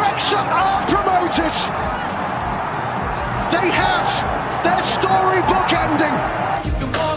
Wrexham 0.00 0.46
are 0.48 0.86
promoted. 0.86 1.54
They 3.52 3.68
have 3.70 4.64
their 4.64 4.82
storybook 4.82 5.72
ending. 5.72 7.09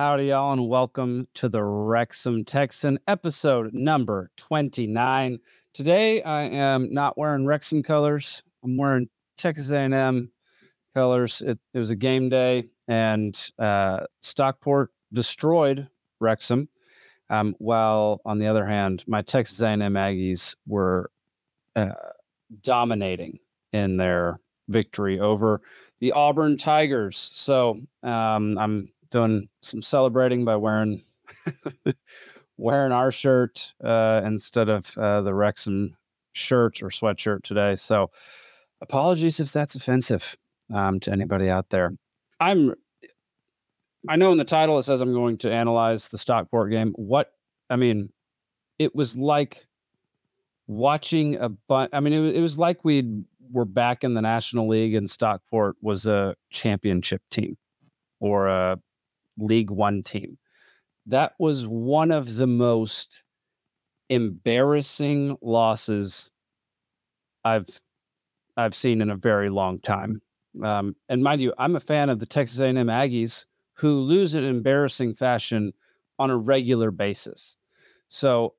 Howdy, 0.00 0.28
y'all, 0.28 0.54
and 0.54 0.66
welcome 0.66 1.28
to 1.34 1.50
the 1.50 1.62
Wrexham 1.62 2.42
Texan 2.46 2.98
episode 3.06 3.74
number 3.74 4.30
29. 4.38 5.40
Today, 5.74 6.22
I 6.22 6.44
am 6.44 6.94
not 6.94 7.18
wearing 7.18 7.44
Wrexham 7.44 7.82
colors. 7.82 8.42
I'm 8.64 8.78
wearing 8.78 9.10
Texas 9.36 9.68
A&M 9.68 10.30
colors. 10.94 11.42
It, 11.42 11.58
it 11.74 11.78
was 11.78 11.90
a 11.90 11.96
game 11.96 12.30
day, 12.30 12.68
and 12.88 13.38
uh, 13.58 14.06
Stockport 14.22 14.90
destroyed 15.12 15.86
Wrexham. 16.18 16.70
Um, 17.28 17.54
while 17.58 18.22
on 18.24 18.38
the 18.38 18.46
other 18.46 18.64
hand, 18.64 19.04
my 19.06 19.20
Texas 19.20 19.60
A&M 19.60 19.80
Aggies 19.80 20.56
were 20.66 21.10
uh, 21.76 21.92
dominating 22.62 23.38
in 23.74 23.98
their 23.98 24.40
victory 24.66 25.20
over 25.20 25.60
the 26.00 26.12
Auburn 26.12 26.56
Tigers. 26.56 27.30
So 27.34 27.82
um, 28.02 28.56
I'm 28.56 28.88
doing 29.10 29.48
some 29.62 29.82
celebrating 29.82 30.44
by 30.44 30.56
wearing 30.56 31.02
wearing 32.56 32.92
our 32.92 33.10
shirt 33.10 33.72
uh, 33.82 34.20
instead 34.24 34.68
of 34.68 34.96
uh, 34.98 35.22
the 35.22 35.34
Wrexham 35.34 35.96
shirt 36.32 36.82
or 36.82 36.88
sweatshirt 36.88 37.42
today. 37.42 37.74
So 37.74 38.10
apologies 38.80 39.40
if 39.40 39.52
that's 39.52 39.74
offensive 39.74 40.36
um, 40.72 41.00
to 41.00 41.12
anybody 41.12 41.48
out 41.48 41.70
there. 41.70 41.92
I'm 42.38 42.74
I 44.08 44.16
know 44.16 44.32
in 44.32 44.38
the 44.38 44.44
title 44.44 44.78
it 44.78 44.84
says 44.84 45.00
I'm 45.00 45.12
going 45.12 45.38
to 45.38 45.52
analyze 45.52 46.08
the 46.08 46.18
Stockport 46.18 46.70
game. 46.70 46.92
What 46.96 47.32
I 47.68 47.76
mean, 47.76 48.10
it 48.78 48.94
was 48.94 49.16
like 49.16 49.66
watching 50.66 51.36
a 51.36 51.48
bunch. 51.48 51.90
I 51.92 52.00
mean, 52.00 52.12
it, 52.12 52.20
wa- 52.20 52.38
it 52.38 52.40
was 52.40 52.58
like 52.58 52.84
we 52.84 53.24
were 53.52 53.64
back 53.64 54.04
in 54.04 54.14
the 54.14 54.22
National 54.22 54.68
League 54.68 54.94
and 54.94 55.10
Stockport 55.10 55.76
was 55.82 56.06
a 56.06 56.34
championship 56.50 57.22
team 57.30 57.56
or 58.20 58.46
a 58.46 58.78
League 59.38 59.70
One 59.70 60.02
team. 60.02 60.38
That 61.06 61.34
was 61.38 61.66
one 61.66 62.10
of 62.10 62.36
the 62.36 62.46
most 62.46 63.22
embarrassing 64.08 65.36
losses 65.40 66.30
I've 67.44 67.80
I've 68.56 68.74
seen 68.74 69.00
in 69.00 69.10
a 69.10 69.16
very 69.16 69.48
long 69.48 69.80
time. 69.80 70.20
Um, 70.62 70.96
and 71.08 71.22
mind 71.22 71.40
you, 71.40 71.54
I'm 71.56 71.76
a 71.76 71.80
fan 71.80 72.10
of 72.10 72.18
the 72.18 72.26
Texas 72.26 72.58
A&M 72.58 72.74
Aggies 72.74 73.46
who 73.74 74.00
lose 74.00 74.34
in 74.34 74.44
embarrassing 74.44 75.14
fashion 75.14 75.72
on 76.18 76.28
a 76.28 76.36
regular 76.36 76.90
basis. 76.90 77.56
So 78.08 78.54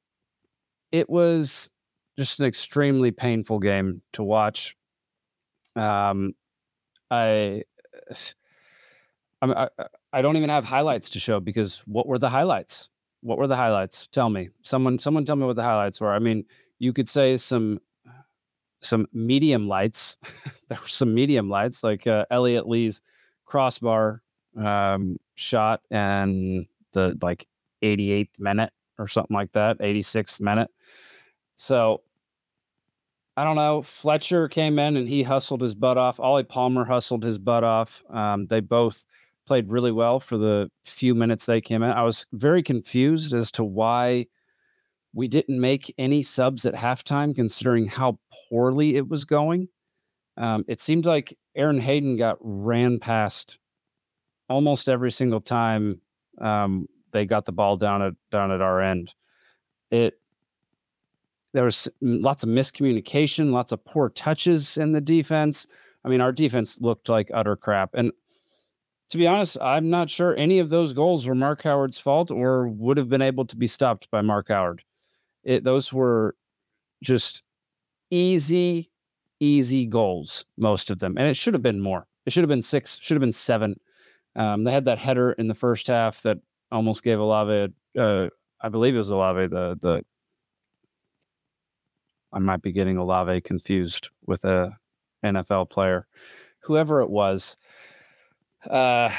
it 0.92 1.10
was 1.10 1.70
just 2.18 2.40
an 2.40 2.46
extremely 2.46 3.12
painful 3.12 3.60
game 3.60 4.02
to 4.14 4.24
watch. 4.24 4.76
Um, 5.76 6.34
I, 7.12 7.64
I, 9.42 9.70
I, 10.14 10.22
don't 10.22 10.38
even 10.38 10.50
have 10.50 10.66
highlights 10.66 11.10
to 11.12 11.20
show 11.20 11.40
because 11.40 11.80
what 11.88 12.08
were 12.08 12.20
the 12.20 12.30
highlights? 12.30 12.90
What 13.22 13.38
were 13.38 13.48
the 13.48 13.56
highlights? 13.56 14.08
Tell 14.08 14.30
me, 14.30 14.50
someone, 14.62 15.00
someone, 15.00 15.26
tell 15.26 15.36
me 15.36 15.46
what 15.46 15.56
the 15.56 15.64
highlights 15.64 16.00
were. 16.00 16.14
I 16.14 16.20
mean, 16.20 16.46
you 16.80 16.94
could 16.94 17.10
say 17.10 17.38
some, 17.38 17.80
some 18.82 19.08
medium 19.14 19.68
lights. 19.68 20.18
there 20.70 20.80
were 20.80 20.88
some 20.88 21.14
medium 21.14 21.50
lights 21.50 21.84
like 21.84 22.06
uh, 22.06 22.26
Elliot 22.30 22.68
Lee's 22.68 23.02
crossbar 23.46 24.22
um, 24.58 25.18
shot 25.36 25.82
and 25.90 26.68
the 26.94 27.18
like 27.22 27.48
88th 27.84 28.40
minute 28.40 28.72
or 29.00 29.08
something 29.08 29.36
like 29.36 29.52
that, 29.54 29.80
86th 29.80 30.40
minute. 30.40 30.70
So 31.56 32.02
I 33.38 33.44
don't 33.44 33.56
know. 33.56 33.82
Fletcher 33.82 34.50
came 34.50 34.78
in 34.78 34.98
and 34.98 35.08
he 35.08 35.24
hustled 35.24 35.62
his 35.62 35.74
butt 35.74 35.98
off. 35.98 36.20
Ollie 36.20 36.44
Palmer 36.44 36.86
hustled 36.86 37.24
his 37.24 37.38
butt 37.38 37.64
off. 37.64 38.04
Um, 38.10 38.48
they 38.48 38.60
both 38.60 39.06
played 39.46 39.70
really 39.70 39.92
well 39.92 40.20
for 40.20 40.38
the 40.38 40.70
few 40.84 41.16
minutes 41.16 41.46
they 41.46 41.62
came 41.62 41.84
in. 41.84 41.92
I 41.92 42.04
was 42.04 42.26
very 42.32 42.64
confused 42.64 43.34
as 43.34 43.52
to 43.52 43.64
why 43.64 44.28
we 45.14 45.28
didn't 45.28 45.60
make 45.60 45.94
any 45.98 46.24
subs 46.24 46.66
at 46.66 46.74
halftime, 46.74 47.36
considering 47.36 47.88
how 47.88 48.20
poorly 48.50 48.96
it 48.96 49.08
was 49.08 49.26
going. 49.26 49.68
Um, 50.38 50.64
it 50.68 50.80
seemed 50.80 51.06
like 51.06 51.38
Aaron 51.56 51.80
Hayden 51.80 52.16
got 52.18 52.38
ran 52.40 53.00
past 53.00 53.58
almost 54.50 54.90
every 54.90 55.12
single 55.12 55.42
time 55.42 56.02
um, 56.40 56.88
they 57.12 57.26
got 57.26 57.46
the 57.46 57.52
ball 57.52 57.78
down 57.78 58.02
at 58.02 58.14
down 58.32 58.52
at 58.52 58.62
our 58.62 58.82
end. 58.82 59.14
It 59.90 60.20
there 61.54 61.66
was 61.66 61.90
lots 62.02 62.44
of 62.44 62.50
miscommunication, 62.50 63.52
lots 63.52 63.72
of 63.72 63.84
poor 63.84 64.10
touches 64.10 64.78
in 64.78 64.94
the 64.94 65.02
defense. 65.02 65.68
I 66.04 66.10
mean, 66.10 66.22
our 66.22 66.32
defense 66.32 66.80
looked 66.80 67.10
like 67.10 67.30
utter 67.34 67.56
crap. 67.56 67.92
And 67.94 68.12
to 69.12 69.18
be 69.18 69.28
honest, 69.28 69.58
I'm 69.62 69.90
not 69.90 70.10
sure 70.10 70.36
any 70.38 70.60
of 70.60 70.70
those 70.70 70.94
goals 70.94 71.28
were 71.28 71.36
Mark 71.36 71.64
Howard's 71.64 72.00
fault 72.00 72.32
or 72.32 72.70
would 72.70 72.96
have 72.96 73.10
been 73.10 73.22
able 73.22 73.46
to 73.46 73.58
be 73.58 73.68
stopped 73.68 74.10
by 74.10 74.22
Mark 74.22 74.48
Howard. 74.48 74.84
It 75.44 75.66
those 75.66 75.92
were 75.92 76.36
just 77.04 77.44
easy, 78.10 78.90
easy 79.42 79.86
goals, 79.86 80.46
most 80.58 80.90
of 80.90 81.00
them. 81.00 81.18
And 81.18 81.28
it 81.28 81.36
should 81.36 81.54
have 81.54 81.62
been 81.62 81.82
more. 81.82 82.08
It 82.26 82.32
should 82.32 82.44
have 82.44 82.50
been 82.50 82.62
six, 82.62 83.00
should 83.02 83.16
have 83.16 83.22
been 83.22 83.34
seven. 83.34 83.76
Um, 84.38 84.64
they 84.64 84.72
had 84.72 84.86
that 84.86 84.98
header 84.98 85.34
in 85.34 85.50
the 85.50 85.56
first 85.56 85.88
half 85.88 86.22
that 86.22 86.38
almost 86.72 87.04
gave 87.04 87.20
Olave, 87.20 87.74
uh, 88.00 88.28
I 88.62 88.70
believe 88.70 88.96
it 88.96 89.00
was 89.00 89.10
Olave, 89.10 89.48
the 89.48 89.78
the 89.82 90.04
I 92.32 92.40
might 92.40 92.62
be 92.62 92.72
getting 92.72 92.96
Olave 92.96 93.42
confused 93.42 94.10
with 94.26 94.46
a 94.46 94.72
NFL 95.26 95.70
player. 95.70 96.08
Whoever 96.62 97.02
it 97.02 97.10
was, 97.10 97.58
uh, 98.70 99.10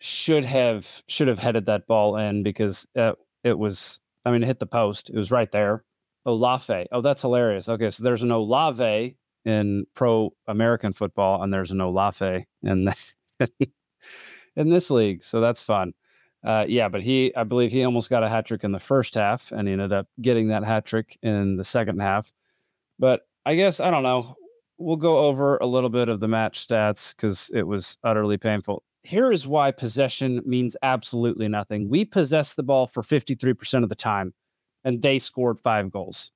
should 0.00 0.44
have 0.44 1.02
should 1.08 1.28
have 1.28 1.38
headed 1.38 1.66
that 1.66 1.86
ball 1.86 2.16
in 2.16 2.42
because 2.42 2.86
uh, 2.96 3.12
it 3.42 3.58
was. 3.58 4.00
I 4.26 4.30
mean, 4.30 4.42
it 4.42 4.46
hit 4.46 4.58
the 4.58 4.66
post. 4.66 5.10
It 5.10 5.16
was 5.16 5.30
right 5.30 5.50
there. 5.50 5.84
Olave. 6.26 6.86
Oh, 6.90 7.02
that's 7.02 7.20
hilarious. 7.20 7.68
Okay, 7.68 7.90
so 7.90 8.02
there's 8.02 8.22
an 8.22 8.30
Olave 8.30 9.16
in 9.44 9.86
pro 9.94 10.32
American 10.46 10.92
football, 10.92 11.42
and 11.42 11.52
there's 11.52 11.70
an 11.70 11.80
Olave 11.80 12.46
in 12.62 12.90
in 14.56 14.70
this 14.70 14.90
league. 14.90 15.22
So 15.22 15.40
that's 15.40 15.62
fun. 15.62 15.92
Uh, 16.42 16.66
yeah, 16.68 16.88
but 16.88 17.02
he, 17.02 17.34
I 17.34 17.44
believe 17.44 17.72
he 17.72 17.84
almost 17.84 18.10
got 18.10 18.22
a 18.22 18.28
hat 18.28 18.46
trick 18.46 18.64
in 18.64 18.72
the 18.72 18.78
first 18.78 19.14
half, 19.14 19.50
and 19.50 19.66
he 19.66 19.72
ended 19.72 19.92
up 19.92 20.08
getting 20.20 20.48
that 20.48 20.64
hat 20.64 20.84
trick 20.84 21.18
in 21.22 21.56
the 21.56 21.64
second 21.64 22.00
half. 22.00 22.32
But 22.98 23.22
I 23.46 23.54
guess 23.54 23.80
I 23.80 23.90
don't 23.90 24.02
know. 24.02 24.36
We'll 24.84 24.96
go 24.96 25.16
over 25.16 25.56
a 25.56 25.66
little 25.66 25.88
bit 25.88 26.10
of 26.10 26.20
the 26.20 26.28
match 26.28 26.68
stats 26.68 27.16
because 27.16 27.50
it 27.54 27.62
was 27.62 27.96
utterly 28.04 28.36
painful. 28.36 28.82
Here 29.02 29.32
is 29.32 29.46
why 29.46 29.70
possession 29.70 30.42
means 30.44 30.76
absolutely 30.82 31.48
nothing. 31.48 31.88
We 31.88 32.04
possessed 32.04 32.56
the 32.56 32.64
ball 32.64 32.86
for 32.86 33.02
53% 33.02 33.82
of 33.82 33.88
the 33.88 33.94
time, 33.94 34.34
and 34.84 35.00
they 35.00 35.18
scored 35.18 35.58
five 35.58 35.90
goals. 35.90 36.32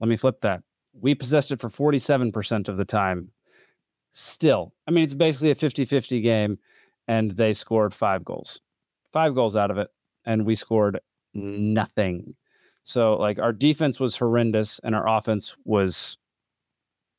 Let 0.00 0.08
me 0.08 0.16
flip 0.16 0.40
that. 0.40 0.64
We 1.00 1.14
possessed 1.14 1.52
it 1.52 1.60
for 1.60 1.68
47% 1.68 2.66
of 2.66 2.76
the 2.76 2.84
time. 2.84 3.30
Still, 4.10 4.74
I 4.88 4.90
mean, 4.90 5.04
it's 5.04 5.14
basically 5.14 5.52
a 5.52 5.54
50 5.54 5.84
50 5.84 6.22
game, 6.22 6.58
and 7.06 7.30
they 7.30 7.52
scored 7.52 7.94
five 7.94 8.24
goals. 8.24 8.60
Five 9.12 9.36
goals 9.36 9.54
out 9.54 9.70
of 9.70 9.78
it, 9.78 9.90
and 10.24 10.44
we 10.44 10.56
scored 10.56 10.98
nothing. 11.34 12.34
So, 12.84 13.16
like, 13.16 13.38
our 13.38 13.52
defense 13.52 13.98
was 13.98 14.16
horrendous, 14.16 14.78
and 14.84 14.94
our 14.94 15.08
offense 15.08 15.56
was 15.64 16.18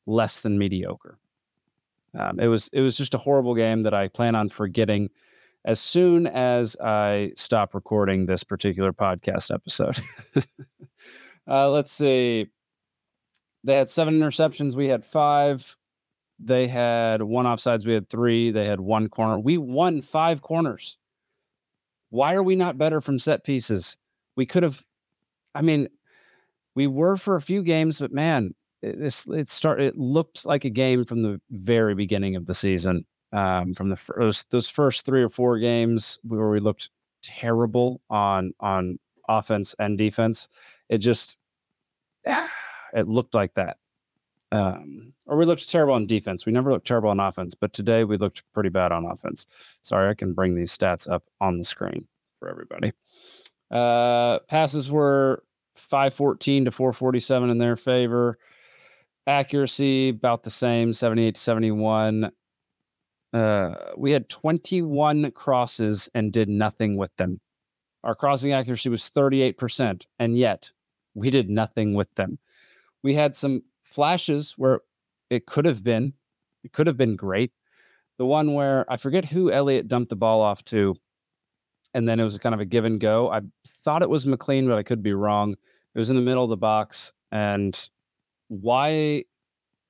less 0.06 0.40
than 0.40 0.58
mediocre. 0.58 1.18
Um, 2.18 2.40
it 2.40 2.46
was 2.48 2.70
it 2.72 2.80
was 2.80 2.96
just 2.96 3.14
a 3.14 3.18
horrible 3.18 3.54
game 3.54 3.82
that 3.82 3.92
I 3.92 4.08
plan 4.08 4.34
on 4.34 4.48
forgetting 4.48 5.10
as 5.66 5.80
soon 5.80 6.26
as 6.28 6.76
I 6.76 7.32
stop 7.36 7.74
recording 7.74 8.24
this 8.24 8.44
particular 8.44 8.92
podcast 8.92 9.52
episode. 9.52 9.98
uh, 11.48 11.68
let's 11.70 11.92
see. 11.92 12.46
They 13.64 13.74
had 13.74 13.90
seven 13.90 14.14
interceptions. 14.18 14.76
We 14.76 14.88
had 14.88 15.04
five. 15.04 15.76
They 16.38 16.68
had 16.68 17.22
one 17.22 17.46
offsides. 17.46 17.84
We 17.84 17.94
had 17.94 18.08
three. 18.08 18.52
They 18.52 18.66
had 18.66 18.80
one 18.80 19.08
corner. 19.08 19.40
We 19.40 19.58
won 19.58 20.02
five 20.02 20.40
corners. 20.40 20.98
Why 22.10 22.34
are 22.34 22.42
we 22.42 22.54
not 22.54 22.78
better 22.78 23.00
from 23.00 23.18
set 23.18 23.42
pieces? 23.42 23.98
We 24.36 24.46
could 24.46 24.62
have. 24.62 24.84
I 25.56 25.62
mean, 25.62 25.88
we 26.74 26.86
were 26.86 27.16
for 27.16 27.36
a 27.36 27.42
few 27.42 27.62
games, 27.62 27.98
but 27.98 28.12
man, 28.12 28.54
it, 28.82 28.98
this 29.00 29.26
it 29.26 29.48
start. 29.48 29.80
It 29.80 29.96
looked 29.96 30.44
like 30.44 30.64
a 30.64 30.70
game 30.70 31.04
from 31.04 31.22
the 31.22 31.40
very 31.50 31.94
beginning 31.94 32.36
of 32.36 32.46
the 32.46 32.54
season. 32.54 33.06
Um, 33.32 33.74
from 33.74 33.88
the 33.88 33.96
first 33.96 34.50
those 34.50 34.68
first 34.68 35.04
three 35.04 35.22
or 35.22 35.28
four 35.28 35.58
games 35.58 36.18
where 36.22 36.48
we 36.48 36.60
looked 36.60 36.90
terrible 37.22 38.00
on 38.08 38.52
on 38.60 38.98
offense 39.28 39.74
and 39.78 39.98
defense. 39.98 40.48
It 40.88 40.98
just 40.98 41.38
it 42.26 43.08
looked 43.08 43.34
like 43.34 43.54
that. 43.54 43.78
Um, 44.52 45.12
or 45.26 45.36
we 45.36 45.44
looked 45.44 45.68
terrible 45.68 45.94
on 45.94 46.06
defense. 46.06 46.46
We 46.46 46.52
never 46.52 46.70
looked 46.70 46.86
terrible 46.86 47.10
on 47.10 47.18
offense, 47.18 47.54
but 47.54 47.72
today 47.72 48.04
we 48.04 48.16
looked 48.16 48.42
pretty 48.52 48.68
bad 48.68 48.92
on 48.92 49.04
offense. 49.04 49.46
Sorry, 49.82 50.08
I 50.08 50.14
can 50.14 50.34
bring 50.34 50.54
these 50.54 50.76
stats 50.76 51.10
up 51.10 51.24
on 51.40 51.58
the 51.58 51.64
screen 51.64 52.06
for 52.38 52.48
everybody. 52.48 52.92
Uh, 53.70 54.38
passes 54.48 54.90
were 54.90 55.42
514 55.78 56.66
to 56.66 56.70
447 56.70 57.50
in 57.50 57.58
their 57.58 57.76
favor. 57.76 58.38
Accuracy 59.26 60.10
about 60.10 60.42
the 60.42 60.50
same, 60.50 60.92
78 60.92 61.34
to 61.34 61.40
71. 61.40 62.30
Uh, 63.32 63.74
we 63.96 64.12
had 64.12 64.28
21 64.28 65.30
crosses 65.32 66.08
and 66.14 66.32
did 66.32 66.48
nothing 66.48 66.96
with 66.96 67.14
them. 67.16 67.40
Our 68.04 68.14
crossing 68.14 68.52
accuracy 68.52 68.88
was 68.88 69.10
38%, 69.10 70.06
and 70.18 70.38
yet 70.38 70.70
we 71.14 71.30
did 71.30 71.50
nothing 71.50 71.94
with 71.94 72.14
them. 72.14 72.38
We 73.02 73.14
had 73.14 73.34
some 73.34 73.62
flashes 73.82 74.54
where 74.56 74.80
it 75.28 75.46
could 75.46 75.64
have 75.64 75.82
been, 75.82 76.14
it 76.62 76.72
could 76.72 76.86
have 76.86 76.96
been 76.96 77.16
great. 77.16 77.52
The 78.18 78.26
one 78.26 78.54
where 78.54 78.90
I 78.90 78.96
forget 78.96 79.24
who 79.24 79.50
Elliot 79.50 79.88
dumped 79.88 80.10
the 80.10 80.16
ball 80.16 80.40
off 80.40 80.64
to, 80.66 80.96
and 81.96 82.06
then 82.06 82.20
it 82.20 82.24
was 82.24 82.36
kind 82.36 82.54
of 82.54 82.60
a 82.60 82.66
give 82.66 82.84
and 82.84 83.00
go. 83.00 83.30
I 83.30 83.40
thought 83.82 84.02
it 84.02 84.10
was 84.10 84.26
McClean, 84.26 84.68
but 84.68 84.76
I 84.76 84.82
could 84.82 85.02
be 85.02 85.14
wrong. 85.14 85.56
It 85.94 85.98
was 85.98 86.10
in 86.10 86.16
the 86.16 86.22
middle 86.22 86.44
of 86.44 86.50
the 86.50 86.56
box, 86.58 87.14
and 87.32 87.88
why 88.48 89.24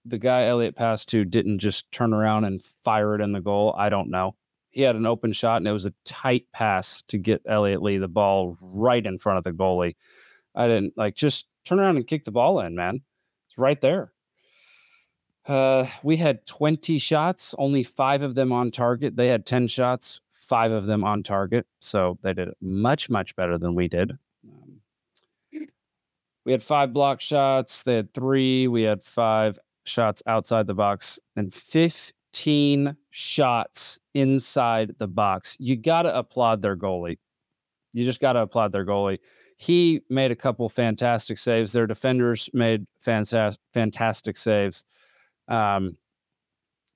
the 0.05 0.19
guy 0.19 0.47
Elliot 0.47 0.77
passed 0.77 1.09
to 1.09 1.25
didn't 1.25 1.59
just 1.59 1.91
turn 1.91 2.15
around 2.15 2.45
and 2.45 2.63
fire 2.63 3.17
it 3.17 3.21
in 3.21 3.33
the 3.33 3.41
goal, 3.41 3.75
I 3.77 3.89
don't 3.89 4.09
know. 4.09 4.37
He 4.71 4.83
had 4.83 4.95
an 4.95 5.05
open 5.05 5.33
shot, 5.33 5.57
and 5.57 5.67
it 5.67 5.73
was 5.73 5.85
a 5.85 5.95
tight 6.05 6.47
pass 6.53 7.03
to 7.09 7.19
get 7.19 7.43
Elliot 7.45 7.83
Lee 7.83 7.99
the 7.99 8.07
ball 8.07 8.57
right 8.63 9.05
in 9.05 9.19
front 9.19 9.39
of 9.39 9.45
the 9.45 9.51
goalie. 9.51 9.97
I 10.55 10.69
didn't 10.69 10.93
like 10.97 11.17
just 11.17 11.49
turn 11.65 11.81
around 11.81 11.97
and 11.97 12.07
kick 12.07 12.25
the 12.25 12.31
ball 12.31 12.61
in, 12.61 12.77
man. 12.77 13.01
It's 13.49 13.59
right 13.59 13.81
there. 13.81 14.13
Uh, 15.45 15.87
we 16.05 16.19
had 16.19 16.47
20 16.47 16.99
shots, 16.99 17.53
only 17.59 17.83
five 17.83 18.23
of 18.23 18.37
them 18.37 18.53
on 18.53 18.71
target. 18.71 19.17
They 19.17 19.27
had 19.27 19.45
10 19.45 19.67
shots, 19.67 20.21
five 20.47 20.71
of 20.73 20.87
them 20.87 21.05
on 21.05 21.23
target. 21.23 21.67
So 21.81 22.19
they 22.23 22.33
did 22.33 22.51
much, 22.61 23.11
much 23.11 23.35
better 23.37 23.59
than 23.59 23.75
we 23.75 23.89
did. 23.89 24.13
Um, 24.47 24.81
we 26.45 26.53
had 26.53 26.63
five 26.63 26.93
block 26.93 27.21
shots. 27.21 27.83
They 27.83 27.97
had 27.97 28.15
three. 28.15 28.69
We 28.69 28.83
had 28.83 29.03
five 29.03 29.59
shots 29.85 30.23
outside 30.27 30.67
the 30.67 30.75
box 30.75 31.19
and 31.35 31.53
15 31.53 32.97
shots 33.11 33.99
inside 34.15 34.95
the 34.99 35.09
box. 35.09 35.57
You 35.59 35.77
got 35.77 36.03
to 36.03 36.17
applaud 36.17 36.63
their 36.63 36.77
goalie. 36.77 37.19
You 37.93 38.05
just 38.05 38.21
got 38.21 38.35
to 38.35 38.43
applaud 38.43 38.73
their 38.73 38.87
goalie. 38.87 39.19
He 39.57 40.03
made 40.11 40.31
a 40.31 40.37
couple 40.37 40.69
fantastic 40.69 41.39
saves. 41.39 41.73
Their 41.73 41.87
defenders 41.87 42.49
made 42.53 42.87
fantastic, 43.01 43.61
fantastic 43.73 44.37
saves. 44.37 44.85
Um, 45.49 45.97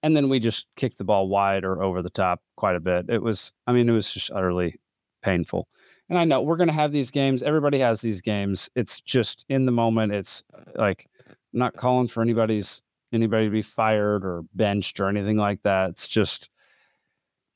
and 0.03 0.17
then 0.17 0.29
we 0.29 0.39
just 0.39 0.67
kicked 0.77 0.99
the 0.99 1.05
ball 1.05 1.29
wide 1.29 1.65
or 1.65 1.83
over 1.83 2.03
the 2.03 2.11
top 2.11 2.43
quite 2.57 2.77
a 2.77 2.81
bit. 2.81 3.07
It 3.09 3.23
was, 3.23 3.53
I 3.67 3.73
mean, 3.73 3.89
it 3.89 3.93
was 3.93 4.13
just 4.13 4.31
utterly 4.31 4.81
painful. 5.23 5.69
And 6.09 6.19
I 6.19 6.25
know 6.25 6.41
we're 6.41 6.57
going 6.57 6.69
to 6.69 6.75
have 6.75 6.93
these 6.93 7.11
games. 7.11 7.43
Everybody 7.43 7.79
has 7.79 8.01
these 8.01 8.21
games. 8.21 8.69
It's 8.75 9.01
just 9.01 9.45
in 9.49 9.67
the 9.67 9.73
moment. 9.73 10.13
It's 10.13 10.43
like 10.75 11.07
I'm 11.27 11.37
not 11.53 11.77
calling 11.77 12.09
for 12.09 12.23
anybody's 12.23 12.83
anybody 13.13 13.47
to 13.47 13.51
be 13.51 13.63
fired 13.63 14.25
or 14.25 14.43
benched 14.55 15.01
or 15.01 15.09
anything 15.09 15.37
like 15.37 15.63
that. 15.63 15.91
It's 15.91 16.09
just 16.09 16.51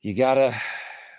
you 0.03 0.15
gotta 0.15 0.55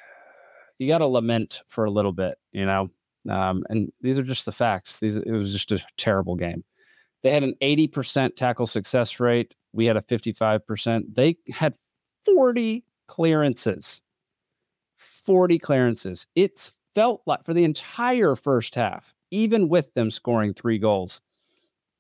you 0.78 0.88
gotta 0.88 1.08
lament 1.08 1.62
for 1.68 1.86
a 1.86 1.92
little 1.92 2.14
bit, 2.14 2.38
you 2.52 2.66
know. 2.66 2.90
Um, 3.30 3.64
and 3.70 3.92
these 4.02 4.20
are 4.20 4.24
just 4.24 4.46
the 4.46 4.52
facts. 4.52 5.00
These 5.00 5.18
it 5.18 5.32
was 5.32 5.52
just 5.52 5.72
a 5.72 5.86
terrible 5.98 6.36
game. 6.36 6.64
They 7.26 7.32
had 7.32 7.42
an 7.42 7.56
80% 7.60 8.36
tackle 8.36 8.68
success 8.68 9.20
rate. 9.20 9.56
We 9.74 9.88
had 9.88 9.98
a 9.98 10.02
55%. 10.02 11.16
They 11.16 11.38
had 11.52 11.74
40 12.24 12.84
clearances. 13.08 14.04
40 14.98 15.58
clearances. 15.58 16.28
It's 16.36 16.76
felt 16.94 17.24
like 17.26 17.44
for 17.44 17.56
the 17.56 17.64
entire 17.64 18.36
first 18.36 18.76
half, 18.76 19.16
even 19.32 19.70
with 19.70 19.92
them 19.96 20.12
scoring 20.12 20.54
three 20.54 20.78
goals, 20.78 21.20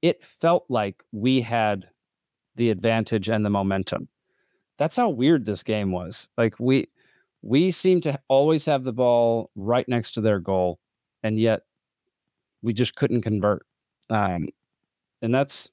it 0.03 0.23
felt 0.23 0.65
like 0.69 1.01
we 1.11 1.41
had 1.41 1.87
the 2.55 2.69
advantage 2.69 3.27
and 3.27 3.43
the 3.43 3.49
momentum. 3.49 4.09
That's 4.77 4.95
how 4.95 5.09
weird 5.09 5.47
this 5.47 5.63
game 5.63 5.91
was. 5.91 6.29
Like 6.37 6.59
we 6.59 6.87
we 7.41 7.71
seem 7.71 7.99
to 8.01 8.19
always 8.27 8.65
have 8.65 8.83
the 8.83 8.93
ball 8.93 9.49
right 9.55 9.89
next 9.89 10.11
to 10.11 10.21
their 10.21 10.39
goal, 10.39 10.77
and 11.23 11.39
yet 11.39 11.61
we 12.61 12.73
just 12.73 12.93
couldn't 12.95 13.23
convert. 13.23 13.65
Um, 14.11 14.49
and 15.21 15.33
that's 15.33 15.71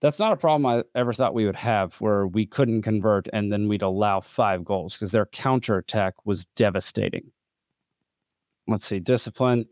that's 0.00 0.18
not 0.18 0.32
a 0.32 0.36
problem 0.36 0.64
I 0.64 0.82
ever 0.98 1.12
thought 1.12 1.34
we 1.34 1.44
would 1.44 1.56
have 1.56 1.94
where 1.96 2.26
we 2.26 2.46
couldn't 2.46 2.82
convert 2.82 3.28
and 3.34 3.52
then 3.52 3.68
we'd 3.68 3.82
allow 3.82 4.20
five 4.20 4.64
goals 4.64 4.94
because 4.94 5.12
their 5.12 5.26
counterattack 5.26 6.14
was 6.24 6.46
devastating 6.56 7.32
let's 8.70 8.86
see, 8.86 9.00
discipline. 9.00 9.66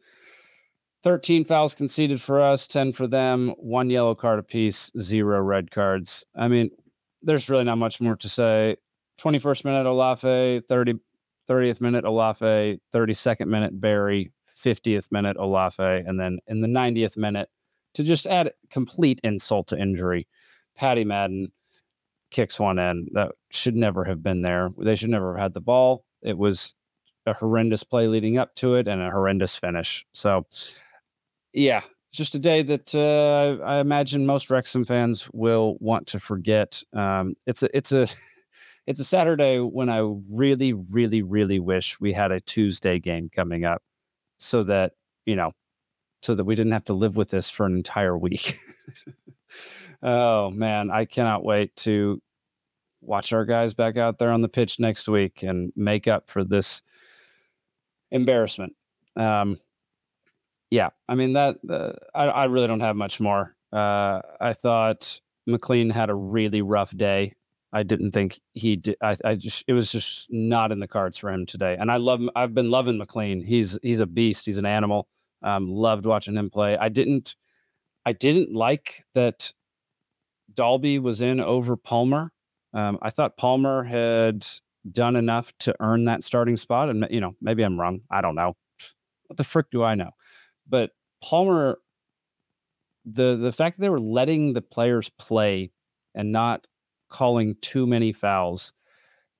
13 1.04 1.44
fouls 1.44 1.74
conceded 1.74 2.20
for 2.20 2.40
us, 2.40 2.66
10 2.66 2.92
for 2.92 3.06
them, 3.06 3.54
one 3.56 3.88
yellow 3.88 4.14
card 4.14 4.38
apiece, 4.38 4.90
zero 4.98 5.40
red 5.40 5.70
cards. 5.70 6.24
I 6.34 6.48
mean, 6.48 6.70
there's 7.22 7.48
really 7.48 7.64
not 7.64 7.78
much 7.78 8.00
more 8.00 8.16
to 8.16 8.28
say. 8.28 8.76
21st 9.20 9.64
minute, 9.64 9.86
Olafe, 9.86 10.64
30, 10.66 10.94
30th 11.48 11.80
minute, 11.80 12.04
Olafe, 12.04 12.78
32nd 12.92 13.46
minute, 13.46 13.80
Barry, 13.80 14.32
50th 14.56 15.10
minute, 15.12 15.36
Olafe, 15.36 16.08
and 16.08 16.18
then 16.18 16.38
in 16.46 16.60
the 16.60 16.68
90th 16.68 17.16
minute, 17.16 17.48
to 17.94 18.02
just 18.02 18.26
add 18.26 18.52
complete 18.70 19.20
insult 19.22 19.68
to 19.68 19.78
injury, 19.78 20.26
Paddy 20.76 21.04
Madden 21.04 21.52
kicks 22.30 22.60
one 22.60 22.78
in 22.78 23.08
that 23.12 23.32
should 23.50 23.74
never 23.74 24.04
have 24.04 24.22
been 24.22 24.42
there. 24.42 24.70
They 24.78 24.96
should 24.96 25.10
never 25.10 25.34
have 25.34 25.42
had 25.42 25.54
the 25.54 25.60
ball. 25.60 26.04
It 26.22 26.36
was 26.36 26.74
a 27.26 27.34
horrendous 27.34 27.84
play 27.84 28.06
leading 28.06 28.38
up 28.38 28.54
to 28.56 28.74
it 28.74 28.88
and 28.88 29.00
a 29.00 29.10
horrendous 29.10 29.56
finish. 29.56 30.06
So, 30.12 30.46
yeah, 31.52 31.82
just 32.12 32.34
a 32.34 32.38
day 32.38 32.62
that 32.62 32.94
uh, 32.94 33.62
I 33.64 33.78
imagine 33.78 34.26
most 34.26 34.50
Wrexham 34.50 34.84
fans 34.84 35.28
will 35.32 35.76
want 35.80 36.06
to 36.08 36.20
forget. 36.20 36.82
Um, 36.92 37.34
it's 37.46 37.62
a 37.62 37.76
it's 37.76 37.92
a 37.92 38.08
it's 38.86 39.00
a 39.00 39.04
Saturday 39.04 39.58
when 39.58 39.88
I 39.88 39.98
really, 40.32 40.72
really, 40.72 41.22
really 41.22 41.58
wish 41.58 42.00
we 42.00 42.12
had 42.12 42.32
a 42.32 42.40
Tuesday 42.40 42.98
game 42.98 43.30
coming 43.30 43.64
up, 43.64 43.82
so 44.38 44.62
that 44.64 44.92
you 45.26 45.36
know, 45.36 45.52
so 46.22 46.34
that 46.34 46.44
we 46.44 46.54
didn't 46.54 46.72
have 46.72 46.84
to 46.86 46.94
live 46.94 47.16
with 47.16 47.30
this 47.30 47.50
for 47.50 47.66
an 47.66 47.76
entire 47.76 48.16
week. 48.16 48.58
oh 50.02 50.50
man, 50.50 50.90
I 50.90 51.04
cannot 51.04 51.44
wait 51.44 51.74
to 51.76 52.20
watch 53.00 53.32
our 53.32 53.44
guys 53.44 53.74
back 53.74 53.96
out 53.96 54.18
there 54.18 54.32
on 54.32 54.42
the 54.42 54.48
pitch 54.48 54.80
next 54.80 55.08
week 55.08 55.42
and 55.42 55.72
make 55.76 56.08
up 56.08 56.28
for 56.28 56.44
this 56.44 56.82
embarrassment. 58.10 58.74
Um, 59.16 59.58
yeah, 60.70 60.90
I 61.08 61.14
mean 61.14 61.32
that. 61.34 61.58
Uh, 61.68 61.92
I, 62.14 62.26
I 62.26 62.44
really 62.46 62.66
don't 62.66 62.80
have 62.80 62.96
much 62.96 63.20
more. 63.20 63.54
Uh, 63.72 64.20
I 64.40 64.52
thought 64.52 65.20
McClean 65.48 65.92
had 65.92 66.10
a 66.10 66.14
really 66.14 66.62
rough 66.62 66.94
day. 66.96 67.34
I 67.72 67.82
didn't 67.82 68.12
think 68.12 68.40
he 68.54 68.76
did. 68.76 68.96
I, 69.02 69.16
I 69.24 69.34
just 69.34 69.64
it 69.66 69.72
was 69.72 69.92
just 69.92 70.28
not 70.30 70.72
in 70.72 70.80
the 70.80 70.88
cards 70.88 71.18
for 71.18 71.30
him 71.30 71.46
today. 71.46 71.76
And 71.78 71.90
I 71.90 71.96
love. 71.96 72.20
I've 72.34 72.54
been 72.54 72.70
loving 72.70 72.98
McClean. 72.98 73.44
He's 73.44 73.78
he's 73.82 74.00
a 74.00 74.06
beast. 74.06 74.46
He's 74.46 74.58
an 74.58 74.66
animal. 74.66 75.08
Um, 75.42 75.68
loved 75.70 76.04
watching 76.06 76.36
him 76.36 76.50
play. 76.50 76.76
I 76.76 76.88
didn't. 76.88 77.36
I 78.04 78.12
didn't 78.12 78.52
like 78.54 79.04
that. 79.14 79.52
Dalby 80.54 80.98
was 80.98 81.20
in 81.20 81.40
over 81.40 81.76
Palmer. 81.76 82.32
Um, 82.72 82.98
I 83.02 83.10
thought 83.10 83.36
Palmer 83.36 83.84
had 83.84 84.46
done 84.90 85.16
enough 85.16 85.52
to 85.60 85.74
earn 85.80 86.04
that 86.06 86.24
starting 86.24 86.56
spot. 86.56 86.88
And, 86.88 87.06
you 87.10 87.20
know, 87.20 87.34
maybe 87.40 87.62
I'm 87.62 87.78
wrong. 87.78 88.00
I 88.10 88.20
don't 88.20 88.34
know. 88.34 88.56
What 89.26 89.36
the 89.36 89.44
frick 89.44 89.70
do 89.70 89.82
I 89.82 89.94
know? 89.94 90.10
But 90.68 90.90
Palmer, 91.22 91.78
the 93.04 93.36
the 93.36 93.52
fact 93.52 93.76
that 93.76 93.82
they 93.82 93.90
were 93.90 94.00
letting 94.00 94.52
the 94.54 94.62
players 94.62 95.10
play 95.10 95.70
and 96.14 96.32
not 96.32 96.66
calling 97.08 97.56
too 97.60 97.86
many 97.86 98.12
fouls, 98.12 98.72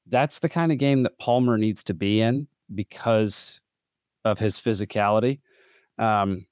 that's 0.07 0.41
the 0.41 0.49
kind 0.49 0.73
of 0.73 0.79
game 0.79 1.03
that 1.03 1.19
Palmer 1.19 1.59
needs 1.59 1.83
to 1.85 1.95
be 1.95 2.21
in 2.21 2.49
because 2.75 3.61
of 4.25 4.39
his 4.39 4.59
physicality. 4.59 5.41
Um, 5.99 6.47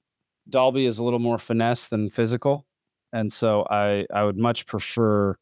Dalby 0.49 0.85
is 0.85 0.97
a 0.97 1.03
little 1.03 1.19
more 1.19 1.37
finesse 1.37 1.87
than 1.87 2.09
physical. 2.09 2.65
And 3.13 3.31
so 3.31 3.65
I, 3.69 4.05
I 4.13 4.23
would 4.23 4.37
much 4.37 4.65
prefer 4.65 5.37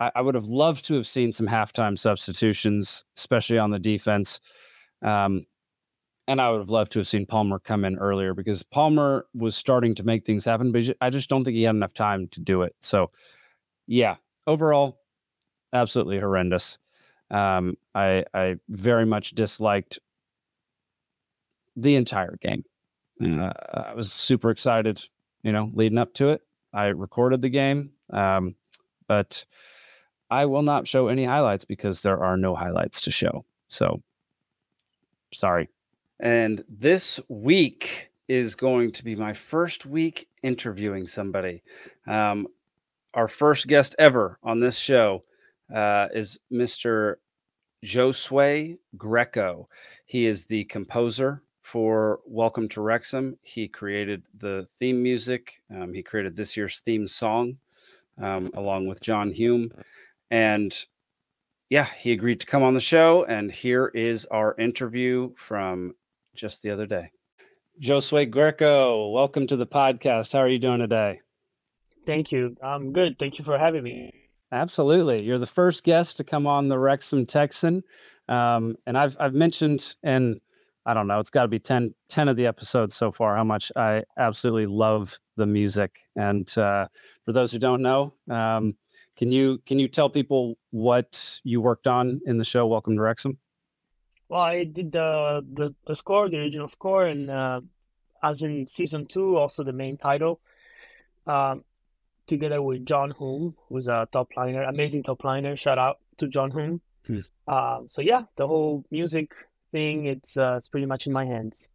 I, 0.00 0.10
I, 0.16 0.20
would 0.20 0.34
have 0.34 0.46
loved 0.46 0.84
to 0.86 0.94
have 0.94 1.06
seen 1.06 1.32
some 1.32 1.46
halftime 1.46 1.98
substitutions, 1.98 3.04
especially 3.16 3.58
on 3.58 3.70
the 3.70 3.78
defense. 3.78 4.40
Um, 5.00 5.46
and 6.28 6.40
I 6.40 6.50
would 6.50 6.58
have 6.58 6.70
loved 6.70 6.92
to 6.92 6.98
have 6.98 7.08
seen 7.08 7.26
Palmer 7.26 7.58
come 7.58 7.84
in 7.84 7.98
earlier 7.98 8.34
because 8.34 8.62
Palmer 8.62 9.26
was 9.34 9.56
starting 9.56 9.94
to 9.96 10.04
make 10.04 10.24
things 10.24 10.44
happen, 10.44 10.72
but 10.72 10.96
I 11.00 11.10
just 11.10 11.28
don't 11.28 11.44
think 11.44 11.56
he 11.56 11.64
had 11.64 11.74
enough 11.74 11.94
time 11.94 12.28
to 12.28 12.40
do 12.40 12.62
it. 12.62 12.74
So, 12.80 13.10
yeah, 13.86 14.16
overall, 14.46 15.00
absolutely 15.72 16.20
horrendous. 16.20 16.78
Um, 17.30 17.76
I 17.94 18.24
I 18.34 18.56
very 18.68 19.06
much 19.06 19.30
disliked 19.30 19.98
the 21.74 21.96
entire 21.96 22.36
game. 22.40 22.64
Uh, 23.22 23.52
I 23.72 23.94
was 23.94 24.12
super 24.12 24.50
excited, 24.50 25.06
you 25.42 25.52
know, 25.52 25.70
leading 25.74 25.98
up 25.98 26.14
to 26.14 26.30
it. 26.30 26.42
I 26.72 26.86
recorded 26.86 27.42
the 27.42 27.48
game, 27.48 27.90
um, 28.10 28.54
but 29.06 29.44
I 30.30 30.46
will 30.46 30.62
not 30.62 30.88
show 30.88 31.08
any 31.08 31.24
highlights 31.24 31.64
because 31.64 32.02
there 32.02 32.22
are 32.22 32.36
no 32.36 32.54
highlights 32.54 33.02
to 33.02 33.10
show. 33.10 33.44
So 33.68 34.02
sorry. 35.32 35.68
And 36.18 36.64
this 36.68 37.20
week 37.28 38.10
is 38.28 38.54
going 38.54 38.92
to 38.92 39.04
be 39.04 39.14
my 39.14 39.32
first 39.32 39.84
week 39.84 40.28
interviewing 40.42 41.06
somebody. 41.06 41.62
Um, 42.06 42.46
our 43.14 43.28
first 43.28 43.66
guest 43.66 43.94
ever 43.98 44.38
on 44.42 44.60
this 44.60 44.78
show 44.78 45.24
uh, 45.74 46.08
is 46.14 46.38
Mr. 46.50 47.16
Giosuè 47.84 48.78
Greco. 48.96 49.66
He 50.06 50.26
is 50.26 50.46
the 50.46 50.64
composer 50.64 51.42
for 51.62 52.20
Welcome 52.26 52.68
to 52.70 52.82
Wrexham. 52.82 53.38
He 53.42 53.68
created 53.68 54.24
the 54.36 54.66
theme 54.78 55.02
music. 55.02 55.62
Um, 55.74 55.94
he 55.94 56.02
created 56.02 56.36
this 56.36 56.56
year's 56.56 56.80
theme 56.80 57.06
song 57.06 57.56
um, 58.20 58.50
along 58.54 58.88
with 58.88 59.00
John 59.00 59.30
Hume. 59.30 59.72
And 60.30 60.74
yeah, 61.70 61.86
he 61.96 62.12
agreed 62.12 62.40
to 62.40 62.46
come 62.46 62.62
on 62.62 62.74
the 62.74 62.80
show. 62.80 63.24
And 63.24 63.50
here 63.50 63.86
is 63.94 64.26
our 64.26 64.54
interview 64.58 65.32
from 65.36 65.94
just 66.34 66.62
the 66.62 66.70
other 66.70 66.86
day. 66.86 67.12
Giosuè 67.80 68.28
Greco, 68.28 69.08
welcome 69.10 69.46
to 69.46 69.56
the 69.56 69.66
podcast. 69.66 70.32
How 70.32 70.40
are 70.40 70.48
you 70.48 70.58
doing 70.58 70.80
today? 70.80 71.20
Thank 72.04 72.32
you. 72.32 72.56
I'm 72.62 72.92
good. 72.92 73.18
Thank 73.18 73.38
you 73.38 73.44
for 73.44 73.56
having 73.56 73.84
me. 73.84 74.12
Absolutely. 74.50 75.22
You're 75.22 75.38
the 75.38 75.46
first 75.46 75.84
guest 75.84 76.18
to 76.18 76.24
come 76.24 76.46
on 76.46 76.68
the 76.68 76.78
Wrexham 76.78 77.24
Texan. 77.24 77.84
Um, 78.28 78.76
and 78.86 78.98
I've, 78.98 79.16
I've 79.18 79.34
mentioned, 79.34 79.94
and 80.02 80.40
I 80.84 80.94
don't 80.94 81.06
know, 81.06 81.20
it's 81.20 81.30
got 81.30 81.42
to 81.42 81.48
be 81.48 81.58
10, 81.58 81.94
10 82.08 82.28
of 82.28 82.36
the 82.36 82.46
episodes 82.46 82.94
so 82.94 83.12
far, 83.12 83.36
how 83.36 83.44
much 83.44 83.70
I 83.76 84.02
absolutely 84.18 84.66
love 84.66 85.18
the 85.36 85.46
music. 85.46 86.00
And 86.16 86.46
uh, 86.58 86.88
for 87.24 87.32
those 87.32 87.52
who 87.52 87.58
don't 87.58 87.82
know, 87.82 88.14
um, 88.28 88.74
can 89.16 89.30
you 89.30 89.60
can 89.66 89.78
you 89.78 89.88
tell 89.88 90.08
people 90.08 90.56
what 90.70 91.40
you 91.44 91.60
worked 91.60 91.86
on 91.86 92.20
in 92.24 92.38
the 92.38 92.44
show 92.44 92.66
Welcome 92.66 92.96
to 92.96 93.02
Wrexham? 93.02 93.38
Well, 94.28 94.40
I 94.40 94.64
did 94.64 94.92
the 94.92 95.44
the, 95.52 95.74
the 95.86 95.94
score, 95.94 96.28
the 96.30 96.38
original 96.38 96.68
score, 96.68 97.06
and 97.06 97.30
uh, 97.30 97.60
as 98.22 98.42
in 98.42 98.66
season 98.66 99.06
two, 99.06 99.36
also 99.36 99.62
the 99.62 99.72
main 99.72 99.98
title. 99.98 100.40
Um, 101.26 101.64
together 102.26 102.62
with 102.62 102.86
John 102.86 103.12
Hume, 103.18 103.54
who's 103.68 103.88
a 103.88 104.08
top 104.10 104.30
liner, 104.36 104.62
amazing 104.62 105.02
top 105.02 105.22
liner. 105.24 105.56
Shout 105.56 105.78
out 105.78 105.98
to 106.16 106.26
John 106.26 106.50
Hume. 106.50 106.80
Hmm. 107.06 107.20
Uh, 107.46 107.80
so 107.88 108.00
yeah, 108.00 108.22
the 108.36 108.46
whole 108.46 108.84
music 108.90 109.34
thing, 109.72 110.06
it's 110.06 110.36
uh, 110.36 110.54
it's 110.56 110.68
pretty 110.68 110.86
much 110.86 111.06
in 111.06 111.12
my 111.12 111.24
hands. 111.24 111.68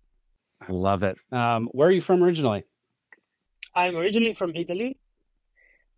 I 0.61 0.71
love 0.71 1.03
it. 1.03 1.17
Um, 1.31 1.69
where 1.71 1.89
are 1.89 1.91
you 1.91 2.01
from 2.01 2.23
originally? 2.23 2.63
I'm 3.75 3.95
originally 3.95 4.33
from 4.33 4.55
Italy. 4.55 4.97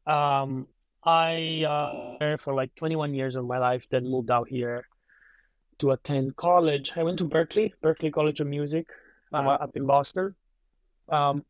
Um, 0.05 0.67
I 1.03 1.63
uh, 1.67 2.17
there 2.19 2.37
for 2.37 2.53
like 2.53 2.75
21 2.75 3.13
years 3.13 3.35
of 3.35 3.45
my 3.45 3.57
life, 3.57 3.87
then 3.89 4.03
moved 4.03 4.31
out 4.31 4.49
here 4.49 4.85
to 5.79 5.91
attend 5.91 6.35
college. 6.35 6.93
I 6.95 7.03
went 7.03 7.19
to 7.19 7.25
Berklee, 7.25 7.71
Berklee 7.81 8.11
College 8.11 8.41
of 8.41 8.47
Music, 8.47 8.87
uh, 9.33 9.43
wow. 9.45 9.53
up 9.53 9.75
in 9.75 9.85
Boston. 9.85 10.35
Um, 11.07 11.45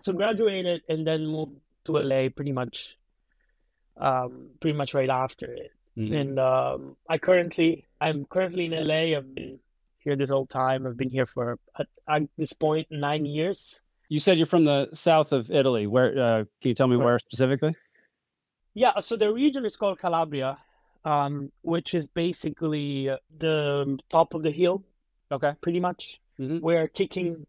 so 0.00 0.12
graduated 0.12 0.82
and 0.88 1.06
then 1.06 1.26
moved 1.26 1.56
to 1.84 1.92
LA 1.92 2.28
pretty 2.28 2.52
much, 2.52 2.96
um, 4.00 4.50
pretty 4.60 4.76
much 4.76 4.94
right 4.94 5.10
after 5.10 5.52
it. 5.52 5.70
Mm-hmm. 5.96 6.14
And 6.14 6.38
um, 6.38 6.96
I 7.08 7.18
currently, 7.18 7.86
I'm 8.04 8.26
currently 8.26 8.66
in 8.66 8.72
LA. 8.72 9.16
I've 9.16 9.34
been 9.34 9.58
here 9.98 10.14
this 10.14 10.28
whole 10.28 10.46
time. 10.46 10.86
I've 10.86 10.96
been 10.96 11.08
here 11.08 11.24
for 11.24 11.58
at, 11.78 11.86
at 12.06 12.22
this 12.36 12.52
point 12.52 12.86
nine 12.90 13.24
years. 13.24 13.80
You 14.10 14.20
said 14.20 14.36
you're 14.36 14.46
from 14.46 14.66
the 14.66 14.90
south 14.92 15.32
of 15.32 15.50
Italy. 15.50 15.86
Where 15.86 16.10
uh, 16.18 16.44
can 16.60 16.68
you 16.68 16.74
tell 16.74 16.86
me 16.86 16.98
where 16.98 17.18
specifically? 17.18 17.74
Yeah, 18.74 18.98
so 18.98 19.16
the 19.16 19.32
region 19.32 19.64
is 19.64 19.76
called 19.76 19.98
Calabria, 19.98 20.58
um, 21.06 21.50
which 21.62 21.94
is 21.94 22.06
basically 22.06 23.08
the 23.38 23.98
top 24.10 24.34
of 24.34 24.42
the 24.42 24.50
hill. 24.50 24.84
Okay. 25.32 25.54
Pretty 25.62 25.80
much. 25.80 26.20
Mm-hmm. 26.38 26.58
We're 26.58 26.88
kicking, 26.88 27.46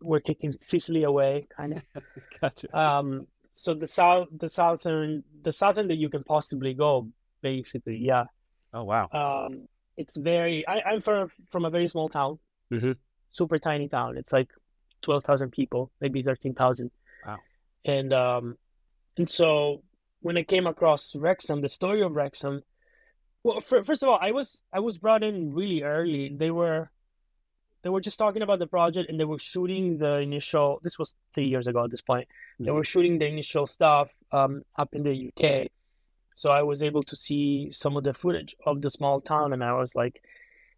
we're 0.00 0.20
kicking 0.20 0.56
Sicily 0.58 1.04
away, 1.04 1.46
kind 1.56 1.74
of. 1.74 1.82
gotcha. 2.40 2.76
Um, 2.76 3.28
so 3.50 3.74
the 3.74 3.86
south, 3.86 4.28
the 4.36 4.48
southern, 4.48 5.22
the 5.42 5.52
southern 5.52 5.86
that 5.88 5.96
you 5.96 6.08
can 6.08 6.24
possibly 6.24 6.74
go, 6.74 7.08
basically, 7.40 7.98
yeah. 7.98 8.24
Oh 8.74 8.84
wow. 8.84 9.08
Um, 9.12 9.68
it's 9.96 10.16
very. 10.16 10.66
I, 10.66 10.82
I'm 10.86 11.00
from 11.00 11.30
from 11.50 11.64
a 11.64 11.70
very 11.70 11.88
small 11.88 12.08
town, 12.08 12.38
mm-hmm. 12.72 12.92
super 13.28 13.58
tiny 13.58 13.88
town. 13.88 14.16
It's 14.16 14.32
like 14.32 14.48
twelve 15.00 15.24
thousand 15.24 15.50
people, 15.50 15.90
maybe 16.00 16.22
thirteen 16.22 16.54
thousand. 16.54 16.90
Wow. 17.26 17.38
And 17.84 18.12
um, 18.12 18.56
and 19.16 19.28
so 19.28 19.82
when 20.20 20.36
I 20.38 20.42
came 20.42 20.66
across 20.66 21.14
Wrexham, 21.14 21.60
the 21.60 21.68
story 21.68 22.02
of 22.02 22.12
Wrexham. 22.12 22.62
Well, 23.44 23.60
for, 23.60 23.82
first 23.82 24.04
of 24.04 24.08
all, 24.08 24.18
I 24.20 24.30
was 24.30 24.62
I 24.72 24.80
was 24.80 24.98
brought 24.98 25.24
in 25.24 25.52
really 25.52 25.82
early. 25.82 26.32
They 26.34 26.50
were 26.50 26.90
they 27.82 27.90
were 27.90 28.00
just 28.00 28.18
talking 28.18 28.42
about 28.42 28.60
the 28.60 28.66
project 28.66 29.10
and 29.10 29.18
they 29.18 29.24
were 29.24 29.38
shooting 29.38 29.98
the 29.98 30.18
initial. 30.18 30.80
This 30.82 30.98
was 30.98 31.14
three 31.34 31.46
years 31.46 31.66
ago 31.66 31.84
at 31.84 31.90
this 31.90 32.00
point. 32.00 32.28
Mm-hmm. 32.28 32.64
They 32.64 32.70
were 32.70 32.84
shooting 32.84 33.18
the 33.18 33.26
initial 33.26 33.66
stuff 33.66 34.10
um, 34.30 34.62
up 34.76 34.94
in 34.94 35.02
the 35.02 35.28
UK, 35.28 35.68
so 36.34 36.50
I 36.50 36.62
was 36.62 36.82
able 36.82 37.02
to 37.04 37.16
see 37.16 37.70
some 37.70 37.96
of 37.96 38.04
the 38.04 38.14
footage 38.14 38.56
of 38.66 38.82
the 38.82 38.90
small 38.90 39.20
town, 39.20 39.52
and 39.52 39.62
I 39.62 39.72
was 39.74 39.94
like, 39.94 40.22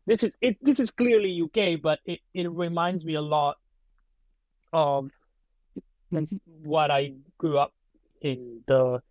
"This 0.07 0.23
is 0.23 0.37
it. 0.41 0.57
This 0.63 0.81
is 0.81 0.91
clearly 0.91 1.41
UK, 1.43 1.81
but 1.81 2.01
it, 2.05 2.21
it 2.33 2.51
reminds 2.51 3.05
me 3.05 3.15
a 3.15 3.23
lot 3.23 3.57
of 4.73 5.11
mm-hmm. 6.13 6.37
what 6.63 6.91
I 6.91 7.15
grew 7.39 7.59
up 7.59 7.73
in 8.21 8.63
the 8.67 9.03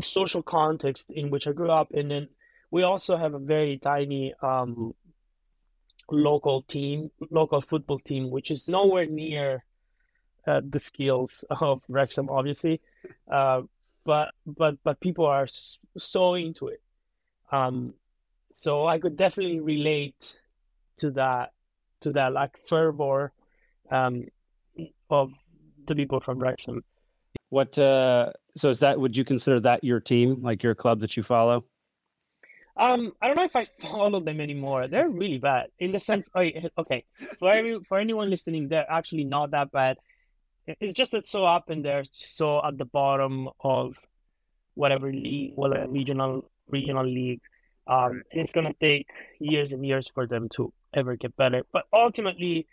social 0.00 0.42
context 0.42 1.10
in 1.12 1.30
which 1.30 1.46
I 1.46 1.52
grew 1.52 1.70
up, 1.70 1.92
and 1.92 2.10
then 2.10 2.28
we 2.70 2.82
also 2.82 3.16
have 3.16 3.34
a 3.34 3.38
very 3.38 3.78
tiny 3.78 4.34
um, 4.42 4.94
local 6.10 6.62
team, 6.62 7.10
local 7.30 7.60
football 7.60 7.98
team, 7.98 8.30
which 8.30 8.50
is 8.50 8.68
nowhere 8.68 9.06
near 9.06 9.64
uh, 10.46 10.60
the 10.68 10.78
skills 10.78 11.44
of 11.50 11.82
Wrexham, 11.88 12.28
obviously, 12.28 12.80
uh, 13.30 13.62
but 14.04 14.32
but 14.46 14.76
but 14.84 15.00
people 15.00 15.26
are 15.26 15.46
so 15.96 16.34
into 16.34 16.68
it. 16.68 16.80
Um, 17.50 17.94
so 18.52 18.86
I 18.86 18.98
could 18.98 19.16
definitely 19.16 19.60
relate 19.60 20.38
to 20.98 21.10
that 21.12 21.52
to 22.00 22.12
that 22.12 22.32
like 22.32 22.58
fervor 22.66 23.32
um, 23.90 24.26
of 25.10 25.32
the 25.86 25.94
people 25.94 26.20
from 26.20 26.38
Wrexham. 26.38 26.84
What 27.50 27.78
uh 27.78 28.32
so 28.56 28.70
is 28.70 28.80
that 28.80 29.00
would 29.00 29.16
you 29.16 29.24
consider 29.24 29.60
that 29.60 29.84
your 29.84 30.00
team, 30.00 30.42
like 30.42 30.62
your 30.62 30.74
club 30.74 31.00
that 31.00 31.16
you 31.16 31.22
follow? 31.22 31.64
Um, 32.76 33.12
I 33.22 33.28
don't 33.28 33.36
know 33.36 33.44
if 33.44 33.54
I 33.54 33.64
follow 33.64 34.20
them 34.20 34.40
anymore. 34.40 34.88
They're 34.88 35.08
really 35.08 35.38
bad 35.38 35.68
in 35.78 35.92
the 35.92 36.00
sense. 36.00 36.28
okay, 36.36 37.04
for 37.38 37.50
every, 37.50 37.78
for 37.88 37.98
anyone 37.98 38.30
listening, 38.30 38.68
they're 38.68 38.90
actually 38.90 39.24
not 39.24 39.52
that 39.52 39.70
bad. 39.70 39.98
It's 40.66 40.94
just 40.94 41.14
it's 41.14 41.30
so 41.30 41.44
up 41.44 41.70
and 41.70 41.84
they're 41.84 42.04
so 42.12 42.64
at 42.64 42.78
the 42.78 42.84
bottom 42.84 43.48
of 43.60 43.98
whatever 44.74 45.12
league, 45.12 45.52
whatever 45.54 45.88
regional 45.88 46.50
regional 46.68 47.06
league. 47.06 47.40
Um, 47.86 48.22
and 48.32 48.40
it's 48.40 48.52
gonna 48.52 48.74
take 48.80 49.08
years 49.40 49.72
and 49.72 49.84
years 49.84 50.08
for 50.08 50.26
them 50.26 50.48
to 50.56 50.72
ever 50.94 51.16
get 51.16 51.36
better. 51.36 51.64
But 51.72 51.84
ultimately, 51.92 52.66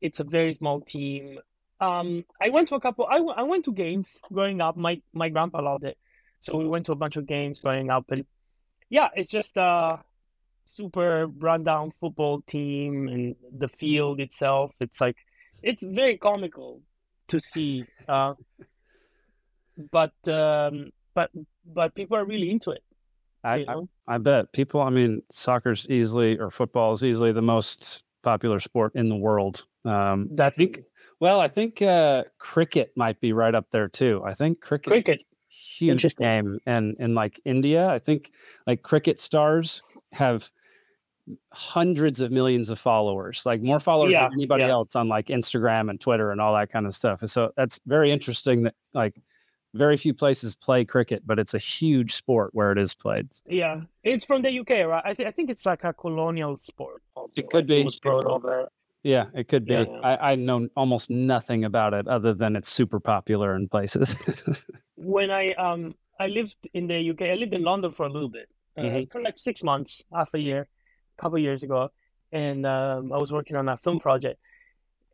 it's 0.00 0.20
a 0.20 0.24
very 0.24 0.52
small 0.52 0.80
team 0.80 1.38
um, 1.80 2.24
I 2.44 2.50
went 2.50 2.68
to 2.68 2.74
a 2.74 2.80
couple. 2.80 3.06
I, 3.08 3.18
I 3.18 3.42
went 3.42 3.64
to 3.66 3.72
games 3.72 4.20
growing 4.32 4.60
up. 4.60 4.76
My 4.76 5.00
my 5.12 5.28
grandpa 5.28 5.62
loved 5.62 5.84
it, 5.84 5.96
so 6.40 6.56
we 6.56 6.66
went 6.66 6.86
to 6.86 6.92
a 6.92 6.96
bunch 6.96 7.16
of 7.16 7.26
games 7.26 7.60
growing 7.60 7.90
up. 7.90 8.06
And 8.10 8.24
yeah, 8.90 9.08
it's 9.14 9.28
just 9.28 9.56
a 9.56 10.00
super 10.64 11.26
rundown 11.26 11.92
football 11.92 12.42
team, 12.42 13.08
and 13.08 13.36
the 13.56 13.68
field 13.68 14.20
itself. 14.20 14.74
It's 14.80 15.00
like 15.00 15.16
it's 15.62 15.84
very 15.84 16.16
comical 16.16 16.82
to 17.28 17.40
see. 17.40 17.84
Uh, 18.08 18.34
but 19.90 20.12
um, 20.28 20.90
but 21.14 21.30
but 21.64 21.94
people 21.94 22.16
are 22.16 22.24
really 22.24 22.50
into 22.50 22.70
it. 22.70 22.82
I, 23.44 23.64
I, 23.68 24.14
I 24.14 24.18
bet 24.18 24.52
people. 24.52 24.80
I 24.80 24.90
mean, 24.90 25.22
soccer's 25.30 25.86
easily 25.88 26.38
or 26.38 26.50
football 26.50 26.92
is 26.92 27.04
easily 27.04 27.32
the 27.32 27.42
most 27.42 28.02
popular 28.22 28.58
sport 28.60 28.92
in 28.94 29.08
the 29.08 29.16
world. 29.16 29.66
Um, 29.84 30.30
I 30.40 30.50
think 30.50 30.80
well, 31.20 31.40
I 31.40 31.48
think 31.48 31.82
uh, 31.82 32.24
cricket 32.38 32.92
might 32.96 33.20
be 33.20 33.32
right 33.32 33.54
up 33.54 33.66
there 33.70 33.88
too. 33.88 34.22
I 34.24 34.34
think 34.34 34.60
cricket, 34.60 34.92
cricket, 34.92 35.22
huge 35.48 36.16
game, 36.16 36.58
and 36.66 36.96
in 36.98 37.14
like 37.14 37.40
India, 37.44 37.88
I 37.88 37.98
think 37.98 38.32
like 38.66 38.82
cricket 38.82 39.20
stars 39.20 39.82
have 40.12 40.50
hundreds 41.52 42.20
of 42.20 42.30
millions 42.30 42.70
of 42.70 42.78
followers, 42.78 43.42
like 43.44 43.62
more 43.62 43.80
followers 43.80 44.12
yeah, 44.12 44.24
than 44.24 44.34
anybody 44.34 44.64
yeah. 44.64 44.70
else 44.70 44.96
on 44.96 45.08
like 45.08 45.26
Instagram 45.26 45.90
and 45.90 46.00
Twitter 46.00 46.30
and 46.30 46.40
all 46.40 46.54
that 46.54 46.70
kind 46.70 46.86
of 46.86 46.94
stuff. 46.94 47.20
And 47.20 47.30
so 47.30 47.52
that's 47.56 47.80
very 47.86 48.10
interesting 48.10 48.62
that 48.64 48.74
like 48.94 49.14
very 49.74 49.96
few 49.96 50.14
places 50.14 50.54
play 50.54 50.84
cricket, 50.84 51.22
but 51.26 51.38
it's 51.38 51.54
a 51.54 51.58
huge 51.58 52.14
sport 52.14 52.50
where 52.52 52.72
it 52.72 52.78
is 52.78 52.94
played. 52.94 53.28
Yeah, 53.46 53.82
it's 54.02 54.24
from 54.24 54.42
the 54.42 54.58
UK, 54.60 54.86
right? 54.86 55.02
I, 55.04 55.12
th- 55.12 55.26
I 55.26 55.30
think 55.30 55.50
it's 55.50 55.66
like 55.66 55.84
a 55.84 55.92
colonial 55.92 56.56
sport. 56.56 57.02
It 57.36 57.50
could 57.50 57.66
be. 57.66 57.82
It 57.82 58.00
over. 58.04 58.68
Yeah, 59.02 59.26
it 59.34 59.48
could 59.48 59.64
be. 59.64 59.74
Yeah. 59.74 59.84
I, 60.02 60.32
I 60.32 60.34
know 60.34 60.68
almost 60.76 61.10
nothing 61.10 61.64
about 61.64 61.94
it 61.94 62.08
other 62.08 62.34
than 62.34 62.56
it's 62.56 62.68
super 62.68 63.00
popular 63.00 63.54
in 63.54 63.68
places. 63.68 64.14
When 64.96 65.30
I 65.30 65.50
um 65.52 65.94
I 66.18 66.26
lived 66.26 66.68
in 66.74 66.88
the 66.88 67.10
UK, 67.10 67.22
I 67.22 67.34
lived 67.34 67.54
in 67.54 67.62
London 67.62 67.92
for 67.92 68.06
a 68.06 68.10
little 68.10 68.28
bit, 68.28 68.48
uh, 68.76 68.82
Mhm. 68.82 69.12
for 69.12 69.22
like 69.22 69.38
six 69.38 69.62
months, 69.62 70.02
half 70.12 70.34
a 70.34 70.40
year, 70.40 70.66
couple 71.18 71.38
years 71.38 71.62
ago, 71.62 71.90
and 72.32 72.64
um, 72.66 73.12
I 73.12 73.18
was 73.18 73.32
working 73.32 73.56
on 73.56 73.68
a 73.68 73.76
film 73.76 73.98
project, 74.00 74.38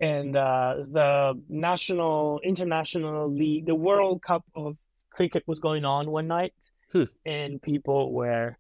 and 0.01 0.37
uh, 0.37 0.75
the 0.99 1.41
national, 1.49 2.41
international 2.45 3.31
league, 3.33 3.67
the 3.67 3.75
World 3.75 4.23
Cup 4.23 4.45
of 4.55 4.77
cricket 5.11 5.43
was 5.47 5.61
going 5.61 5.85
on 5.85 6.11
one 6.11 6.29
night, 6.29 6.53
Hmm. 6.93 7.05
and 7.27 7.61
people 7.61 8.13
were 8.13 8.57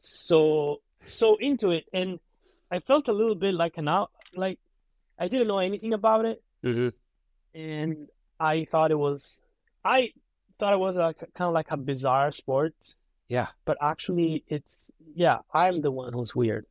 so 0.00 0.80
so 1.04 1.36
into 1.40 1.70
it, 1.70 1.84
and 1.92 2.18
I 2.70 2.80
felt 2.80 3.08
a 3.08 3.12
little 3.12 3.34
bit 3.36 3.54
like 3.54 3.78
an 3.78 3.88
out, 3.88 4.10
like 4.34 4.58
I 5.18 5.28
didn't 5.28 5.48
know 5.48 5.58
anything 5.58 5.92
about 5.92 6.24
it, 6.24 6.42
mm-hmm. 6.64 6.88
and 7.58 8.08
I 8.40 8.66
thought 8.70 8.90
it 8.90 8.98
was, 8.98 9.40
I 9.84 10.12
thought 10.58 10.72
it 10.72 10.78
was 10.78 10.96
like 10.96 11.18
kind 11.34 11.48
of 11.48 11.54
like 11.54 11.70
a 11.70 11.76
bizarre 11.76 12.30
sport, 12.32 12.74
Yeah. 13.28 13.48
but 13.64 13.76
actually 13.80 14.44
it's 14.48 14.90
yeah, 15.14 15.38
I'm 15.52 15.80
the 15.80 15.90
one 15.90 16.12
who's 16.12 16.34
weird. 16.34 16.66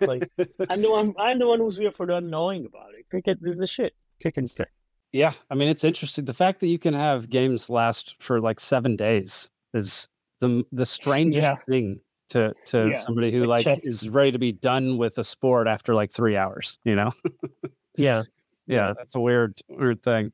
Like- 0.00 0.30
I'm 0.70 0.82
the 0.82 0.90
one. 0.90 1.14
I'm 1.18 1.38
the 1.38 1.46
one 1.46 1.58
who's 1.60 1.76
here 1.78 1.90
for 1.92 2.06
not 2.06 2.22
knowing 2.24 2.66
about 2.66 2.90
it. 2.98 3.06
Cricket 3.10 3.38
is 3.42 3.58
the 3.58 3.66
shit. 3.66 3.94
Cricket 4.20 4.44
is 4.44 4.54
the 4.54 4.66
Yeah, 5.12 5.32
I 5.50 5.54
mean 5.54 5.68
it's 5.68 5.84
interesting. 5.84 6.24
The 6.24 6.34
fact 6.34 6.60
that 6.60 6.68
you 6.68 6.78
can 6.78 6.94
have 6.94 7.28
games 7.30 7.70
last 7.70 8.16
for 8.20 8.40
like 8.40 8.60
seven 8.60 8.96
days 8.96 9.50
is 9.74 10.08
the 10.40 10.64
the 10.72 10.86
strangest 10.86 11.42
Yeah. 11.42 11.56
thing 11.68 12.00
to 12.30 12.52
to 12.66 12.88
Yeah, 12.88 12.94
somebody 12.94 13.32
who 13.32 13.44
like 13.44 13.66
like 13.66 13.78
is 13.84 14.08
ready 14.08 14.32
to 14.32 14.38
be 14.38 14.52
done 14.52 14.98
with 14.98 15.18
a 15.18 15.24
sport 15.24 15.66
after 15.66 15.94
like 15.94 16.10
three 16.12 16.36
hours. 16.36 16.78
You 16.84 16.94
know? 16.96 17.12
yeah. 17.96 18.22
yeah, 18.66 18.92
that's 18.96 19.14
a 19.14 19.20
weird 19.20 19.58
weird 19.68 20.02
thing. 20.02 20.32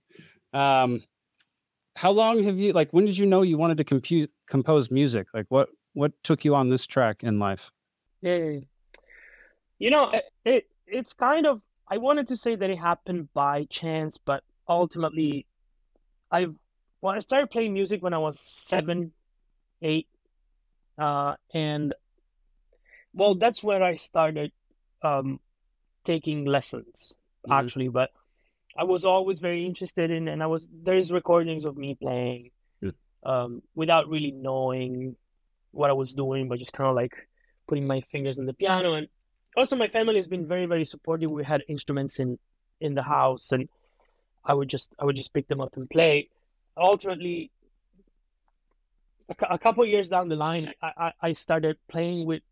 Um, 0.52 1.02
how 1.96 2.10
long 2.10 2.42
have 2.44 2.58
you 2.58 2.72
like? 2.72 2.90
When 2.92 3.04
did 3.04 3.16
you 3.16 3.26
know 3.26 3.42
you 3.42 3.56
wanted 3.58 3.76
to 3.78 3.84
compute 3.84 4.30
compose 4.48 4.90
music? 4.90 5.28
Like 5.32 5.46
what 5.50 5.68
what 5.92 6.12
took 6.24 6.44
you 6.44 6.56
on 6.56 6.68
this 6.68 6.86
track 6.86 7.22
in 7.22 7.38
life? 7.38 7.70
Yeah, 8.20 8.36
yeah, 8.36 8.44
yeah. 8.50 8.60
You 9.84 9.90
know, 9.90 10.10
it, 10.12 10.24
it 10.46 10.64
it's 10.86 11.12
kind 11.12 11.44
of 11.44 11.60
I 11.86 11.98
wanted 11.98 12.26
to 12.28 12.36
say 12.36 12.56
that 12.56 12.70
it 12.70 12.78
happened 12.78 13.28
by 13.34 13.64
chance, 13.68 14.16
but 14.16 14.42
ultimately 14.66 15.44
I've 16.30 16.56
well 17.02 17.14
I 17.14 17.18
started 17.18 17.50
playing 17.50 17.74
music 17.74 18.02
when 18.02 18.14
I 18.14 18.18
was 18.18 18.40
seven, 18.40 19.12
eight. 19.82 20.08
Uh 20.96 21.34
and 21.52 21.92
well 23.12 23.34
that's 23.34 23.62
where 23.62 23.82
I 23.82 23.92
started 23.92 24.52
um 25.02 25.38
taking 26.02 26.46
lessons 26.46 27.18
Mhm. 27.46 27.52
actually, 27.52 27.88
but 27.88 28.08
I 28.74 28.84
was 28.84 29.04
always 29.04 29.38
very 29.38 29.66
interested 29.66 30.10
in 30.10 30.28
and 30.28 30.42
I 30.42 30.46
was 30.46 30.66
there's 30.72 31.12
recordings 31.12 31.66
of 31.66 31.76
me 31.76 31.94
playing 31.94 32.52
Yeah. 32.80 32.92
um 33.22 33.60
without 33.74 34.08
really 34.08 34.32
knowing 34.32 35.16
what 35.72 35.90
I 35.90 35.92
was 35.92 36.14
doing, 36.14 36.48
but 36.48 36.58
just 36.58 36.72
kind 36.72 36.88
of 36.88 36.96
like 36.96 37.28
putting 37.68 37.86
my 37.86 38.00
fingers 38.00 38.38
on 38.38 38.46
the 38.46 38.54
piano 38.54 38.94
and 38.94 39.08
also 39.56 39.76
my 39.76 39.88
family 39.88 40.16
has 40.16 40.28
been 40.28 40.46
very 40.46 40.66
very 40.66 40.84
supportive. 40.84 41.30
We 41.30 41.44
had 41.44 41.62
instruments 41.68 42.18
in 42.20 42.38
in 42.80 42.94
the 42.94 43.02
house 43.04 43.52
and 43.52 43.68
i 44.44 44.52
would 44.52 44.68
just 44.68 44.92
i 44.98 45.04
would 45.04 45.16
just 45.16 45.32
pick 45.32 45.48
them 45.48 45.60
up 45.60 45.76
and 45.76 45.88
play. 45.88 46.28
Ultimately 46.76 47.50
a, 49.28 49.34
a 49.54 49.58
couple 49.58 49.84
years 49.86 50.08
down 50.08 50.28
the 50.28 50.36
line 50.36 50.72
I, 50.82 50.90
I 50.96 51.12
i 51.28 51.32
started 51.32 51.76
playing 51.88 52.26
with 52.26 52.42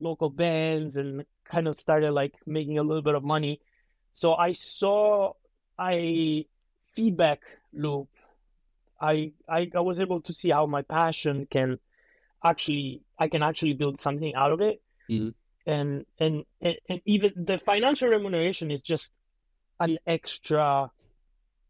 local 0.00 0.30
bands 0.30 0.96
and 0.96 1.24
kind 1.44 1.68
of 1.68 1.76
started 1.76 2.12
like 2.12 2.34
making 2.46 2.78
a 2.78 2.82
little 2.82 3.02
bit 3.02 3.14
of 3.14 3.22
money. 3.24 3.60
So 4.12 4.34
i 4.34 4.52
saw 4.52 5.32
i 5.78 6.44
feedback 6.92 7.40
loop. 7.72 8.08
I 9.00 9.32
i, 9.48 9.70
I 9.74 9.80
was 9.80 10.00
able 10.00 10.20
to 10.22 10.32
see 10.32 10.50
how 10.50 10.66
my 10.66 10.82
passion 10.82 11.46
can 11.50 11.78
actually 12.44 13.02
i 13.18 13.28
can 13.28 13.42
actually 13.42 13.74
build 13.74 14.00
something 14.00 14.34
out 14.34 14.52
of 14.52 14.60
it. 14.60 14.80
Mhm. 15.10 15.34
And, 15.66 16.04
and 16.18 16.44
and 16.60 16.76
and 16.88 17.00
even 17.04 17.32
the 17.36 17.58
financial 17.58 18.08
remuneration 18.08 18.70
is 18.70 18.82
just 18.82 19.12
an 19.80 19.98
extra 20.06 20.90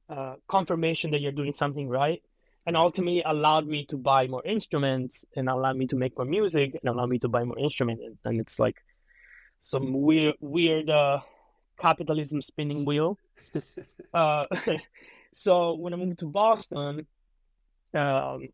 uh, 0.08 0.34
confirmation 0.48 1.10
that 1.12 1.20
you're 1.20 1.32
doing 1.32 1.52
something 1.52 1.88
right 1.88 2.22
and 2.66 2.76
ultimately 2.76 3.22
allowed 3.24 3.66
me 3.66 3.84
to 3.86 3.96
buy 3.96 4.26
more 4.26 4.44
instruments 4.44 5.24
and 5.36 5.48
allowed 5.48 5.76
me 5.76 5.86
to 5.86 5.96
make 5.96 6.16
more 6.16 6.26
music 6.26 6.78
and 6.80 6.88
allowed 6.88 7.08
me 7.08 7.18
to 7.18 7.28
buy 7.28 7.44
more 7.44 7.58
instruments. 7.58 8.02
And, 8.04 8.18
and 8.24 8.40
it's 8.40 8.58
like 8.58 8.76
some 9.60 9.92
weird 10.02 10.34
weird 10.40 10.90
uh 10.90 11.20
capitalism 11.78 12.40
spinning 12.42 12.84
wheel. 12.84 13.18
Uh, 14.14 14.44
so 15.32 15.74
when 15.74 15.94
I 15.94 15.96
moved 15.96 16.18
to 16.18 16.26
Boston, 16.26 17.06
um, 17.94 18.48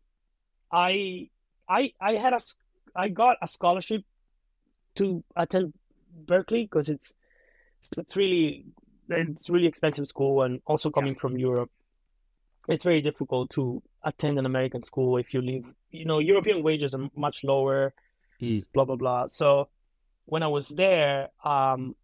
I 0.71 1.29
I 1.67 1.91
I 1.99 2.13
had 2.13 2.33
a 2.33 2.39
i 2.95 3.09
got 3.09 3.37
a 3.41 3.47
scholarship 3.47 4.03
to 4.95 5.23
attend 5.35 5.73
Berklee 6.25 6.69
because 6.69 6.89
it's 6.89 7.13
it's 7.97 8.15
really 8.15 8.65
it's 9.09 9.49
really 9.49 9.67
expensive 9.67 10.07
school 10.07 10.43
and 10.43 10.61
also 10.65 10.89
coming 10.89 11.15
from 11.15 11.37
Europe, 11.37 11.71
it's 12.67 12.83
very 12.83 13.01
difficult 13.01 13.49
to 13.51 13.81
attend 14.03 14.37
an 14.37 14.45
American 14.45 14.83
school 14.83 15.17
if 15.17 15.33
you 15.33 15.41
live. 15.41 15.65
You 15.91 16.05
know, 16.05 16.19
European 16.19 16.61
wages 16.63 16.93
are 16.93 17.09
much 17.15 17.43
lower. 17.43 17.93
Mm. 18.41 18.63
Blah 18.73 18.85
blah 18.85 18.95
blah. 18.95 19.27
So 19.27 19.69
when 20.25 20.43
I 20.43 20.47
was 20.47 20.69
there, 20.69 21.29
um, 21.43 21.95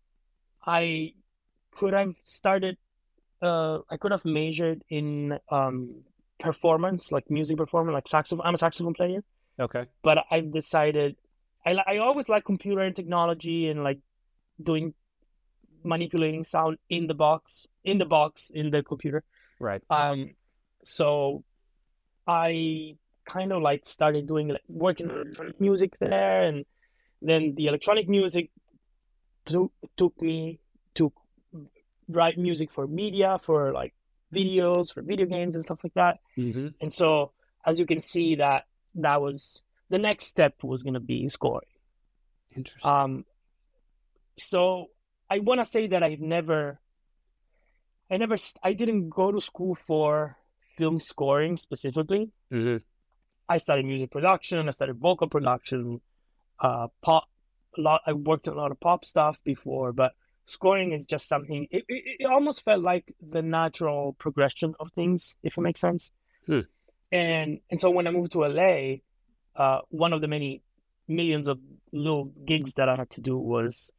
I 0.66 1.14
could 1.72 1.94
have 1.94 2.16
started 2.24 2.78
uh, 3.42 3.80
I 3.90 3.98
could 3.98 4.12
have 4.12 4.26
majored 4.26 4.84
in 4.90 5.38
um, 5.50 6.02
performance, 6.40 7.12
like 7.12 7.30
music 7.30 7.58
performance, 7.58 7.94
like 7.94 8.08
saxophone. 8.08 8.46
I'm 8.46 8.54
a 8.54 8.58
saxophone 8.58 8.94
player, 8.94 9.24
okay. 9.60 9.86
but 10.02 10.26
I've 10.32 10.52
decided 10.52 11.16
I 11.66 11.72
I 11.88 11.98
always 11.98 12.30
like 12.30 12.46
computer 12.46 12.82
and 12.82 12.96
technology 12.96 13.68
and 13.70 13.84
like 13.84 14.00
doing 14.62 14.94
manipulating 15.84 16.44
sound 16.44 16.78
in 16.90 17.08
the 17.08 17.14
box, 17.14 17.68
in 17.84 17.98
the 17.98 18.06
box, 18.06 18.52
in 18.54 18.72
the 18.72 18.84
computer. 18.84 19.24
Right. 19.60 19.82
Um, 19.90 20.32
so 20.84 21.44
I 22.28 22.98
kind 23.26 23.52
of 23.52 23.62
like 23.62 23.86
started 23.86 24.28
doing 24.28 24.50
like 24.50 24.64
working 24.68 25.10
on 25.10 25.18
electronic 25.18 25.62
music 25.62 25.98
there, 26.00 26.44
and 26.44 26.66
then 27.22 27.56
the 27.56 27.68
electronic 27.68 28.10
music 28.10 28.50
took 29.46 29.72
took 29.98 30.20
me 30.22 30.60
to 30.96 31.12
write 32.08 32.38
music 32.38 32.72
for 32.72 32.88
media, 32.88 33.38
for 33.40 33.72
like 33.72 33.94
videos, 34.34 34.94
for 34.94 35.02
video 35.02 35.26
games 35.26 35.56
and 35.56 35.64
stuff 35.64 35.80
like 35.84 35.94
that. 35.94 36.20
Mm-hmm. 36.38 36.68
And 36.82 36.92
so, 36.92 37.32
as 37.66 37.80
you 37.80 37.86
can 37.86 38.02
see, 38.02 38.36
that 38.36 38.66
that 38.96 39.22
was 39.22 39.62
the 39.90 39.98
next 39.98 40.26
step 40.26 40.64
was 40.64 40.84
gonna 40.84 41.00
be 41.00 41.30
scoring. 41.30 41.68
Interesting. 42.56 42.92
Um, 42.92 43.26
so 44.38 44.88
I 45.30 45.40
want 45.40 45.62
to 45.62 45.66
say 45.66 45.88
that 45.88 46.04
I've 46.04 46.20
never, 46.20 46.80
I 48.10 48.18
never, 48.18 48.36
I 48.64 48.74
didn't 48.74 49.10
go 49.10 49.32
to 49.32 49.42
school 49.42 49.76
for 49.76 50.38
film 50.78 51.00
scoring 51.00 51.58
specifically. 51.58 52.32
mm-hmm. 52.52 52.78
I 53.48 53.58
studied 53.58 53.86
music 53.86 54.12
production. 54.12 54.68
I 54.68 54.72
studied 54.72 54.96
vocal 54.96 55.28
production, 55.28 56.02
uh, 56.60 56.88
pop. 57.02 57.26
A 57.78 57.82
lot. 57.82 58.02
I 58.08 58.14
worked 58.14 58.48
on 58.48 58.56
a 58.56 58.58
lot 58.58 58.72
of 58.72 58.80
pop 58.80 59.04
stuff 59.04 59.44
before, 59.44 59.92
but 59.92 60.14
scoring 60.46 60.94
is 60.94 61.06
just 61.06 61.28
something. 61.28 61.68
It, 61.70 61.84
it, 61.90 62.22
it 62.22 62.26
almost 62.26 62.64
felt 62.64 62.82
like 62.82 63.14
the 63.22 63.42
natural 63.42 64.14
progression 64.14 64.74
of 64.80 64.92
things, 64.94 65.36
if 65.44 65.58
it 65.58 65.62
makes 65.62 65.82
sense. 65.82 66.10
Hmm. 66.48 66.62
And 67.12 67.60
and 67.70 67.80
so 67.80 67.92
when 67.92 68.08
I 68.08 68.12
moved 68.12 68.32
to 68.32 68.48
LA, 68.48 69.02
uh, 69.56 69.80
one 69.90 70.14
of 70.14 70.22
the 70.22 70.28
many 70.28 70.62
millions 71.08 71.48
of 71.48 71.60
little 71.92 72.26
gigs 72.46 72.74
that 72.76 72.90
I 72.90 72.96
had 72.96 73.10
to 73.12 73.22
do 73.22 73.38
was 73.38 73.92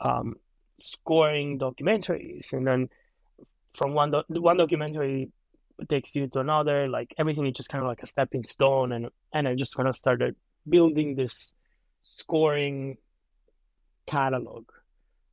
um, 0.00 0.36
scoring 0.78 1.58
documentaries, 1.58 2.52
and 2.52 2.66
then 2.66 2.88
from 3.72 3.94
one 3.94 4.10
doc- 4.10 4.26
one 4.28 4.56
documentary 4.56 5.30
takes 5.88 6.14
you 6.14 6.26
to 6.28 6.40
another. 6.40 6.88
Like 6.88 7.14
everything 7.18 7.46
is 7.46 7.54
just 7.54 7.68
kind 7.68 7.82
of 7.82 7.88
like 7.88 8.02
a 8.02 8.06
stepping 8.06 8.44
stone, 8.44 8.92
and 8.92 9.08
and 9.32 9.48
I 9.48 9.54
just 9.54 9.76
kind 9.76 9.88
of 9.88 9.96
started 9.96 10.36
building 10.68 11.14
this 11.14 11.52
scoring 12.02 12.96
catalog 14.06 14.64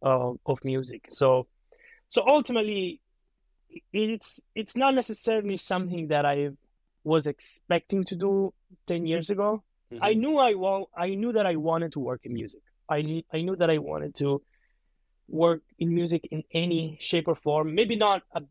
of, 0.01 0.37
of 0.45 0.63
music. 0.63 1.05
So 1.09 1.47
so 2.09 2.23
ultimately, 2.27 3.01
it's 3.91 4.39
it's 4.55 4.75
not 4.75 4.95
necessarily 4.95 5.57
something 5.57 6.07
that 6.07 6.25
I 6.25 6.49
was 7.03 7.27
expecting 7.27 8.03
to 8.05 8.15
do 8.15 8.53
ten 8.86 9.05
years 9.05 9.29
ago. 9.29 9.63
I 10.01 10.13
knew 10.13 10.38
I 10.38 10.53
wa- 10.53 10.86
I 10.95 11.15
knew 11.15 11.31
that 11.33 11.45
I 11.45 11.55
wanted 11.55 11.93
to 11.93 11.99
work 11.99 12.21
in 12.25 12.33
music. 12.33 12.62
I 12.89 13.01
knew, 13.01 13.23
I 13.33 13.41
knew 13.41 13.55
that 13.55 13.69
I 13.69 13.77
wanted 13.77 14.15
to 14.15 14.41
work 15.27 15.62
in 15.79 15.93
music 15.93 16.27
in 16.31 16.43
any 16.53 16.97
shape 16.99 17.27
or 17.27 17.36
form. 17.36 17.75
Maybe 17.75 17.95
not 17.95 18.23
a, 18.33 18.41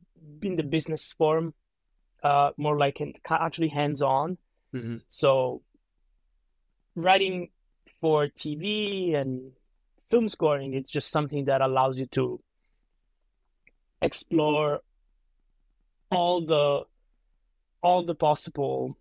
in 0.42 0.56
the 0.56 0.62
business 0.62 1.12
form, 1.12 1.54
uh, 2.22 2.50
more 2.56 2.78
like 2.78 3.00
in, 3.00 3.14
actually 3.30 3.68
hands 3.68 4.02
on. 4.02 4.38
Mm-hmm. 4.74 4.96
So 5.09 5.62
writing 6.94 7.50
for 8.00 8.26
TV 8.26 9.14
and 9.14 9.52
film 10.09 10.28
scoring, 10.28 10.74
it's 10.74 10.90
just 10.90 11.11
something 11.11 11.46
that 11.46 11.61
allows 11.61 11.98
you 11.98 12.06
to 12.06 12.40
explore 14.02 14.80
all 16.11 16.44
the 16.44 16.82
all 17.87 18.01
the 18.11 18.14
possible 18.29 18.96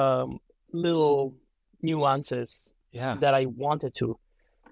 um, 0.00 0.38
little 0.72 1.34
nuances 1.82 2.50
Yeah. 2.92 3.14
that 3.22 3.34
I 3.34 3.46
wanted 3.46 3.92
to. 4.00 4.08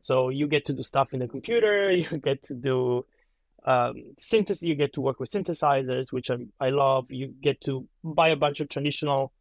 So 0.02 0.28
you 0.38 0.46
get 0.54 0.64
to 0.66 0.72
do 0.78 0.82
stuff 0.82 1.08
in 1.14 1.20
the 1.20 1.28
computer. 1.36 1.76
You 2.02 2.18
get 2.30 2.38
to 2.50 2.54
do 2.54 3.04
um, 3.72 3.94
synthesis. 4.16 4.62
You 4.62 4.76
get 4.84 4.92
to 4.94 5.00
work 5.00 5.18
with 5.20 5.30
synthesizers, 5.30 6.12
which 6.12 6.28
I, 6.30 6.36
I 6.66 6.70
love. 6.70 7.10
You 7.20 7.26
get 7.48 7.60
to 7.62 7.72
buy 8.18 8.28
a 8.28 8.36
bunch 8.44 8.58
of 8.62 8.68
traditional, 8.68 9.32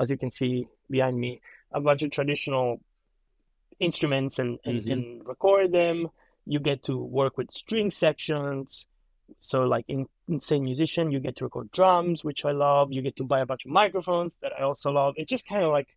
as 0.00 0.10
you 0.10 0.18
can 0.22 0.30
see 0.30 0.66
behind 0.90 1.16
me, 1.24 1.40
a 1.72 1.80
bunch 1.80 2.02
of 2.02 2.10
traditional 2.10 2.80
instruments 3.78 4.38
and, 4.38 4.58
and, 4.66 4.76
Mhm. 4.82 4.92
and 4.92 5.02
record 5.32 5.72
them. 5.72 6.08
You 6.52 6.58
get 6.60 6.82
to 6.88 6.94
work 7.20 7.38
with 7.38 7.50
string 7.50 7.88
sections. 7.90 8.86
So, 9.50 9.56
like 9.74 9.84
in 9.88 10.06
Insane 10.30 10.64
Musician, 10.64 11.10
you 11.10 11.18
get 11.20 11.36
to 11.36 11.44
record 11.44 11.70
drums, 11.72 12.24
which 12.24 12.44
I 12.44 12.52
love. 12.52 12.92
You 12.92 13.02
get 13.02 13.16
to 13.16 13.24
buy 13.24 13.40
a 13.40 13.46
bunch 13.46 13.64
of 13.64 13.70
microphones 13.72 14.36
that 14.42 14.52
I 14.58 14.62
also 14.62 14.90
love. 14.92 15.14
It's 15.16 15.28
just 15.28 15.46
kind 15.46 15.62
of 15.64 15.70
like 15.70 15.88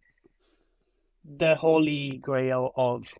the 1.24 1.56
holy 1.56 2.18
grail 2.18 2.72
of 2.76 3.14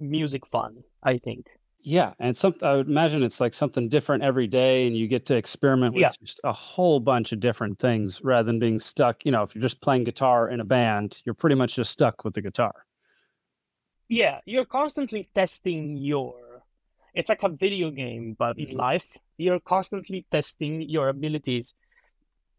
music 0.00 0.46
fun, 0.46 0.82
I 1.02 1.18
think. 1.18 1.46
Yeah, 1.80 2.14
and 2.18 2.36
some 2.36 2.54
I 2.62 2.74
would 2.74 2.88
imagine 2.88 3.22
it's 3.22 3.40
like 3.40 3.54
something 3.54 3.88
different 3.88 4.24
every 4.24 4.46
day, 4.46 4.86
and 4.86 4.96
you 4.96 5.06
get 5.06 5.26
to 5.26 5.36
experiment 5.36 5.94
with 5.94 6.02
Yeah. 6.02 6.12
just 6.20 6.40
a 6.42 6.52
whole 6.52 6.98
bunch 7.00 7.30
of 7.32 7.38
different 7.38 7.78
things 7.78 8.20
rather 8.24 8.44
than 8.46 8.58
being 8.58 8.80
stuck. 8.80 9.24
You 9.24 9.30
know, 9.32 9.42
if 9.42 9.54
you're 9.54 9.62
just 9.62 9.80
playing 9.80 10.04
guitar 10.04 10.48
in 10.48 10.60
a 10.60 10.64
band, 10.64 11.22
you're 11.24 11.34
pretty 11.34 11.54
much 11.54 11.76
just 11.76 11.90
stuck 11.92 12.24
with 12.24 12.34
the 12.34 12.42
guitar. 12.42 12.84
Yeah, 14.08 14.40
you're 14.46 14.64
constantly 14.64 15.28
testing 15.34 15.96
your. 15.96 16.34
It's 17.14 17.28
like 17.28 17.42
a 17.42 17.48
video 17.48 17.90
game, 17.90 18.36
but 18.38 18.58
in 18.58 18.76
life, 18.76 19.16
you're 19.36 19.60
constantly 19.60 20.26
testing 20.30 20.82
your 20.82 21.08
abilities. 21.08 21.74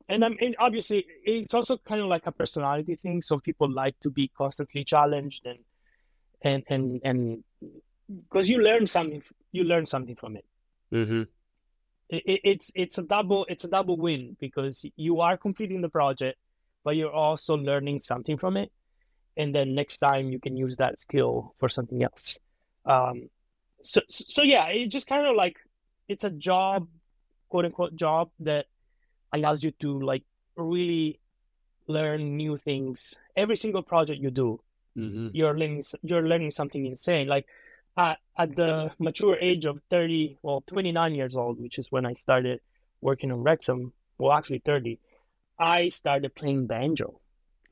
And 0.08 0.26
I 0.26 0.30
mean, 0.30 0.56
obviously, 0.60 1.06
it's 1.24 1.54
also 1.54 1.78
kind 1.78 2.02
of 2.02 2.08
like 2.08 2.26
a 2.28 2.32
personality 2.32 2.96
thing. 2.96 3.22
Some 3.22 3.42
people 3.42 3.72
like 3.72 4.00
to 4.02 4.10
be 4.10 4.28
constantly 4.36 4.84
challenged, 4.84 5.46
and 5.46 5.60
and 6.42 6.64
and 6.70 7.02
and 7.04 7.44
because 8.30 8.50
you 8.50 8.60
learn 8.60 8.88
something, 8.88 9.22
you 9.52 9.64
learn 9.64 9.86
something 9.86 10.16
from 10.16 10.36
it. 10.38 10.46
Mm-hmm. 10.92 11.22
it, 12.10 12.24
it- 12.26 12.42
it's 12.44 12.72
it's 12.74 12.98
a 12.98 13.04
double 13.04 13.46
it's 13.50 13.64
a 13.64 13.68
double 13.70 13.98
win 13.98 14.36
because 14.40 14.84
you 14.96 15.22
are 15.22 15.38
completing 15.38 15.82
the 15.82 15.90
project 15.90 16.38
but 16.84 16.96
you're 16.96 17.12
also 17.14 17.56
learning 17.56 18.00
something 18.00 18.38
from 18.38 18.58
it 18.58 18.72
and 19.38 19.54
then 19.54 19.76
next 19.76 20.00
time 20.00 20.32
you 20.32 20.40
can 20.40 20.58
use 20.58 20.78
that 20.78 21.00
skill 21.00 21.54
for 21.60 21.70
something 21.70 22.02
else 22.04 22.40
um 22.86 23.30
so 23.84 24.02
so 24.10 24.44
yeah 24.44 24.68
it 24.68 24.88
just 24.88 25.08
kind 25.08 25.26
of 25.28 25.36
like 25.36 25.58
it's 26.08 26.24
a 26.24 26.30
job 26.30 26.88
quote 27.50 27.66
unquote 27.66 27.96
job 27.96 28.30
that 28.40 28.66
allows 29.34 29.64
you 29.64 29.72
to 29.80 30.00
like 30.02 30.24
really 30.56 31.20
learn 31.88 32.36
new 32.38 32.56
things 32.56 33.16
every 33.36 33.56
single 33.56 33.82
project 33.84 34.20
you 34.22 34.32
do 34.32 34.60
Mm-hmm. 34.98 35.28
you're 35.34 35.54
learning 35.58 35.84
you're 36.02 36.28
learning 36.28 36.50
something 36.52 36.86
insane 36.86 37.28
like 37.28 37.46
at, 37.96 38.18
at 38.38 38.56
the 38.56 38.92
mature 38.98 39.38
age 39.40 39.66
of 39.66 39.80
30 39.92 40.40
well 40.42 40.62
29 40.66 41.14
years 41.14 41.36
old 41.36 41.62
which 41.62 41.78
is 41.78 41.92
when 41.92 42.08
i 42.08 42.14
started 42.14 42.60
working 43.00 43.32
on 43.32 43.42
wrexham 43.44 43.94
well 44.18 44.34
actually 44.34 44.60
30 44.66 45.00
i 45.60 45.90
started 45.90 46.34
playing 46.34 46.66
banjo 46.66 47.22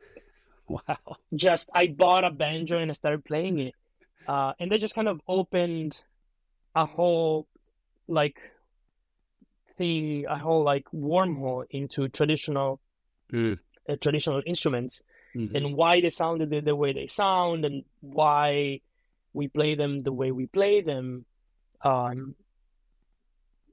Wow. 0.69 1.17
just 1.33 1.69
i 1.73 1.87
bought 1.87 2.23
a 2.23 2.29
banjo 2.29 2.77
and 2.77 2.91
i 2.91 2.93
started 2.93 3.25
playing 3.25 3.59
it 3.59 3.73
uh, 4.27 4.53
and 4.59 4.71
that 4.71 4.79
just 4.79 4.95
kind 4.95 5.07
of 5.07 5.19
opened 5.27 6.01
a 6.75 6.85
whole 6.85 7.47
like 8.07 8.37
thing 9.77 10.25
a 10.27 10.37
whole 10.37 10.63
like 10.63 10.85
wormhole 10.93 11.63
into 11.69 12.07
traditional 12.09 12.79
Mm. 13.31 13.59
uh, 13.89 13.95
traditional 13.99 14.41
instruments 14.45 15.01
Mhm. 15.35 15.53
and 15.53 15.75
why 15.75 15.99
they 15.99 16.09
sounded 16.09 16.49
the, 16.49 16.61
the 16.61 16.75
way 16.75 16.93
they 16.93 17.07
sound 17.07 17.65
and 17.65 17.83
why 17.99 18.79
we 19.33 19.49
play 19.49 19.75
them 19.75 19.99
the 20.03 20.13
way 20.13 20.31
we 20.31 20.45
play 20.47 20.79
them 20.81 21.25
um 21.81 22.35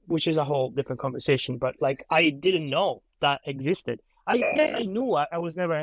which 0.07 0.27
is 0.27 0.35
a 0.37 0.43
whole 0.43 0.69
different 0.71 0.99
conversation 0.99 1.57
but 1.57 1.73
like 1.79 2.05
i 2.09 2.23
didn't 2.29 2.69
know 2.69 3.01
that 3.21 3.39
existed 3.45 4.01
i 4.27 4.37
guess 4.57 4.73
i 4.75 4.83
knew 4.83 5.15
i, 5.15 5.25
I 5.31 5.37
was 5.37 5.55
never 5.55 5.79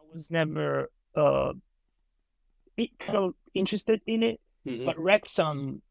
i 0.00 0.02
was 0.12 0.30
never 0.30 0.90
uh 1.16 1.52
i- 2.78 2.90
kind 2.98 3.18
of 3.18 3.34
interested 3.54 4.00
in 4.06 4.22
it 4.22 4.40
Mhm. 4.66 4.84
but 4.86 4.98
wrexham 4.98 5.82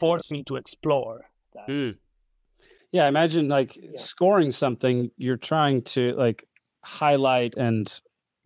forced 0.00 0.30
me 0.32 0.42
to 0.44 0.56
explore 0.56 1.30
that 1.54 1.66
Mm. 1.68 1.98
Yeah, 2.92 3.08
imagine 3.08 3.48
like 3.48 3.76
Yeah. 3.76 3.90
scoring 3.96 4.52
something, 4.52 5.10
you're 5.16 5.38
trying 5.38 5.82
to 5.82 6.12
like 6.14 6.46
highlight 6.84 7.54
and 7.56 8.00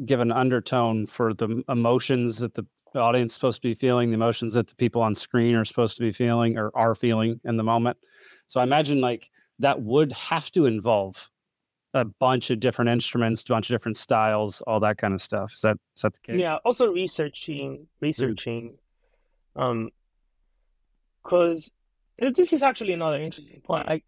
give 0.05 0.21
an 0.21 0.31
undertone 0.31 1.07
for 1.07 1.35
the 1.35 1.64
emotions 1.69 2.38
that 2.38 2.55
the 2.55 2.64
audience 2.95 3.33
is 3.33 3.35
supposed 3.35 3.61
to 3.62 3.69
be 3.69 3.75
feeling, 3.75 4.11
the 4.11 4.14
emotions 4.14 4.55
that 4.55 4.69
the 4.69 4.75
people 4.77 5.03
on 5.03 5.14
screen 5.14 5.55
are 5.57 5.64
supposed 5.64 5.97
to 5.97 6.03
be 6.03 6.12
feeling 6.12 6.57
or 6.57 6.71
are 6.77 6.95
feeling 6.95 7.40
in 7.45 7.57
the 7.57 7.62
moment. 7.64 7.99
So 8.47 8.61
I 8.61 8.62
imagine 8.62 9.01
like 9.01 9.31
that 9.59 9.83
would 9.83 10.12
have 10.12 10.51
to 10.53 10.66
involve 10.66 11.29
a 11.96 12.04
bunch 12.04 12.50
of 12.50 12.61
different 12.61 12.90
instruments, 12.90 13.42
a 13.42 13.46
bunch 13.46 13.70
of 13.70 13.74
different 13.74 13.96
styles, 13.96 14.61
all 14.62 14.80
that 14.80 14.98
kind 14.98 15.14
of 15.14 15.20
stuff. 15.20 15.52
Is 15.52 15.61
that 15.62 15.78
is 15.96 16.02
that 16.02 16.14
the 16.14 16.20
case? 16.20 16.40
Yeah, 16.40 16.56
also 16.64 16.87
researching, 16.92 17.87
researching, 18.00 18.78
um, 19.54 19.90
because 21.22 21.72
this 22.18 22.52
is 22.52 22.62
actually 22.62 22.92
another 22.92 23.20
interesting 23.20 23.61
point. 23.61 23.87
Like, 23.87 24.04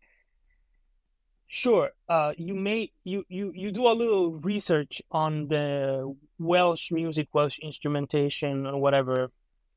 sure, 1.46 1.90
uh, 2.08 2.32
you 2.36 2.54
may 2.54 2.92
you 3.04 3.24
you 3.28 3.52
you 3.54 3.72
do 3.72 3.86
a 3.86 3.92
little 3.92 4.32
research 4.32 5.02
on 5.10 5.48
the 5.48 6.14
Welsh 6.38 6.92
music, 6.92 7.28
Welsh 7.32 7.58
instrumentation, 7.58 8.66
or 8.66 8.80
whatever, 8.80 9.30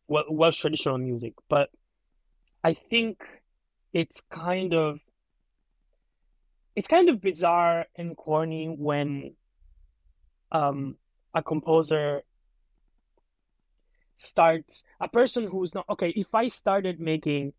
Wel- 0.08 0.26
Welsh 0.30 0.58
traditional 0.58 0.98
music, 0.98 1.34
but 1.50 1.70
I 2.64 2.74
think 2.74 3.28
it's 3.94 4.22
kind 4.30 4.74
of 4.74 5.00
it's 6.76 6.88
kind 6.88 7.10
of 7.10 7.22
bizarre 7.22 7.86
and 7.96 8.16
corny 8.16 8.68
when 8.68 9.34
um 10.52 10.98
a 11.34 11.42
composer 11.42 12.22
starts 14.18 14.84
a 15.00 15.08
person 15.08 15.48
who's 15.48 15.74
not 15.74 15.86
okay 15.90 16.10
if 16.10 16.34
i 16.36 16.48
started 16.48 17.00
making 17.00 17.54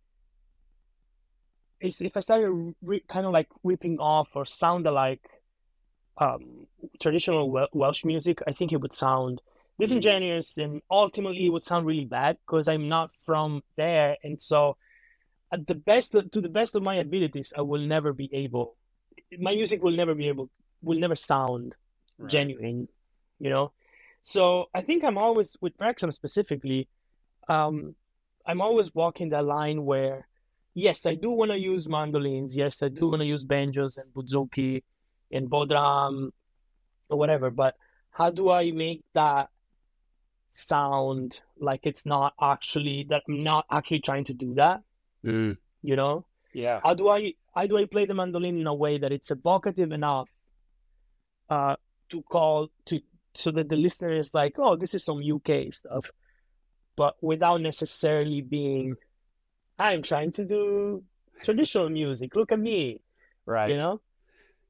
if 1.80 2.16
i 2.16 2.20
started 2.20 2.74
re- 2.82 3.02
kind 3.08 3.26
of 3.26 3.32
like 3.32 3.48
ripping 3.64 3.98
off 3.98 4.36
or 4.36 4.44
sound 4.44 4.86
alike 4.86 5.28
um 6.18 6.66
traditional 7.00 7.50
Wel- 7.50 7.68
welsh 7.72 8.04
music 8.04 8.40
i 8.46 8.52
think 8.52 8.72
it 8.72 8.80
would 8.80 8.92
sound 8.92 9.40
disingenuous 9.78 10.58
and 10.58 10.80
ultimately 10.90 11.46
it 11.46 11.48
would 11.48 11.62
sound 11.62 11.86
really 11.86 12.04
bad 12.04 12.36
because 12.46 12.68
i'm 12.68 12.88
not 12.88 13.12
from 13.12 13.62
there. 13.76 14.16
And 14.22 14.40
so 14.40 14.76
at 15.50 15.66
the 15.66 15.74
best 15.74 16.12
to 16.12 16.40
the 16.40 16.48
best 16.48 16.76
of 16.76 16.82
my 16.82 16.96
abilities 16.96 17.52
i 17.56 17.62
will 17.62 17.80
never 17.80 18.12
be 18.12 18.28
able 18.32 18.76
my 19.38 19.54
music 19.54 19.82
will 19.82 19.96
never 19.96 20.14
be 20.14 20.28
able 20.28 20.50
will 20.82 20.98
never 20.98 21.14
sound 21.16 21.76
Right. 22.18 22.30
genuine, 22.30 22.88
you 23.40 23.50
know. 23.50 23.72
So 24.20 24.66
I 24.74 24.80
think 24.82 25.02
I'm 25.02 25.18
always 25.18 25.56
with 25.60 25.72
Wrexham 25.80 26.12
specifically. 26.12 26.88
Um, 27.48 27.94
I'm 28.46 28.60
always 28.60 28.94
walking 28.94 29.30
that 29.30 29.44
line 29.44 29.84
where, 29.84 30.28
yes, 30.74 31.06
I 31.06 31.14
do 31.14 31.30
want 31.30 31.50
to 31.52 31.58
use 31.58 31.88
mandolins. 31.88 32.56
Yes, 32.56 32.82
I 32.82 32.88
do 32.88 33.08
want 33.08 33.20
to 33.20 33.26
use 33.26 33.44
banjos 33.44 33.98
and 33.98 34.12
bouzouki 34.12 34.82
and 35.32 35.48
bodhrán 35.50 36.30
or 37.08 37.18
whatever. 37.18 37.50
But 37.50 37.74
how 38.10 38.30
do 38.30 38.50
I 38.50 38.70
make 38.72 39.02
that 39.14 39.48
sound 40.50 41.40
like 41.58 41.80
it's 41.84 42.04
not 42.06 42.34
actually 42.40 43.06
that 43.08 43.22
I'm 43.28 43.42
not 43.42 43.64
actually 43.70 44.00
trying 44.00 44.24
to 44.24 44.34
do 44.34 44.54
that? 44.54 44.82
Mm. 45.24 45.56
You 45.82 45.96
know 45.96 46.26
Yeah. 46.52 46.80
how 46.82 46.94
do 46.94 47.08
I 47.08 47.34
how 47.54 47.66
do 47.66 47.78
I 47.78 47.84
play 47.86 48.06
the 48.06 48.14
mandolin 48.14 48.58
in 48.58 48.66
a 48.66 48.74
way 48.74 48.98
that 48.98 49.12
it's 49.12 49.30
evocative 49.30 49.92
enough 49.92 50.28
uh 51.50 51.76
to 52.10 52.22
call 52.22 52.68
to 52.86 53.00
so 53.34 53.50
that 53.50 53.68
the 53.68 53.76
listener 53.76 54.12
is 54.12 54.34
like, 54.34 54.58
oh, 54.58 54.76
this 54.76 54.94
is 54.94 55.04
some 55.04 55.22
UK 55.22 55.72
stuff, 55.72 56.10
but 56.96 57.14
without 57.22 57.60
necessarily 57.60 58.40
being 58.42 58.96
I'm 59.78 60.02
trying 60.02 60.32
to 60.32 60.44
do 60.44 61.02
traditional 61.42 61.88
music. 61.88 62.36
Look 62.36 62.52
at 62.52 62.58
me, 62.60 63.00
Right. 63.46 63.70
you 63.70 63.76
know? 63.78 64.00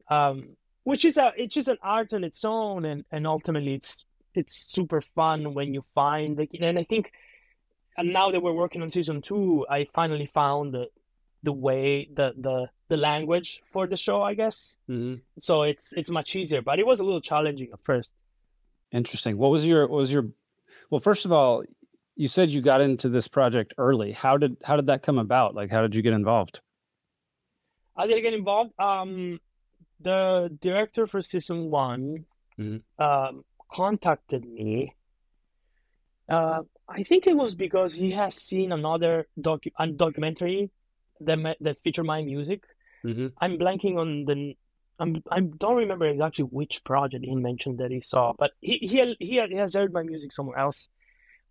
Um 0.09 0.57
which 0.85 1.05
is 1.05 1.17
a 1.17 1.33
it's 1.37 1.55
just 1.55 1.69
an 1.69 1.79
art 1.83 2.13
on 2.13 2.25
its 2.25 2.45
own 2.45 2.85
and, 2.85 3.05
and 3.13 3.27
ultimately 3.27 3.75
it's 3.75 4.05
it's 4.35 4.55
super 4.73 5.01
fun 5.01 5.55
when 5.55 5.75
you 5.75 5.83
find 5.95 6.39
like 6.39 6.51
and 6.61 6.79
I 6.79 6.83
think 6.83 7.13
and 7.97 8.13
now 8.13 8.31
that 8.31 8.43
we're 8.43 8.53
working 8.55 8.81
on 8.83 8.91
season 8.91 9.21
two, 9.21 9.67
I 9.69 9.85
finally 9.85 10.25
found 10.25 10.73
the 10.73 10.87
the 11.43 11.53
way 11.53 12.09
the 12.13 12.35
the 12.39 12.69
the 12.89 12.97
language 12.97 13.63
for 13.71 13.87
the 13.87 13.97
show, 13.97 14.23
I 14.23 14.35
guess. 14.35 14.77
Mm-hmm. 14.89 15.21
So 15.39 15.63
it's 15.63 15.93
it's 15.93 16.11
much 16.11 16.37
easier, 16.37 16.63
but 16.63 16.79
it 16.79 16.87
was 16.87 17.01
a 17.01 17.05
little 17.05 17.21
challenging 17.21 17.69
at 17.73 17.81
first. 17.83 18.13
Interesting. 18.93 19.39
What 19.39 19.51
was 19.51 19.67
your 19.67 19.83
what 19.89 19.97
was 19.99 20.13
your 20.13 20.29
well, 20.91 21.01
first 21.01 21.25
of 21.25 21.33
all, 21.33 21.65
you 22.17 22.29
said 22.29 22.51
you 22.51 22.61
got 22.61 22.81
into 22.81 23.09
this 23.09 23.27
project 23.29 23.75
early. 23.79 24.13
How 24.13 24.37
did 24.37 24.57
how 24.65 24.77
did 24.77 24.87
that 24.87 25.03
come 25.03 25.19
about? 25.19 25.55
Like 25.55 25.71
how 25.71 25.83
did 25.83 25.95
you 25.95 26.03
get 26.03 26.13
involved? 26.13 26.61
How 27.97 28.07
did 28.07 28.17
I 28.17 28.21
get 28.21 28.35
involved? 28.35 28.73
Um 28.79 29.41
the 30.01 30.51
director 30.61 31.07
for 31.07 31.23
season 31.23 31.71
one 31.71 32.27
Mhm. 32.59 32.83
um, 32.99 33.45
contacted 33.73 34.45
me. 34.45 34.95
Uh, 36.29 36.63
I 36.89 37.03
think 37.03 37.27
it 37.27 37.37
was 37.37 37.55
because 37.55 37.95
he 37.95 38.11
has 38.11 38.35
seen 38.35 38.73
another 38.73 39.27
docu- 39.41 39.73
a 39.79 39.87
documentary 39.87 40.71
that 41.27 41.57
that 41.61 41.79
featured 41.79 42.07
my 42.07 42.23
music. 42.23 42.65
Mm-hmm. 43.05 43.29
I'm 43.41 43.59
blanking 43.59 43.97
on 43.97 44.25
the. 44.25 44.55
I'm 44.99 45.23
I 45.31 45.41
don't 45.41 45.77
remember 45.77 46.07
exactly 46.07 46.45
which 46.45 46.85
project 46.85 47.25
he 47.25 47.35
mentioned 47.35 47.79
that 47.79 47.91
he 47.91 48.01
saw, 48.01 48.33
but 48.39 48.53
he 48.61 48.79
he 48.79 49.17
he, 49.19 49.41
he 49.49 49.57
has 49.57 49.75
heard 49.75 49.93
my 49.93 50.03
music 50.03 50.33
somewhere 50.33 50.59
else, 50.59 50.89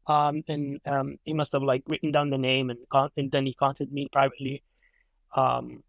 um, 0.07 0.43
and 0.47 0.79
um, 0.85 1.17
he 1.25 1.33
must 1.33 1.51
have 1.53 1.63
like 1.63 1.83
written 1.87 2.11
down 2.11 2.29
the 2.29 2.37
name 2.37 2.69
and 2.69 2.79
con- 2.89 3.09
and 3.17 3.31
then 3.31 3.45
he 3.45 3.53
contacted 3.53 3.91
me 3.91 4.07
privately, 4.11 4.63
um, 5.35 5.83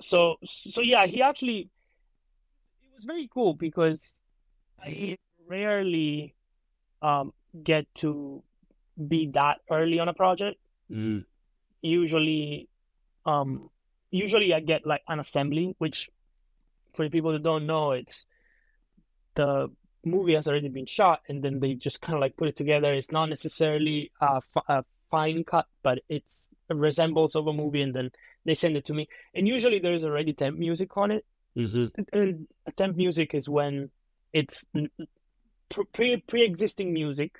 so 0.00 0.36
so 0.44 0.80
yeah, 0.80 1.06
he 1.06 1.22
actually 1.22 1.70
it 2.82 2.94
was 2.94 3.04
very 3.04 3.28
cool 3.32 3.54
because 3.54 4.14
I 4.82 5.18
rarely 5.46 6.34
um 7.02 7.32
get 7.62 7.86
to 7.94 8.42
be 9.06 9.30
that 9.34 9.58
early 9.70 9.98
on 9.98 10.08
a 10.08 10.14
project. 10.14 10.58
Mm. 10.90 11.24
Usually, 11.80 12.67
um, 13.28 13.68
usually 14.10 14.54
I 14.54 14.60
get 14.60 14.86
like 14.86 15.02
an 15.08 15.20
assembly, 15.20 15.74
which 15.78 16.08
for 16.94 17.04
the 17.04 17.10
people 17.10 17.32
that 17.32 17.42
don't 17.42 17.66
know, 17.66 17.92
it's 17.92 18.26
the 19.34 19.68
movie 20.04 20.34
has 20.34 20.48
already 20.48 20.68
been 20.68 20.86
shot 20.86 21.20
and 21.28 21.42
then 21.42 21.60
they 21.60 21.74
just 21.74 22.00
kind 22.00 22.14
of 22.14 22.20
like 22.20 22.36
put 22.36 22.48
it 22.48 22.56
together. 22.56 22.92
It's 22.92 23.12
not 23.12 23.28
necessarily 23.28 24.10
a, 24.20 24.36
f- 24.36 24.64
a 24.68 24.84
fine 25.10 25.44
cut, 25.44 25.66
but 25.82 25.98
it's 26.08 26.48
a 26.70 26.74
resembles 26.74 27.34
of 27.36 27.46
a 27.46 27.52
movie, 27.52 27.82
and 27.82 27.94
then 27.94 28.10
they 28.44 28.54
send 28.54 28.76
it 28.76 28.84
to 28.86 28.94
me. 28.94 29.08
And 29.34 29.48
usually 29.48 29.78
there 29.78 29.94
is 29.94 30.04
already 30.04 30.32
temp 30.32 30.58
music 30.58 30.96
on 30.96 31.10
it. 31.10 31.24
Mm-hmm. 31.56 32.02
And 32.12 32.46
temp 32.76 32.96
music 32.96 33.34
is 33.34 33.48
when 33.48 33.90
it's 34.32 34.66
pre 35.92 36.16
pre 36.18 36.44
existing 36.44 36.92
music 36.92 37.36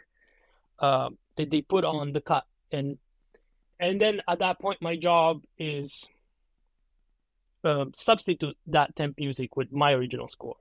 uh, 0.78 1.10
that 1.36 1.50
they 1.50 1.62
put 1.62 1.84
on 1.84 2.12
the 2.12 2.20
cut, 2.20 2.44
and 2.72 2.98
and 3.80 4.00
then 4.00 4.22
at 4.28 4.40
that 4.40 4.58
point, 4.58 4.78
my 4.80 4.96
job 4.96 5.42
is 5.58 6.08
uh, 7.64 7.86
substitute 7.94 8.56
that 8.66 8.96
temp 8.96 9.18
music 9.18 9.56
with 9.56 9.72
my 9.72 9.92
original 9.92 10.28
score, 10.28 10.56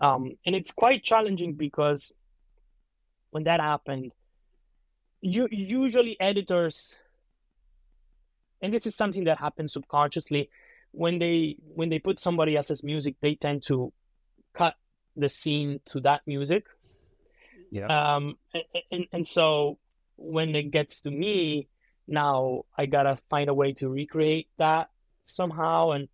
um, 0.00 0.36
and 0.46 0.54
it's 0.54 0.70
quite 0.70 1.02
challenging 1.02 1.54
because 1.54 2.12
when 3.30 3.44
that 3.44 3.60
happened, 3.60 4.12
you 5.20 5.48
usually 5.50 6.16
editors, 6.20 6.96
and 8.60 8.72
this 8.72 8.86
is 8.86 8.94
something 8.94 9.24
that 9.24 9.38
happens 9.38 9.72
subconsciously 9.72 10.50
when 10.92 11.18
they 11.18 11.56
when 11.74 11.88
they 11.88 11.98
put 11.98 12.18
somebody 12.18 12.56
else's 12.56 12.84
music, 12.84 13.16
they 13.20 13.34
tend 13.34 13.62
to 13.64 13.92
cut 14.54 14.74
the 15.16 15.28
scene 15.28 15.80
to 15.86 16.00
that 16.00 16.20
music. 16.26 16.64
Yeah. 17.70 17.86
Um, 17.86 18.36
and, 18.52 18.64
and, 18.90 19.06
and 19.12 19.26
so 19.26 19.78
when 20.16 20.54
it 20.54 20.70
gets 20.70 21.00
to 21.02 21.10
me, 21.10 21.68
now 22.06 22.64
I 22.76 22.86
gotta 22.86 23.16
find 23.30 23.48
a 23.48 23.54
way 23.54 23.72
to 23.74 23.88
recreate 23.88 24.48
that 24.58 24.90
somehow. 25.24 25.90
And 25.90 26.08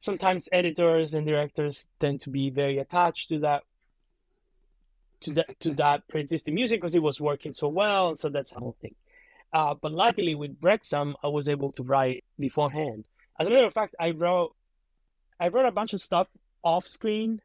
sometimes 0.00 0.48
editors 0.52 1.14
and 1.14 1.26
directors 1.26 1.86
tend 1.98 2.20
to 2.22 2.30
be 2.30 2.50
very 2.50 2.78
attached 2.78 3.28
to 3.30 3.38
that 3.40 3.62
to 5.20 5.32
that 5.32 5.60
to 5.60 5.74
that 5.74 6.06
pre-existing 6.08 6.54
music 6.54 6.80
because 6.80 6.94
it 6.94 7.02
was 7.02 7.20
working 7.20 7.52
so 7.52 7.68
well. 7.68 8.16
So 8.16 8.28
that's 8.28 8.50
the 8.50 8.60
whole 8.60 8.76
thing. 8.80 8.94
Uh, 9.52 9.74
but 9.74 9.92
luckily 9.92 10.34
with 10.34 10.56
Wrexham, 10.60 11.16
I 11.22 11.28
was 11.28 11.48
able 11.48 11.72
to 11.72 11.82
write 11.82 12.24
beforehand. 12.38 13.04
As 13.40 13.48
a 13.48 13.50
matter 13.50 13.66
of 13.66 13.72
fact, 13.72 13.94
I 13.98 14.10
wrote 14.10 14.54
I 15.40 15.48
wrote 15.48 15.66
a 15.66 15.72
bunch 15.72 15.92
of 15.92 16.00
stuff 16.00 16.28
off 16.62 16.84
screen. 16.84 17.40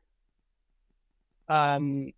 Um, 1.48 2.12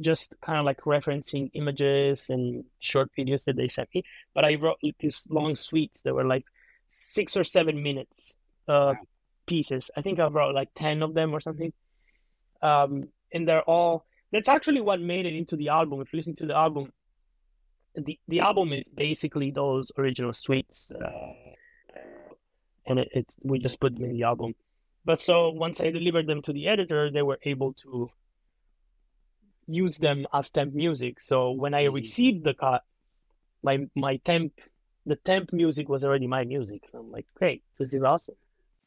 just 0.00 0.34
kind 0.40 0.58
of 0.58 0.64
like 0.64 0.80
referencing 0.82 1.50
images 1.54 2.30
and 2.30 2.64
short 2.78 3.10
videos 3.18 3.44
that 3.44 3.56
they 3.56 3.68
sent 3.68 3.88
me. 3.94 4.02
But 4.34 4.46
I 4.46 4.54
wrote 4.54 4.78
like, 4.82 4.96
these 4.98 5.26
long 5.30 5.56
suites 5.56 6.02
that 6.02 6.14
were 6.14 6.24
like 6.24 6.44
six 6.88 7.36
or 7.36 7.44
seven 7.44 7.82
minutes 7.82 8.34
uh, 8.68 8.94
pieces. 9.46 9.90
I 9.96 10.02
think 10.02 10.18
I 10.18 10.26
wrote 10.26 10.54
like 10.54 10.70
10 10.74 11.02
of 11.02 11.14
them 11.14 11.34
or 11.34 11.40
something. 11.40 11.72
Um, 12.62 13.08
and 13.32 13.46
they're 13.46 13.62
all, 13.62 14.06
that's 14.32 14.48
actually 14.48 14.80
what 14.80 15.00
made 15.00 15.26
it 15.26 15.34
into 15.34 15.56
the 15.56 15.68
album. 15.68 16.00
If 16.00 16.12
you 16.12 16.18
listen 16.18 16.34
to 16.36 16.46
the 16.46 16.56
album, 16.56 16.92
the, 17.94 18.18
the 18.28 18.40
album 18.40 18.72
is 18.72 18.88
basically 18.88 19.50
those 19.50 19.90
original 19.98 20.32
suites. 20.32 20.90
Uh, 20.90 21.32
and 22.86 22.98
it, 23.00 23.08
it's, 23.12 23.36
we 23.42 23.58
just 23.58 23.80
put 23.80 23.94
them 23.94 24.04
in 24.04 24.12
the 24.12 24.22
album. 24.22 24.54
But 25.04 25.18
so 25.18 25.50
once 25.50 25.80
I 25.80 25.90
delivered 25.90 26.26
them 26.26 26.42
to 26.42 26.52
the 26.52 26.68
editor, 26.68 27.10
they 27.10 27.22
were 27.22 27.38
able 27.44 27.72
to 27.84 28.10
use 29.70 29.98
them 29.98 30.26
as 30.32 30.50
temp 30.50 30.74
music. 30.74 31.20
So 31.20 31.52
when 31.52 31.74
I 31.74 31.84
Mhm. 31.84 31.94
received 31.94 32.44
the 32.44 32.54
cut, 32.54 32.82
my 33.62 33.86
my 33.94 34.16
temp 34.18 34.52
the 35.06 35.16
temp 35.16 35.52
music 35.52 35.88
was 35.88 36.04
already 36.04 36.26
my 36.26 36.44
music. 36.44 36.82
So 36.90 36.98
I'm 37.00 37.10
like, 37.10 37.26
great, 37.34 37.62
this 37.78 37.92
is 37.94 38.02
awesome. 38.02 38.36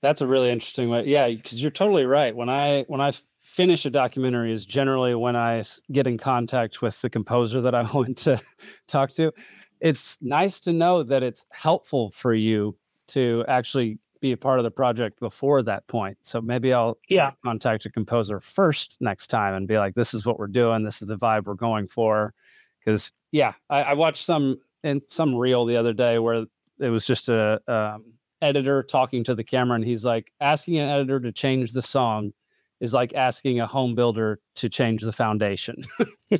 That's 0.01 0.21
a 0.21 0.27
really 0.27 0.49
interesting 0.51 0.89
way. 0.89 1.05
Yeah, 1.05 1.27
because 1.29 1.61
you're 1.61 1.71
totally 1.71 2.05
right. 2.05 2.35
When 2.35 2.49
I 2.49 2.83
when 2.87 3.01
I 3.01 3.11
finish 3.39 3.85
a 3.85 3.89
documentary 3.89 4.51
is 4.51 4.65
generally 4.65 5.15
when 5.15 5.35
I 5.35 5.63
get 5.91 6.07
in 6.07 6.17
contact 6.17 6.81
with 6.81 7.01
the 7.01 7.09
composer 7.09 7.61
that 7.61 7.75
I 7.75 7.83
want 7.93 8.17
to 8.19 8.41
talk 8.87 9.09
to. 9.11 9.31
It's 9.79 10.17
nice 10.21 10.61
to 10.61 10.71
know 10.73 11.03
that 11.03 11.23
it's 11.23 11.45
helpful 11.51 12.09
for 12.11 12.33
you 12.33 12.77
to 13.09 13.43
actually 13.47 13.99
be 14.23 14.31
a 14.31 14.37
part 14.37 14.57
of 14.57 14.63
the 14.63 14.71
project 14.71 15.19
before 15.19 15.61
that 15.61 15.85
point. 15.87 16.17
So 16.21 16.39
maybe 16.39 16.71
I'll 16.73 16.97
Yeah. 17.09 17.31
contact 17.43 17.85
a 17.85 17.89
composer 17.89 18.39
first 18.39 18.95
next 19.01 19.27
time 19.27 19.53
and 19.53 19.67
be 19.67 19.77
like, 19.77 19.95
"This 19.95 20.13
is 20.13 20.25
what 20.25 20.39
we're 20.39 20.47
doing. 20.47 20.83
This 20.83 21.01
is 21.01 21.09
the 21.09 21.17
vibe 21.17 21.43
we're 21.43 21.55
going 21.55 21.87
for." 21.89 22.33
Because 22.79 23.11
yeah, 23.33 23.53
I, 23.69 23.83
I 23.83 23.93
watched 23.95 24.23
some 24.23 24.61
in 24.81 25.01
some 25.01 25.35
reel 25.35 25.65
the 25.65 25.75
other 25.75 25.91
day 25.91 26.19
where 26.19 26.45
it 26.79 26.89
was 26.89 27.05
just 27.05 27.27
a 27.27 27.61
um, 27.67 28.13
editor 28.41 28.81
talking 28.81 29.25
to 29.25 29.35
the 29.35 29.43
camera, 29.43 29.75
and 29.75 29.83
he's 29.83 30.05
like, 30.05 30.31
asking 30.39 30.79
an 30.79 30.89
editor 30.89 31.19
to 31.19 31.33
change 31.33 31.73
the 31.73 31.81
song 31.81 32.31
is 32.79 32.93
like 32.93 33.13
asking 33.13 33.59
a 33.59 33.67
home 33.67 33.93
builder 33.93 34.39
to 34.55 34.69
change 34.69 35.01
the 35.03 35.11
foundation. 35.11 35.83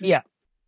Yeah 0.00 0.22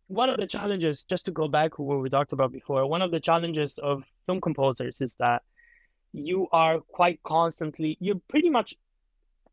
one 0.09 0.27
of 0.27 0.37
the 0.37 0.47
challenges, 0.47 1.03
just 1.03 1.25
to 1.25 1.31
go 1.31 1.47
back 1.47 1.75
to 1.75 1.83
what 1.83 2.01
we 2.01 2.09
talked 2.09 2.33
about 2.33 2.51
before, 2.51 2.83
one 2.87 3.03
of 3.03 3.11
the 3.11 3.19
challenges 3.19 3.77
of 3.77 4.03
film 4.25 4.41
composers 4.41 5.01
is 5.01 5.13
that 5.19 5.43
you 6.13 6.47
are 6.51 6.79
quite 6.79 7.21
constantly, 7.23 7.97
you're 7.99 8.21
pretty 8.27 8.49
much 8.49 8.75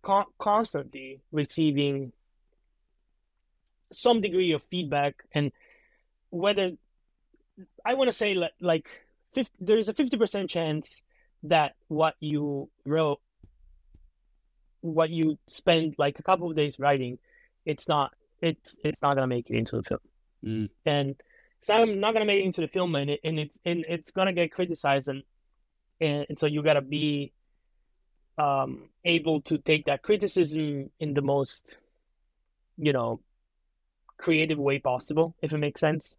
con- 0.03 0.27
constantly 0.39 1.21
receiving 1.33 2.13
some 3.93 4.21
degree 4.21 4.53
of 4.53 4.63
feedback 4.63 5.15
and 5.33 5.53
whether 6.31 6.73
I 7.85 7.95
want 7.95 8.09
to 8.09 8.17
say 8.17 8.35
like, 8.35 8.53
like 8.61 8.89
50, 9.33 9.53
there's 9.61 9.89
a 9.89 9.95
50% 9.95 10.49
chance 10.49 11.03
that 11.45 11.75
what 11.89 12.15
you 12.21 12.69
wrote 12.85 13.21
what 14.81 15.11
you 15.11 15.39
spend 15.47 15.95
like 15.99 16.19
a 16.19 16.23
couple 16.23 16.51
of 16.51 16.57
days 16.57 16.79
writing 16.79 17.19
it's 17.65 17.89
not 17.89 18.13
it's 18.41 18.79
it's 18.85 19.03
not 19.03 19.15
gonna 19.15 19.27
make 19.27 19.51
it 19.51 19.57
into 19.57 19.77
the 19.77 19.83
film 19.83 20.01
Mm. 20.45 20.69
and 20.85 21.17
it's 21.61 21.69
not, 21.69 21.89
not 21.89 22.13
gonna 22.13 22.25
make 22.27 22.41
it 22.41 22.45
into 22.45 22.61
the 22.61 22.69
film 22.69 22.95
and, 22.95 23.11
it, 23.11 23.21
and 23.25 23.39
it's 23.39 23.59
and 23.65 23.85
it's 23.89 24.11
gonna 24.11 24.33
get 24.33 24.53
criticized 24.53 25.09
and, 25.09 25.23
and 26.01 26.27
and 26.29 26.39
so 26.39 26.47
you 26.47 26.63
gotta 26.63 26.81
be 26.83 27.33
um 28.39 28.89
able 29.05 29.41
to 29.41 29.59
take 29.59 29.85
that 29.87 30.03
criticism 30.03 30.91
in 31.01 31.15
the 31.15 31.23
most 31.23 31.79
you 32.77 32.93
know 32.93 33.21
creative 34.19 34.59
way 34.59 34.79
possible 34.79 35.35
if 35.43 35.53
it 35.53 35.59
makes 35.59 35.81
sense 35.81 36.17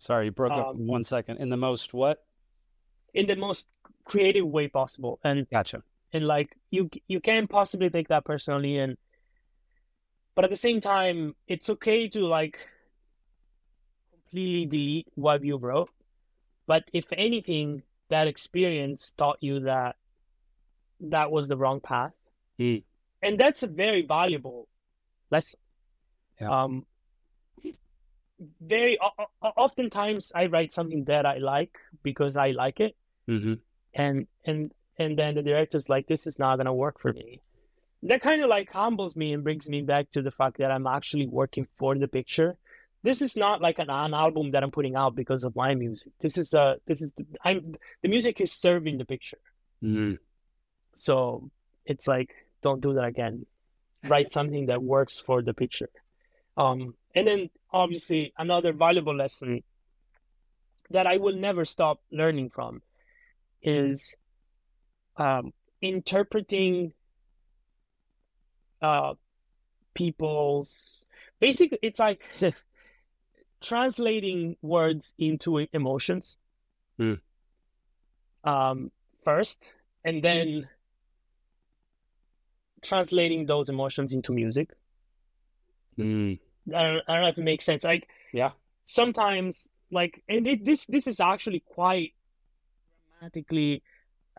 Sorry, 0.00 0.26
you 0.26 0.30
broke 0.30 0.52
up 0.52 0.68
Um, 0.68 0.86
one 0.86 1.02
second. 1.02 1.38
In 1.38 1.48
the 1.48 1.56
most 1.56 1.92
what? 1.92 2.22
in 3.14 3.26
the 3.26 3.34
most 3.34 3.66
creative 4.04 4.46
way 4.46 4.68
possible 4.68 5.18
and 5.24 5.48
Gotcha. 5.50 5.82
and 6.12 6.26
like 6.26 6.54
you 6.70 6.88
you 7.08 7.20
can't 7.20 7.50
possibly 7.50 7.90
take 7.90 8.08
that 8.08 8.24
personally 8.24 8.78
and 8.78 8.96
but 10.34 10.44
at 10.44 10.50
the 10.50 10.56
same 10.56 10.80
time 10.80 11.34
it's 11.48 11.68
okay 11.68 12.06
to 12.08 12.26
like 12.26 12.68
completely 14.12 14.66
delete 14.66 15.08
what 15.14 15.42
you 15.44 15.56
wrote 15.56 15.90
but 16.66 16.84
if 16.92 17.06
anything 17.12 17.82
that 18.10 18.26
experience 18.26 19.12
taught 19.16 19.36
you 19.40 19.60
that 19.60 19.96
that 21.00 21.30
was 21.30 21.48
the 21.48 21.56
wrong 21.56 21.80
path 21.80 22.12
Mm. 22.58 22.82
and 23.22 23.38
that's 23.38 23.62
a 23.62 23.68
very 23.68 24.02
valuable 24.06 24.66
lesson 25.30 25.60
Yeah. 26.40 26.50
um 26.50 26.84
very 28.60 28.98
oftentimes 29.56 30.32
i 30.34 30.46
write 30.46 30.72
something 30.72 31.04
that 31.04 31.26
i 31.26 31.38
like 31.38 31.76
because 32.02 32.36
i 32.36 32.50
like 32.50 32.80
it 32.80 32.96
Mm-hmm. 33.28 33.54
and 33.94 34.26
and 34.46 34.72
and 34.98 35.16
then 35.18 35.34
the 35.36 35.42
director's 35.42 35.88
like, 35.88 36.06
"This 36.08 36.26
is 36.26 36.38
not 36.40 36.56
gonna 36.56 36.72
work 36.74 36.98
for 36.98 37.12
me." 37.12 37.40
That 38.02 38.20
kind 38.22 38.42
of 38.42 38.48
like 38.48 38.68
humbles 38.72 39.14
me 39.16 39.32
and 39.34 39.44
brings 39.44 39.68
me 39.68 39.82
back 39.82 40.10
to 40.12 40.22
the 40.22 40.30
fact 40.32 40.56
that 40.58 40.70
I'm 40.72 40.86
actually 40.88 41.26
working 41.28 41.66
for 41.76 41.94
the 41.96 42.08
picture. 42.08 42.56
This 43.08 43.22
is 43.22 43.38
not 43.38 43.62
like 43.62 43.78
an, 43.78 43.88
an 43.88 44.12
album 44.12 44.50
that 44.50 44.62
I'm 44.62 44.70
putting 44.70 44.94
out 44.94 45.14
because 45.14 45.42
of 45.42 45.56
my 45.56 45.74
music. 45.74 46.12
This 46.20 46.36
is 46.36 46.52
a 46.52 46.76
this 46.86 47.00
is 47.00 47.14
the, 47.14 47.24
I'm 47.42 47.74
the 48.02 48.08
music 48.08 48.38
is 48.38 48.52
serving 48.52 48.98
the 48.98 49.06
picture. 49.06 49.38
Mm-hmm. 49.82 50.16
So 50.92 51.50
it's 51.86 52.06
like, 52.06 52.34
don't 52.60 52.82
do 52.82 52.92
that 52.92 53.04
again. 53.04 53.46
Write 54.04 54.28
something 54.28 54.66
that 54.66 54.82
works 54.82 55.20
for 55.20 55.40
the 55.40 55.54
picture. 55.54 55.88
Um, 56.58 56.96
and 57.14 57.26
then 57.26 57.48
obviously 57.72 58.34
another 58.36 58.74
valuable 58.74 59.16
lesson 59.16 59.62
that 60.90 61.06
I 61.06 61.16
will 61.16 61.36
never 61.48 61.64
stop 61.64 62.02
learning 62.12 62.50
from 62.50 62.82
is 63.62 64.14
um, 65.16 65.54
interpreting 65.80 66.92
uh, 68.82 69.14
people's 69.94 71.06
basically 71.40 71.78
it's 71.80 71.98
like 71.98 72.22
translating 73.60 74.56
words 74.62 75.14
into 75.18 75.66
emotions 75.72 76.36
mm. 76.98 77.18
um, 78.44 78.90
first 79.22 79.72
and 80.04 80.22
then 80.22 80.68
translating 82.82 83.46
those 83.46 83.68
emotions 83.68 84.12
into 84.12 84.32
music 84.32 84.70
mm. 85.98 86.38
I, 86.68 86.82
don't, 86.82 87.02
I 87.08 87.14
don't 87.14 87.22
know 87.22 87.28
if 87.28 87.38
it 87.38 87.44
makes 87.44 87.64
sense 87.64 87.84
like 87.84 88.08
yeah 88.32 88.50
sometimes 88.84 89.68
like 89.90 90.22
and 90.28 90.46
it, 90.46 90.64
this 90.64 90.86
this 90.86 91.06
is 91.06 91.20
actually 91.20 91.60
quite 91.66 92.12
dramatically 93.18 93.82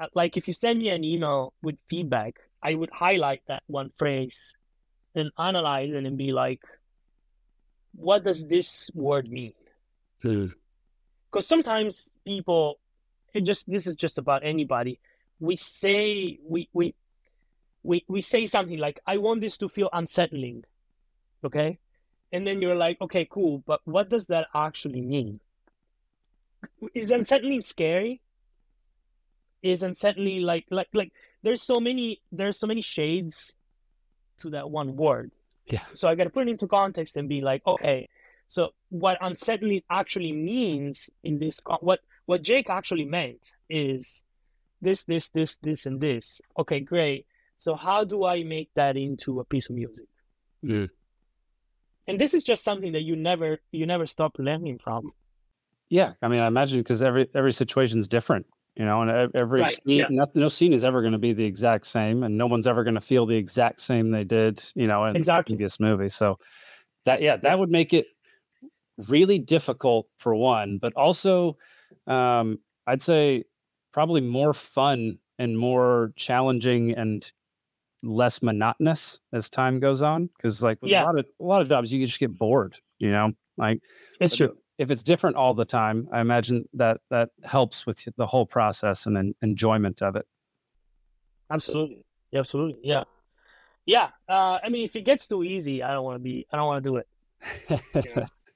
uh, 0.02 0.08
like 0.16 0.38
if 0.38 0.48
you 0.48 0.54
send 0.54 0.80
me 0.80 0.90
an 0.90 1.04
email 1.04 1.54
with 1.62 1.76
feedback 1.90 2.36
i 2.64 2.74
would 2.74 2.90
highlight 2.94 3.42
that 3.48 3.64
one 3.68 3.90
phrase 3.98 4.54
and 5.16 5.32
analyze 5.38 5.92
it 5.92 6.06
and 6.06 6.18
be 6.18 6.32
like 6.32 6.62
what 8.00 8.24
does 8.24 8.46
this 8.48 8.90
word 8.94 9.30
mean 9.30 9.54
because 10.22 11.46
hmm. 11.46 11.54
sometimes 11.54 12.10
people 12.26 12.80
it 13.34 13.42
just 13.42 13.70
this 13.70 13.88
is 13.88 13.96
just 13.96 14.18
about 14.18 14.44
anybody 14.44 15.00
we 15.40 15.56
say 15.56 16.40
we 16.48 16.70
we 16.74 16.96
we 17.84 18.04
we 18.08 18.22
say 18.22 18.46
something 18.46 18.80
like 18.80 19.00
i 19.06 19.18
want 19.18 19.42
this 19.42 19.58
to 19.58 19.68
feel 19.68 19.90
unsettling 19.94 20.64
okay 21.44 21.80
and 22.32 22.46
then 22.46 22.62
you're 22.62 22.76
like, 22.76 22.98
okay, 23.02 23.26
cool, 23.30 23.64
but 23.66 23.82
what 23.86 24.10
does 24.10 24.28
that 24.28 24.48
actually 24.54 25.02
mean? 25.02 25.40
Is 26.94 27.10
unsettling 27.12 27.62
scary? 27.62 28.22
Is 29.62 29.84
unsettling 29.84 30.44
like 30.44 30.66
like 30.70 30.88
like 30.94 31.12
there's 31.42 31.62
so 31.62 31.80
many 31.80 32.22
there's 32.32 32.58
so 32.58 32.68
many 32.68 32.82
shades 32.82 33.56
to 34.38 34.52
that 34.52 34.70
one 34.70 34.96
word. 34.96 35.32
Yeah. 35.70 35.84
So 35.94 36.08
I 36.08 36.16
got 36.16 36.26
to 36.26 36.30
put 36.30 36.48
it 36.48 36.52
into 36.52 36.68
context 36.68 37.18
and 37.18 37.30
be 37.30 37.42
like, 37.42 37.62
okay, 37.66 38.10
so 38.48 38.70
what 38.90 39.18
unsettling 39.22 39.82
actually 39.90 40.32
means 40.32 41.10
in 41.24 41.40
this 41.40 41.62
what 41.80 42.00
what 42.26 42.42
Jake 42.42 42.70
actually 42.70 43.06
meant 43.06 43.54
is 43.70 44.24
this 44.82 45.04
this 45.04 45.30
this 45.30 45.58
this 45.58 45.86
and 45.86 46.02
this. 46.02 46.42
Okay, 46.58 46.80
great. 46.80 47.26
So 47.58 47.76
how 47.76 48.04
do 48.04 48.26
I 48.26 48.44
make 48.44 48.70
that 48.76 48.98
into 48.98 49.40
a 49.40 49.46
piece 49.46 49.70
of 49.70 49.76
music? 49.76 50.08
Mm 50.64 50.90
and 52.10 52.20
this 52.20 52.34
is 52.34 52.44
just 52.44 52.64
something 52.64 52.92
that 52.94 53.04
you 53.04 53.16
never 53.16 53.60
you 53.72 53.86
never 53.86 54.06
stop 54.06 54.36
learning 54.40 54.80
from 54.84 55.12
yeah 55.90 56.14
i 56.22 56.28
mean 56.28 56.40
i 56.40 56.48
imagine 56.48 56.80
because 56.80 57.02
every 57.04 57.30
every 57.36 57.54
situation 57.54 58.00
is 58.00 58.08
different 58.08 58.46
you 58.80 58.86
know 58.86 59.02
and 59.02 59.36
every 59.36 59.62
right, 59.62 59.76
scene 59.76 59.98
yeah. 59.98 60.06
nothing, 60.10 60.42
no 60.42 60.50
scene 60.50 60.74
is 60.74 60.84
ever 60.84 61.02
going 61.02 61.12
to 61.12 61.20
be 61.20 61.34
the 61.34 61.44
exact 61.44 61.86
same 61.86 62.24
and 62.24 62.38
no 62.38 62.48
one's 62.48 62.66
ever 62.66 62.84
going 62.84 62.96
to 62.96 63.02
feel 63.02 63.26
the 63.26 63.36
exact 63.36 63.82
same 63.82 64.10
they 64.10 64.24
did 64.24 64.64
you 64.74 64.88
know 64.88 65.06
in 65.06 65.16
exactly. 65.16 65.54
the 65.54 65.58
previous 65.58 65.80
movie 65.80 66.10
so 66.10 66.40
that 67.06 67.22
yeah 67.22 67.36
that 67.36 67.60
would 67.60 67.70
make 67.70 67.94
it 67.94 68.08
really 69.10 69.38
difficult 69.38 70.08
for 70.18 70.34
one 70.34 70.80
but 70.82 70.94
also 70.96 71.58
um 72.08 72.58
i'd 72.88 73.02
say 73.02 73.44
probably 73.92 74.22
more 74.22 74.54
fun 74.54 75.20
and 75.38 75.58
more 75.58 76.14
challenging 76.16 76.94
and 76.94 77.32
less 78.02 78.42
monotonous 78.42 79.20
as 79.34 79.50
time 79.50 79.82
goes 79.82 80.02
on 80.02 80.30
because 80.38 80.64
like 80.64 80.82
with 80.82 80.90
yeah. 80.90 81.04
a 81.04 81.06
lot 81.06 81.20
of 81.20 81.26
a 81.40 81.44
lot 81.44 81.62
of 81.62 81.68
jobs 81.68 81.92
you 81.92 82.06
just 82.06 82.20
get 82.20 82.38
bored 82.38 82.78
you 82.98 83.12
know 83.12 83.34
like 83.58 83.82
it's 84.22 84.38
true 84.38 84.56
if 84.80 84.90
it's 84.90 85.04
different 85.04 85.36
all 85.36 85.54
the 85.54 85.66
time 85.66 86.08
i 86.12 86.20
imagine 86.20 86.68
that 86.74 87.02
that 87.12 87.30
helps 87.44 87.86
with 87.86 88.08
the 88.18 88.26
whole 88.26 88.46
process 88.46 89.06
and 89.06 89.18
en- 89.18 89.36
enjoyment 89.44 90.02
of 90.02 90.16
it 90.16 90.26
absolutely 91.52 92.04
yeah, 92.32 92.40
absolutely 92.40 92.80
yeah 92.84 93.04
yeah 93.86 94.10
uh, 94.28 94.58
i 94.64 94.70
mean 94.70 94.84
if 94.84 94.96
it 94.96 95.02
gets 95.02 95.28
too 95.28 95.44
easy 95.44 95.84
i 95.84 95.92
don't 95.92 96.04
want 96.04 96.16
to 96.16 96.24
be 96.24 96.48
i 96.52 96.58
don't 96.58 96.66
want 96.66 96.84
to 96.84 96.90
do 96.90 96.96
it 96.98 97.08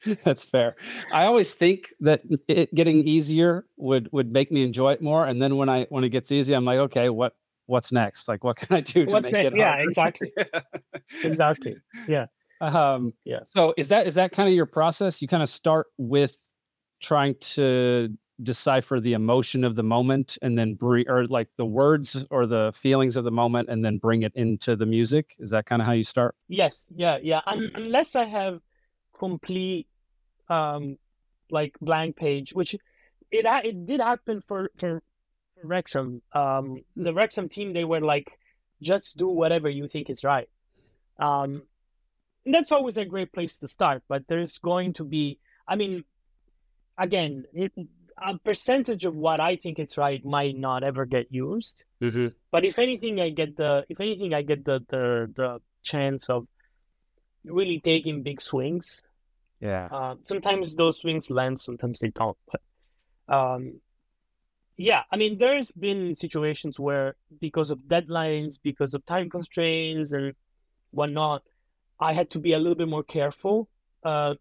That's 0.24 0.44
fair. 0.44 0.76
I 1.12 1.26
always 1.26 1.54
think 1.54 1.94
that 2.02 2.22
it 2.48 2.74
getting 2.76 3.08
easier 3.08 3.66
would 3.78 4.10
would 4.12 4.32
make 4.32 4.52
me 4.52 4.64
enjoy 4.64 4.92
it 4.92 5.02
more, 5.02 5.26
and 5.26 5.42
then 5.42 5.56
when 5.56 5.70
I 5.70 5.86
when 5.90 6.04
it 6.04 6.10
gets 6.10 6.32
easy, 6.32 6.54
I'm 6.54 6.66
like, 6.66 6.80
okay, 6.80 7.10
what 7.10 7.36
what's 7.68 7.92
next? 7.92 8.28
Like, 8.28 8.44
what 8.44 8.58
can 8.58 8.76
I 8.76 8.82
do 8.82 9.06
to 9.06 9.14
what's 9.14 9.24
make 9.24 9.34
next? 9.34 9.54
it? 9.54 9.58
Yeah, 9.58 9.68
harder? 9.68 9.84
exactly, 9.90 10.34
exactly. 11.24 11.78
Yeah, 12.08 12.26
um, 12.64 13.14
yeah. 13.26 13.40
So 13.46 13.74
is 13.78 13.90
that 13.90 14.08
is 14.08 14.16
that 14.16 14.32
kind 14.32 14.50
of 14.50 14.56
your 14.56 14.66
process? 14.66 15.22
You 15.22 15.28
kind 15.28 15.44
of 15.44 15.50
start 15.50 15.88
with 15.98 16.36
trying 17.02 17.36
to 17.40 18.10
decipher 18.42 19.00
the 19.00 19.14
emotion 19.14 19.64
of 19.64 19.76
the 19.76 19.84
moment, 19.84 20.38
and 20.42 20.58
then 20.58 20.74
bring 20.74 21.06
or 21.08 21.26
like 21.28 21.50
the 21.58 21.66
words 21.66 22.26
or 22.30 22.46
the 22.46 22.72
feelings 22.74 23.16
of 23.16 23.24
the 23.24 23.32
moment, 23.32 23.70
and 23.70 23.84
then 23.84 23.98
bring 23.98 24.24
it 24.24 24.34
into 24.36 24.76
the 24.76 24.86
music. 24.86 25.36
Is 25.40 25.50
that 25.52 25.66
kind 25.66 25.82
of 25.82 25.86
how 25.86 25.94
you 25.94 26.04
start? 26.04 26.36
Yes. 26.48 26.86
Yeah. 26.96 27.18
Yeah. 27.22 27.42
Un- 27.46 27.72
unless 27.76 28.16
I 28.16 28.26
have 28.26 28.60
complete, 29.18 29.88
um, 30.50 30.98
like 31.52 31.76
blank 31.82 32.16
page, 32.16 32.52
which 32.54 32.74
it 33.32 33.46
it 33.46 33.86
did 33.86 34.00
happen 34.00 34.42
for 34.48 34.70
for 34.78 35.02
Wrexham, 35.64 36.22
um, 36.34 36.84
the 36.96 37.14
Wrexham 37.14 37.50
team, 37.50 37.74
they 37.74 37.84
were 37.84 38.02
like, 38.02 38.38
just 38.82 39.18
do 39.18 39.28
whatever 39.28 39.70
you 39.70 39.88
think 39.88 40.10
is 40.10 40.24
right. 40.24 40.50
Um, 41.20 41.64
that's 42.46 42.72
always 42.72 42.98
a 42.98 43.06
great 43.06 43.32
place 43.32 43.58
to 43.60 43.68
start, 43.68 44.04
but 44.08 44.28
there's 44.28 44.58
going 44.58 44.94
to 44.94 45.04
be, 45.04 45.40
I 45.68 45.76
mean, 45.76 46.04
again, 46.98 47.46
it, 47.54 47.72
a 48.22 48.38
percentage 48.38 49.06
of 49.06 49.16
what 49.16 49.40
I 49.40 49.56
think 49.56 49.80
it's 49.80 49.98
right 49.98 50.24
might 50.24 50.58
not 50.58 50.84
ever 50.84 51.06
get 51.06 51.28
used. 51.32 51.84
Mm-hmm. 52.02 52.28
But 52.52 52.66
if 52.66 52.80
anything, 52.80 53.20
I 53.20 53.30
get 53.30 53.56
the, 53.58 53.86
if 53.90 54.00
anything, 54.00 54.34
I 54.34 54.42
get 54.42 54.66
the, 54.66 54.80
the, 54.90 55.32
the 55.34 55.62
chance 55.84 56.30
of 56.30 56.48
really 57.46 57.80
taking 57.80 58.24
big 58.24 58.42
swings. 58.42 59.04
Yeah. 59.60 59.88
Uh, 59.92 60.16
sometimes 60.24 60.76
those 60.76 61.00
swings 61.00 61.32
land, 61.32 61.60
sometimes 61.60 62.00
they 62.00 62.10
don't. 62.10 62.38
But 62.52 63.34
um, 63.34 63.80
yeah, 64.76 65.04
I 65.12 65.16
mean, 65.16 65.38
there's 65.38 65.72
been 65.72 66.16
situations 66.16 66.80
where 66.80 67.16
because 67.40 67.72
of 67.72 67.80
deadlines, 67.80 68.60
because 68.62 68.94
of 68.94 69.06
time 69.06 69.30
constraints 69.30 70.12
and 70.12 70.34
whatnot, 70.92 71.44
I 72.00 72.14
had 72.14 72.30
to 72.32 72.40
be 72.40 72.54
a 72.54 72.60
little 72.60 72.76
bit 72.76 72.88
more 72.88 73.04
careful. 73.04 73.70
Uh, 74.04 74.36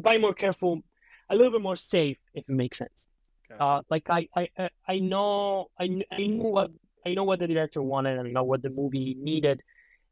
by 0.00 0.18
more 0.18 0.34
careful, 0.34 0.82
a 1.30 1.36
little 1.36 1.52
bit 1.52 1.62
more 1.62 1.76
safe, 1.76 2.18
if 2.34 2.48
it 2.48 2.52
makes 2.52 2.78
sense. 2.78 3.06
Gotcha. 3.48 3.62
Uh, 3.62 3.82
like 3.90 4.08
I, 4.10 4.28
I, 4.36 4.48
I 4.86 4.98
know, 4.98 5.70
I, 5.78 5.84
I 6.10 6.18
knew 6.18 6.42
what 6.42 6.70
I 7.06 7.14
know 7.14 7.24
what 7.24 7.38
the 7.38 7.46
director 7.46 7.82
wanted, 7.82 8.18
and 8.18 8.28
I 8.28 8.30
know 8.32 8.44
what 8.44 8.62
the 8.62 8.70
movie 8.70 9.16
needed, 9.18 9.62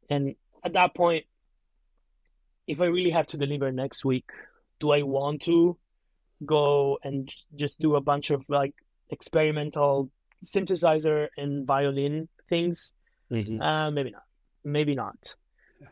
and 0.09 0.35
at 0.63 0.73
that 0.73 0.95
point, 0.95 1.25
if 2.65 2.81
I 2.81 2.85
really 2.85 3.11
have 3.11 3.27
to 3.27 3.37
deliver 3.37 3.71
next 3.71 4.03
week, 4.03 4.29
do 4.79 4.91
I 4.91 5.03
want 5.03 5.41
to 5.43 5.77
go 6.45 6.99
and 7.03 7.33
just 7.55 7.79
do 7.79 7.95
a 7.95 8.01
bunch 8.01 8.31
of 8.31 8.43
like 8.49 8.73
experimental 9.09 10.11
synthesizer 10.43 11.27
and 11.37 11.65
violin 11.65 12.27
things. 12.49 12.93
Mm-hmm. 13.31 13.61
Uh, 13.61 13.91
maybe 13.91 14.11
not. 14.11 14.23
Maybe 14.63 14.95
not. 14.95 15.35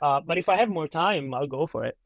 Uh, 0.02 0.22
but 0.26 0.38
if 0.38 0.50
I 0.50 0.58
have 0.58 0.70
more 0.70 0.88
time, 0.88 1.34
I'll 1.34 1.48
go 1.48 1.68
for 1.68 1.86
it. 1.86 1.98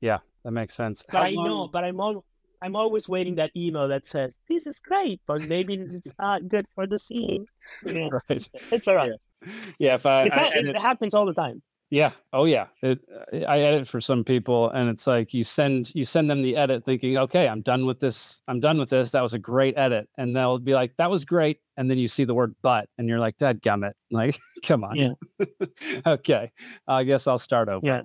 Yeah, 0.00 0.18
that 0.44 0.52
makes 0.52 0.74
sense. 0.74 1.04
But 1.08 1.18
How 1.18 1.24
I 1.24 1.30
long... 1.30 1.46
know, 1.46 1.68
but 1.68 1.84
I'm 1.84 2.00
all, 2.00 2.24
I'm 2.62 2.76
always 2.76 3.08
waiting 3.08 3.36
that 3.36 3.50
email 3.56 3.88
that 3.88 4.06
says 4.06 4.32
this 4.48 4.66
is 4.66 4.80
great, 4.80 5.20
but 5.26 5.42
maybe 5.42 5.74
it's 5.74 6.12
not 6.18 6.48
good 6.48 6.66
for 6.74 6.86
the 6.86 6.98
scene. 6.98 7.46
Yeah. 7.84 8.08
Right. 8.28 8.48
It's 8.72 8.88
all 8.88 8.96
right. 8.96 9.12
Yeah, 9.42 9.52
yeah 9.78 9.94
if 9.94 10.06
I, 10.06 10.22
I 10.22 10.52
it, 10.54 10.68
it 10.68 10.80
happens 10.80 11.14
all 11.14 11.26
the 11.26 11.34
time. 11.34 11.62
Yeah. 11.90 12.12
Oh 12.32 12.44
yeah. 12.44 12.66
It, 12.82 13.00
uh, 13.12 13.38
I 13.46 13.60
edit 13.60 13.86
for 13.88 14.00
some 14.00 14.22
people 14.22 14.70
and 14.70 14.88
it's 14.88 15.08
like 15.08 15.34
you 15.34 15.42
send 15.42 15.92
you 15.94 16.04
send 16.04 16.30
them 16.30 16.40
the 16.40 16.56
edit 16.56 16.84
thinking, 16.84 17.18
okay, 17.18 17.48
I'm 17.48 17.62
done 17.62 17.84
with 17.84 17.98
this. 17.98 18.42
I'm 18.46 18.60
done 18.60 18.78
with 18.78 18.90
this. 18.90 19.10
That 19.10 19.22
was 19.22 19.34
a 19.34 19.38
great 19.40 19.74
edit. 19.76 20.08
And 20.16 20.34
they'll 20.34 20.58
be 20.58 20.74
like, 20.74 20.96
that 20.98 21.10
was 21.10 21.24
great. 21.24 21.58
And 21.76 21.90
then 21.90 21.98
you 21.98 22.06
see 22.06 22.22
the 22.24 22.34
word 22.34 22.54
but 22.62 22.88
and 22.96 23.08
you're 23.08 23.18
like, 23.18 23.36
Dad 23.38 23.60
gummit. 23.60 23.92
Like, 24.10 24.38
come 24.64 24.84
on. 24.84 24.96
Yeah. 24.96 25.12
okay. 26.06 26.52
I 26.86 27.02
guess 27.02 27.26
I'll 27.26 27.38
start 27.38 27.68
over. 27.68 27.84
Yeah. 27.84 28.02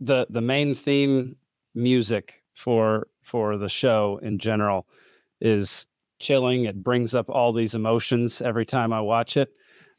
The 0.00 0.26
the 0.28 0.42
main 0.42 0.74
theme 0.74 1.36
music 1.74 2.42
for 2.54 3.08
for 3.22 3.56
the 3.56 3.70
show 3.70 4.20
in 4.22 4.38
general 4.38 4.86
is 5.40 5.86
chilling. 6.18 6.64
It 6.66 6.82
brings 6.82 7.14
up 7.14 7.30
all 7.30 7.54
these 7.54 7.74
emotions 7.74 8.42
every 8.42 8.66
time 8.66 8.92
I 8.92 9.00
watch 9.00 9.38
it. 9.38 9.48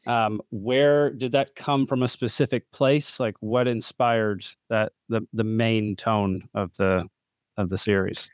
Um, 0.06 0.40
where 0.50 1.10
did 1.10 1.32
that 1.32 1.54
come 1.54 1.86
from? 1.86 2.02
A 2.02 2.08
specific 2.08 2.70
place? 2.70 3.18
Like 3.18 3.34
what 3.40 3.66
inspired 3.66 4.44
that 4.68 4.92
the 5.08 5.26
the 5.32 5.44
main 5.44 5.96
tone 5.96 6.48
of 6.54 6.72
the 6.76 7.08
of 7.56 7.68
the 7.68 7.78
series? 7.78 8.30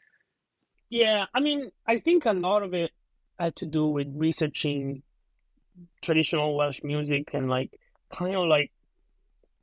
Yeah, 0.91 1.25
I 1.33 1.41
mean, 1.41 1.71
I 1.87 1.97
think 1.97 2.27
a 2.27 2.33
lot 2.33 2.63
of 2.63 2.75
it 2.75 2.91
had 3.39 3.57
to 3.57 3.67
do 3.67 3.87
with 3.87 4.09
researching 4.15 5.03
traditional 6.03 6.57
Welsh 6.57 6.83
music 6.83 7.31
and 7.33 7.49
like 7.49 7.79
kind 8.11 8.37
of 8.37 8.47
like 8.47 8.71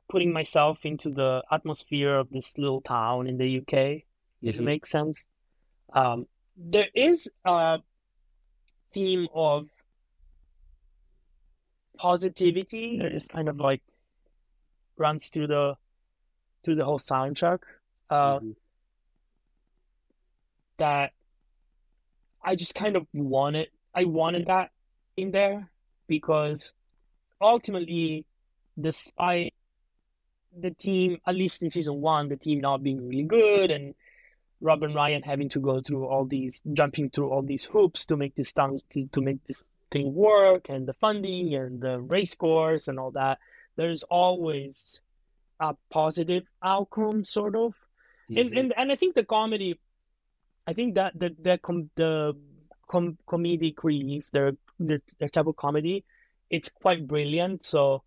putting 0.08 0.32
myself 0.32 0.84
into 0.84 1.08
the 1.08 1.42
atmosphere 1.52 2.16
of 2.16 2.30
this 2.30 2.58
little 2.58 2.80
town 2.80 3.28
in 3.28 3.38
the 3.38 3.58
UK. 3.58 3.72
Mm-hmm. 3.72 4.48
If 4.48 4.58
it 4.58 4.62
makes 4.62 4.90
sense. 4.90 5.22
Um, 5.92 6.26
there 6.56 6.88
is 6.94 7.28
a 7.44 7.78
theme 8.92 9.28
of 9.34 9.68
positivity 12.00 12.98
that 12.98 13.12
just 13.12 13.28
kind 13.28 13.48
of 13.48 13.60
like 13.60 13.82
runs 14.96 15.28
through 15.28 15.48
the 15.48 15.74
through 16.64 16.76
the 16.76 16.84
whole 16.84 16.98
soundtrack. 16.98 17.58
Uh, 18.08 18.38
mm-hmm. 18.38 18.50
That 20.78 21.12
I 22.42 22.56
just 22.56 22.74
kind 22.74 22.96
of 22.96 23.06
wanted. 23.12 23.68
I 23.94 24.04
wanted 24.04 24.46
that 24.46 24.70
in 25.16 25.30
there 25.30 25.70
because 26.08 26.72
ultimately, 27.40 28.24
despite 28.80 29.52
the 30.56 30.70
team, 30.70 31.18
at 31.26 31.34
least 31.34 31.62
in 31.62 31.68
season 31.68 32.00
one, 32.00 32.28
the 32.28 32.36
team 32.36 32.60
not 32.60 32.82
being 32.82 33.06
really 33.06 33.24
good 33.24 33.70
and 33.70 33.94
Rob 34.62 34.82
and 34.82 34.94
Ryan 34.94 35.22
having 35.22 35.48
to 35.50 35.60
go 35.60 35.80
through 35.80 36.06
all 36.06 36.24
these, 36.24 36.62
jumping 36.72 37.10
through 37.10 37.30
all 37.30 37.42
these 37.42 37.66
hoops 37.66 38.06
to 38.06 38.16
make 38.16 38.36
this 38.36 38.52
to, 38.52 38.80
to 39.12 39.20
make 39.20 39.44
this 39.44 39.64
thing 39.90 40.14
work, 40.14 40.68
and 40.68 40.86
the 40.86 40.94
funding 40.94 41.54
and 41.54 41.80
the 41.80 42.00
race 42.00 42.34
course 42.34 42.88
and 42.88 42.98
all 42.98 43.10
that. 43.12 43.38
There's 43.76 44.02
always 44.04 45.00
a 45.58 45.74
positive 45.90 46.44
outcome, 46.62 47.24
sort 47.24 47.54
of, 47.54 47.74
mm-hmm. 48.30 48.38
and 48.38 48.58
and 48.58 48.74
and 48.76 48.92
I 48.92 48.94
think 48.94 49.14
the 49.14 49.24
comedy, 49.24 49.78
I 50.66 50.72
think 50.72 50.94
that 50.94 51.18
the 51.18 51.34
the 51.40 51.58
com, 51.58 51.90
the 51.96 52.36
com, 52.88 53.18
comedic 53.26 53.82
relief, 53.82 54.30
their 54.30 54.52
their 54.78 55.28
type 55.28 55.46
of 55.46 55.56
comedy, 55.56 56.04
it's 56.50 56.68
quite 56.68 57.06
brilliant. 57.06 57.64
So 57.64 58.02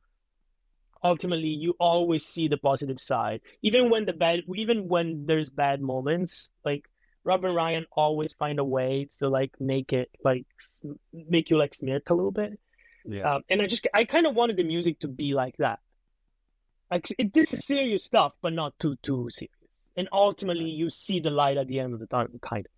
ultimately 1.03 1.49
you 1.49 1.75
always 1.79 2.25
see 2.25 2.47
the 2.47 2.57
positive 2.57 2.99
side 2.99 3.41
even 3.61 3.89
when 3.89 4.05
the 4.05 4.13
bad 4.13 4.41
even 4.55 4.87
when 4.87 5.25
there's 5.25 5.49
bad 5.49 5.81
moments 5.81 6.49
like 6.63 6.89
rob 7.23 7.43
and 7.43 7.55
ryan 7.55 7.85
always 7.91 8.33
find 8.33 8.59
a 8.59 8.63
way 8.63 9.07
to 9.19 9.29
like 9.29 9.51
make 9.59 9.93
it 9.93 10.09
like 10.23 10.45
make 11.13 11.49
you 11.49 11.57
like 11.57 11.73
smirk 11.73 12.09
a 12.09 12.13
little 12.13 12.31
bit 12.31 12.59
yeah 13.05 13.35
um, 13.35 13.41
and 13.49 13.61
i 13.61 13.67
just 13.67 13.87
i 13.93 14.03
kind 14.03 14.25
of 14.25 14.35
wanted 14.35 14.57
the 14.57 14.63
music 14.63 14.99
to 14.99 15.07
be 15.07 15.33
like 15.33 15.55
that 15.57 15.79
like 16.91 17.07
it, 17.17 17.33
this 17.33 17.53
is 17.53 17.65
serious 17.65 18.03
stuff 18.03 18.33
but 18.41 18.53
not 18.53 18.77
too 18.79 18.95
too 19.01 19.27
serious 19.31 19.51
and 19.95 20.07
ultimately 20.11 20.69
you 20.69 20.89
see 20.89 21.19
the 21.19 21.29
light 21.29 21.57
at 21.57 21.67
the 21.67 21.79
end 21.79 21.93
of 21.93 21.99
the 21.99 22.07
tunnel 22.07 22.29
kind 22.41 22.65
of 22.65 22.71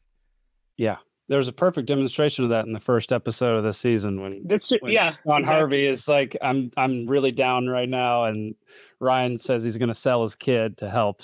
yeah 0.77 0.97
there 1.27 1.39
was 1.39 1.47
a 1.47 1.53
perfect 1.53 1.87
demonstration 1.87 2.43
of 2.43 2.51
that 2.51 2.65
in 2.65 2.73
the 2.73 2.79
first 2.79 3.11
episode 3.11 3.57
of 3.57 3.63
the 3.63 3.73
season 3.73 4.21
when 4.21 4.41
that's 4.45 4.71
when 4.79 4.91
yeah 4.91 5.15
Ron 5.25 5.41
exactly. 5.41 5.45
Harvey 5.45 5.85
is 5.87 6.07
like 6.07 6.37
I'm 6.41 6.71
I'm 6.77 7.07
really 7.07 7.31
down 7.31 7.67
right 7.67 7.89
now 7.89 8.25
and 8.25 8.55
Ryan 8.99 9.37
says 9.37 9.63
he's 9.63 9.77
going 9.77 9.89
to 9.89 9.95
sell 9.95 10.23
his 10.23 10.35
kid 10.35 10.77
to 10.77 10.89
help. 10.89 11.21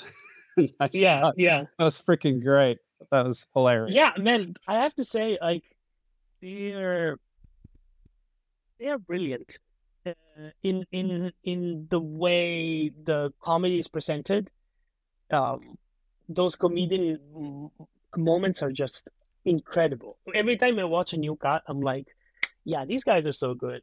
yeah, 0.92 1.32
yeah. 1.38 1.64
That 1.78 1.84
was 1.84 2.02
freaking 2.02 2.44
great. 2.44 2.80
That 3.12 3.26
was 3.26 3.48
hilarious. 3.54 3.96
Yeah, 3.96 4.12
man, 4.18 4.56
I 4.68 4.76
have 4.76 4.94
to 4.96 5.04
say 5.04 5.38
like 5.42 5.64
they're 6.42 7.18
they're 8.80 9.00
brilliant 9.00 9.60
uh, 10.06 10.14
in 10.64 10.86
in 10.92 11.32
in 11.44 11.88
the 11.90 12.00
way 12.00 12.90
the 12.90 13.34
comedy 13.42 13.80
is 13.80 13.88
presented. 13.88 14.50
Um 15.32 15.78
those 16.30 16.56
comedian 16.56 17.72
moments 18.16 18.62
are 18.64 18.72
just 18.72 19.10
incredible. 19.46 20.18
Every 20.34 20.58
time 20.58 20.80
I 20.80 20.86
watch 20.86 21.14
a 21.14 21.18
new 21.18 21.36
cut, 21.36 21.64
I'm 21.68 21.82
like, 21.82 22.08
yeah, 22.64 22.86
these 22.86 23.04
guys 23.04 23.26
are 23.26 23.34
so 23.34 23.54
good. 23.54 23.82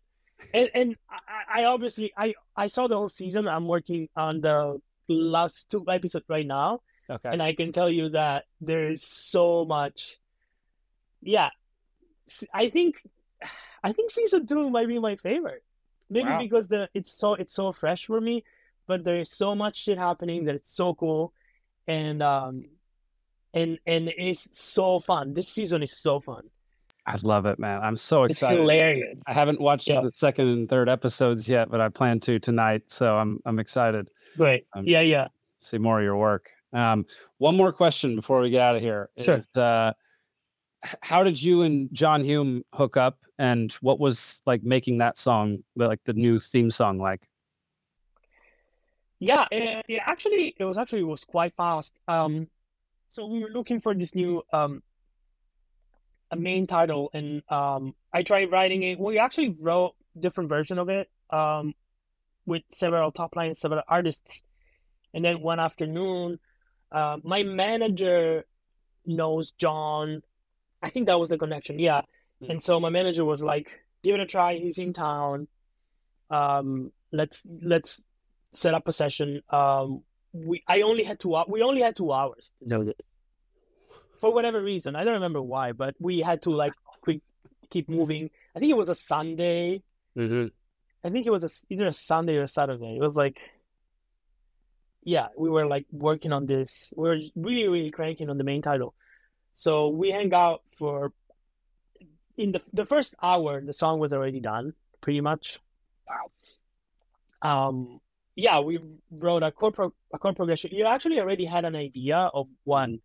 And 0.55 0.71
and 0.75 0.97
I, 1.11 1.63
I 1.63 1.65
obviously 1.65 2.13
I 2.17 2.35
I 2.57 2.67
saw 2.69 2.87
the 2.87 2.97
whole 2.97 3.09
season. 3.09 3.49
I'm 3.49 3.67
working 3.67 4.09
on 4.17 4.41
the 4.41 4.81
last 5.09 5.69
two 5.71 5.85
episodes 5.89 6.27
right 6.29 6.47
now. 6.47 6.81
Okay. 7.11 7.31
And 7.31 7.43
I 7.43 7.55
can 7.55 7.73
tell 7.73 7.91
you 7.91 8.11
that 8.11 8.45
there's 8.61 9.03
so 9.03 9.65
much. 9.65 10.19
Yeah, 11.23 11.51
I 12.53 12.69
think 12.69 12.97
I 13.83 13.93
think 13.93 14.11
season 14.11 14.47
two 14.47 14.71
might 14.71 14.89
be 14.89 14.99
my 14.99 15.17
favorite. 15.17 15.63
Maybe 16.11 16.29
wow. 16.29 16.41
because 16.41 16.69
the 16.69 16.89
it's 16.95 17.13
so 17.13 17.35
it's 17.35 17.53
so 17.53 17.73
fresh 17.73 18.07
for 18.07 18.21
me, 18.21 18.45
but 18.87 19.05
there's 19.05 19.31
so 19.31 19.55
much 19.55 19.85
shit 19.85 19.99
happening 19.99 20.45
that 20.45 20.55
it's 20.55 20.75
so 20.75 20.95
cool, 20.95 21.33
and 21.87 22.23
um, 22.23 22.65
and 23.55 23.79
and 23.87 24.09
it's 24.17 24.59
so 24.59 25.01
fun. 25.01 25.35
This 25.35 25.49
season 25.49 25.83
is 25.83 25.97
so 25.97 26.21
fun. 26.21 26.45
I 27.07 27.17
love 27.23 27.47
it, 27.47 27.59
man. 27.59 27.81
I'm 27.83 27.97
so 27.97 28.25
excited. 28.25 28.55
It's 28.55 28.61
hilarious. 28.61 29.23
I 29.27 29.33
haven't 29.33 29.61
watched 29.61 29.89
yeah. 29.89 30.03
the 30.03 30.11
second 30.11 30.49
and 30.49 30.69
third 30.69 30.91
episodes 30.91 31.49
yet, 31.49 31.71
but 31.71 31.81
I 31.81 31.89
plan 31.89 32.21
to 32.21 32.39
tonight, 32.39 32.85
so 32.89 33.17
I'm 33.17 33.41
I'm 33.45 33.59
excited. 33.59 34.09
Great. 34.37 34.67
Um, 34.75 34.85
yeah, 34.87 35.01
yeah. 35.01 35.29
See 35.61 35.79
more 35.79 35.99
of 35.99 36.05
your 36.05 36.17
work. 36.17 36.51
Um, 36.73 37.07
one 37.39 37.57
more 37.57 37.73
question 37.73 38.17
before 38.17 38.41
we 38.41 38.51
get 38.51 38.61
out 38.61 38.77
of 38.77 38.83
here. 38.83 39.11
Sure. 39.19 39.35
Is, 39.37 39.49
uh, 39.55 39.93
how 41.01 41.25
did 41.25 41.41
you 41.41 41.63
and 41.63 41.89
John 41.93 42.23
Hume 42.23 42.63
hook 42.75 42.97
up, 42.97 43.19
and 43.39 43.73
what 43.81 43.99
was 43.99 44.43
like 44.47 44.63
making 44.63 44.99
that 44.99 45.17
song, 45.17 45.65
like 45.77 46.01
the 46.05 46.13
new 46.13 46.39
theme 46.39 46.71
song, 46.71 46.99
like? 46.99 47.27
Yeah, 49.19 49.47
it, 49.51 49.85
it 49.89 50.01
actually, 50.05 50.55
it 50.57 50.65
was 50.65 50.79
actually 50.79 51.01
it 51.01 51.07
was 51.07 51.25
quite 51.25 51.55
fast. 51.57 51.99
Um, 52.07 52.49
so 53.11 53.27
we 53.27 53.41
were 53.41 53.51
looking 53.51 53.81
for 53.81 53.95
this 53.95 54.15
new 54.15 54.43
um 54.53 54.83
a 56.31 56.37
main 56.37 56.67
title 56.67 57.11
and 57.15 57.43
um 57.51 57.95
I 58.13 58.23
tried 58.23 58.53
writing 58.53 58.83
it. 58.83 59.01
We 59.01 59.19
actually 59.19 59.57
wrote 59.61 59.95
different 60.19 60.51
version 60.51 60.79
of 60.79 60.89
it 60.89 61.09
um 61.31 61.75
with 62.47 62.63
several 62.71 63.11
top 63.11 63.35
lines, 63.35 63.59
several 63.59 63.83
artists. 63.89 64.43
And 65.15 65.25
then 65.25 65.41
one 65.41 65.59
afternoon, 65.59 66.39
uh, 66.93 67.19
my 67.23 67.43
manager 67.43 68.45
knows 69.07 69.53
John. 69.53 70.23
I 70.83 70.91
think 70.91 71.07
that 71.07 71.19
was 71.19 71.31
the 71.31 71.39
connection, 71.39 71.79
yeah. 71.79 72.03
Mm-hmm. 72.43 72.53
And 72.53 72.63
so 72.63 72.79
my 72.81 72.91
manager 72.91 73.25
was 73.25 73.43
like, 73.43 73.69
"Give 74.03 74.15
it 74.15 74.21
a 74.21 74.27
try. 74.27 74.55
He's 74.55 74.79
in 74.79 74.93
town. 74.93 75.49
Um, 76.31 76.93
let's 77.13 77.47
let's 77.63 78.03
set 78.53 78.75
up 78.75 78.87
a 78.89 78.93
session. 78.93 79.43
Um, 79.51 80.03
we 80.33 80.63
I 80.69 80.83
only 80.83 81.05
had 81.05 81.19
two 81.19 81.37
we 81.49 81.63
only 81.63 81.81
had 81.83 81.97
two 81.97 82.13
hours 82.13 82.51
this 82.61 82.95
for 84.19 84.33
whatever 84.33 84.63
reason. 84.63 84.97
I 84.97 85.05
don't 85.05 85.15
remember 85.15 85.41
why, 85.41 85.73
but 85.73 85.95
we 85.99 86.21
had 86.21 86.43
to 86.43 86.51
like 86.51 86.75
quick 87.03 87.21
keep 87.71 87.89
moving. 87.89 88.31
I 88.55 88.59
think 88.59 88.71
it 88.71 88.77
was 88.77 88.89
a 88.89 88.95
Sunday. 88.95 89.83
Mm-hmm. 90.17 90.49
I 91.05 91.11
think 91.11 91.27
it 91.27 91.31
was 91.31 91.45
a, 91.45 91.73
either 91.73 91.87
a 91.87 91.93
Sunday 91.93 92.37
or 92.37 92.43
a 92.43 92.49
Saturday. 92.49 92.97
It 92.97 93.01
was 93.01 93.17
like, 93.17 93.39
yeah, 95.09 95.29
we 95.39 95.49
were 95.49 95.67
like 95.67 95.87
working 95.91 96.35
on 96.35 96.45
this. 96.45 96.93
We 96.95 97.09
were 97.09 97.19
really 97.35 97.67
really 97.67 97.91
cranking 97.91 98.29
on 98.29 98.37
the 98.37 98.45
main 98.45 98.61
title. 98.61 98.95
So 99.55 99.89
we 99.89 100.11
hang 100.11 100.35
out 100.35 100.61
for 100.71 101.13
in 102.37 102.53
the 102.53 102.61
the 102.75 102.85
first 102.85 103.15
hour. 103.23 103.63
The 103.63 103.73
song 103.73 104.01
was 104.01 104.13
already 104.13 104.41
done, 104.41 104.75
pretty 105.01 105.23
much. 105.23 105.61
Wow. 106.07 106.29
Um, 107.41 108.01
yeah, 108.37 108.61
we 108.61 108.81
wrote 109.11 109.43
a 109.43 109.51
chord, 109.51 109.75
pro- 109.75 109.95
a 110.13 110.19
chord 110.19 110.37
progression. 110.37 110.73
You 110.75 110.85
actually 110.85 111.19
already 111.21 111.47
had 111.47 111.65
an 111.65 111.75
idea 111.75 112.29
of 112.35 112.49
one, 112.65 113.01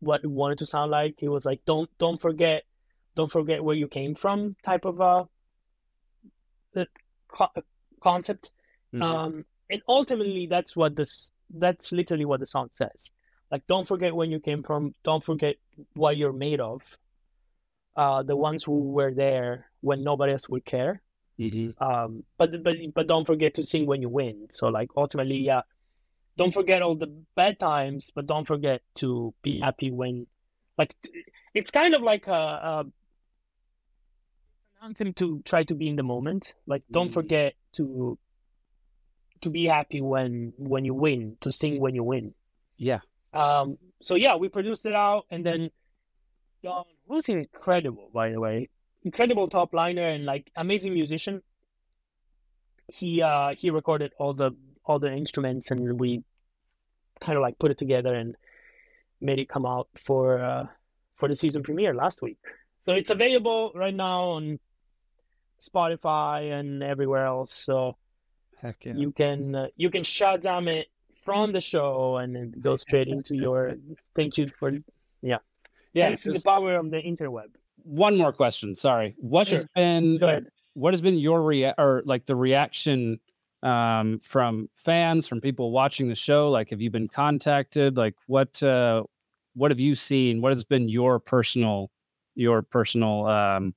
what 0.00 0.22
it 0.22 0.30
wanted 0.30 0.58
to 0.58 0.66
sound 0.66 0.90
like. 0.90 1.22
It 1.22 1.30
was 1.30 1.46
like 1.46 1.64
don't 1.64 1.88
don't 1.96 2.20
forget, 2.20 2.64
don't 3.16 3.32
forget 3.32 3.64
where 3.64 3.74
you 3.74 3.88
came 3.88 4.14
from 4.14 4.54
type 4.62 4.84
of 4.84 5.00
a, 5.00 5.28
a 6.76 7.62
concept. 8.02 8.50
Mm-hmm. 8.92 9.02
Um, 9.02 9.44
and 9.70 9.82
ultimately, 9.88 10.46
that's 10.46 10.76
what 10.76 10.96
this 10.96 11.32
that's 11.48 11.92
literally 11.92 12.24
what 12.24 12.40
the 12.40 12.46
song 12.46 12.68
says. 12.72 13.10
Like, 13.50 13.66
don't 13.66 13.88
forget 13.88 14.14
when 14.14 14.30
you 14.30 14.40
came 14.40 14.62
from. 14.62 14.94
Don't 15.02 15.24
forget 15.24 15.56
what 15.94 16.16
you're 16.16 16.32
made 16.32 16.60
of. 16.60 16.98
Uh, 17.96 18.22
the 18.22 18.36
ones 18.36 18.64
who 18.64 18.90
were 18.90 19.12
there 19.12 19.66
when 19.80 20.04
nobody 20.04 20.32
else 20.32 20.48
would 20.48 20.64
care. 20.64 21.02
Mm-hmm. 21.38 21.82
Um, 21.82 22.24
but 22.38 22.62
but 22.62 22.74
but 22.94 23.06
don't 23.08 23.26
forget 23.26 23.54
to 23.54 23.62
sing 23.62 23.86
when 23.86 24.02
you 24.02 24.08
win. 24.08 24.48
So 24.50 24.68
like 24.68 24.90
ultimately, 24.96 25.38
yeah, 25.38 25.62
don't 26.36 26.54
forget 26.54 26.82
all 26.82 26.94
the 26.94 27.12
bad 27.34 27.58
times, 27.58 28.10
but 28.14 28.26
don't 28.26 28.46
forget 28.46 28.82
to 28.96 29.34
be 29.42 29.60
happy 29.60 29.90
when, 29.90 30.26
like, 30.78 30.94
it's 31.54 31.70
kind 31.70 31.94
of 31.94 32.02
like 32.02 32.28
a, 32.28 32.32
a 32.32 32.84
anthem 34.82 35.12
to 35.14 35.42
try 35.44 35.64
to 35.64 35.74
be 35.74 35.88
in 35.88 35.96
the 35.96 36.02
moment. 36.02 36.54
Like, 36.66 36.82
don't 36.90 37.08
mm-hmm. 37.08 37.14
forget 37.14 37.54
to 37.74 38.18
to 39.42 39.50
be 39.50 39.64
happy 39.64 40.00
when 40.00 40.52
when 40.56 40.84
you 40.84 40.94
win, 40.94 41.36
to 41.40 41.52
sing 41.52 41.80
when 41.80 41.94
you 41.94 42.04
win. 42.04 42.34
Yeah. 42.76 43.00
Um. 43.32 43.78
So 44.02 44.14
yeah, 44.14 44.36
we 44.36 44.48
produced 44.48 44.86
it 44.86 44.94
out, 44.94 45.26
and 45.30 45.44
then 45.44 45.70
Don, 46.62 46.84
who's 47.08 47.28
incredible, 47.28 48.10
by 48.12 48.30
the 48.30 48.40
way, 48.40 48.68
incredible 49.04 49.48
top 49.48 49.72
liner 49.72 50.08
and 50.08 50.24
like 50.24 50.50
amazing 50.56 50.94
musician. 50.94 51.42
He 52.88 53.22
uh 53.22 53.54
he 53.56 53.70
recorded 53.70 54.12
all 54.18 54.34
the 54.34 54.52
all 54.84 54.98
the 54.98 55.12
instruments 55.12 55.70
and 55.70 55.98
we 56.00 56.24
kind 57.20 57.36
of 57.36 57.42
like 57.42 57.58
put 57.58 57.70
it 57.70 57.78
together 57.78 58.14
and 58.14 58.34
made 59.20 59.38
it 59.38 59.48
come 59.48 59.66
out 59.66 59.88
for 59.94 60.40
uh 60.40 60.66
for 61.16 61.28
the 61.28 61.34
season 61.34 61.62
premiere 61.62 61.94
last 61.94 62.22
week. 62.22 62.38
So 62.82 62.94
it's 62.94 63.10
available 63.10 63.72
right 63.74 63.94
now 63.94 64.30
on 64.30 64.58
Spotify 65.60 66.52
and 66.58 66.82
everywhere 66.82 67.26
else. 67.26 67.52
So 67.52 67.96
Heck 68.60 68.84
yeah. 68.84 68.94
you 68.94 69.12
can 69.12 69.54
uh, 69.54 69.66
you 69.76 69.90
can 69.90 70.02
Shazam 70.02 70.68
it 70.68 70.88
from 71.24 71.52
the 71.52 71.60
show 71.60 72.16
and 72.16 72.34
then 72.34 72.54
go 72.60 72.76
straight 72.84 73.08
into 73.08 73.36
your 73.36 73.74
thank 74.14 74.38
you 74.38 74.50
for 74.58 74.72
yeah 75.22 75.38
yeah. 75.92 76.06
thanks 76.06 76.22
to 76.22 76.32
the 76.32 76.42
power 76.42 76.76
of 76.76 76.90
the 76.90 76.98
interweb. 76.98 77.48
one 77.82 78.16
more 78.16 78.32
question. 78.32 78.74
Sorry. 78.74 79.14
What 79.18 79.48
has 79.48 79.66
been 79.74 80.18
Go 80.18 80.28
ahead. 80.28 80.46
what 80.74 80.92
has 80.92 81.00
been 81.00 81.18
your 81.18 81.42
rea- 81.42 81.74
or 81.78 82.02
like 82.04 82.26
the 82.26 82.36
reaction 82.36 83.18
um 83.62 84.18
from 84.20 84.68
fans 84.74 85.26
from 85.26 85.40
people 85.40 85.70
watching 85.70 86.08
the 86.08 86.14
show 86.14 86.50
like 86.50 86.70
have 86.70 86.80
you 86.80 86.90
been 86.90 87.08
contacted 87.08 87.94
like 87.94 88.14
what 88.26 88.62
uh 88.62 89.02
what 89.54 89.70
have 89.70 89.78
you 89.78 89.94
seen 89.94 90.40
what 90.40 90.50
has 90.50 90.64
been 90.64 90.88
your 90.88 91.18
personal 91.18 91.90
your 92.34 92.62
personal 92.62 93.26
um 93.26 93.74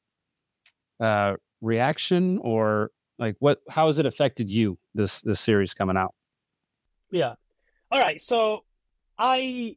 uh 1.01 1.33
reaction 1.59 2.37
or 2.37 2.91
like 3.19 3.35
what 3.39 3.61
how 3.69 3.87
has 3.87 3.97
it 3.99 4.05
affected 4.05 4.49
you 4.49 4.77
this 4.95 5.21
this 5.21 5.39
series 5.39 5.73
coming 5.73 5.97
out 5.97 6.13
Yeah. 7.11 7.35
All 7.91 7.99
right. 8.01 8.19
So 8.19 8.63
I 9.19 9.75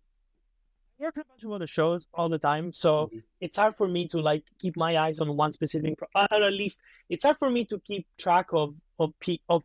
work 0.99 1.17
on 1.19 1.23
a 1.23 1.29
bunch 1.29 1.45
of 1.45 1.53
other 1.53 1.67
shows 1.67 2.07
all 2.15 2.31
the 2.31 2.39
time, 2.39 2.73
so 2.73 3.11
Mhm. 3.13 3.23
it's 3.41 3.57
hard 3.57 3.75
for 3.77 3.87
me 3.87 4.07
to 4.09 4.19
like 4.21 4.45
keep 4.59 4.75
my 4.77 4.97
eyes 4.97 5.21
on 5.21 5.37
one 5.37 5.53
specific, 5.53 5.99
pro- 5.99 6.09
uh, 6.15 6.27
or 6.33 6.45
at 6.45 6.53
least 6.55 6.81
it's 7.11 7.25
hard 7.25 7.37
for 7.37 7.51
me 7.51 7.65
to 7.67 7.79
keep 7.81 8.07
track 8.17 8.47
of 8.55 8.75
of 8.99 9.13
pe- 9.21 9.45
of 9.51 9.63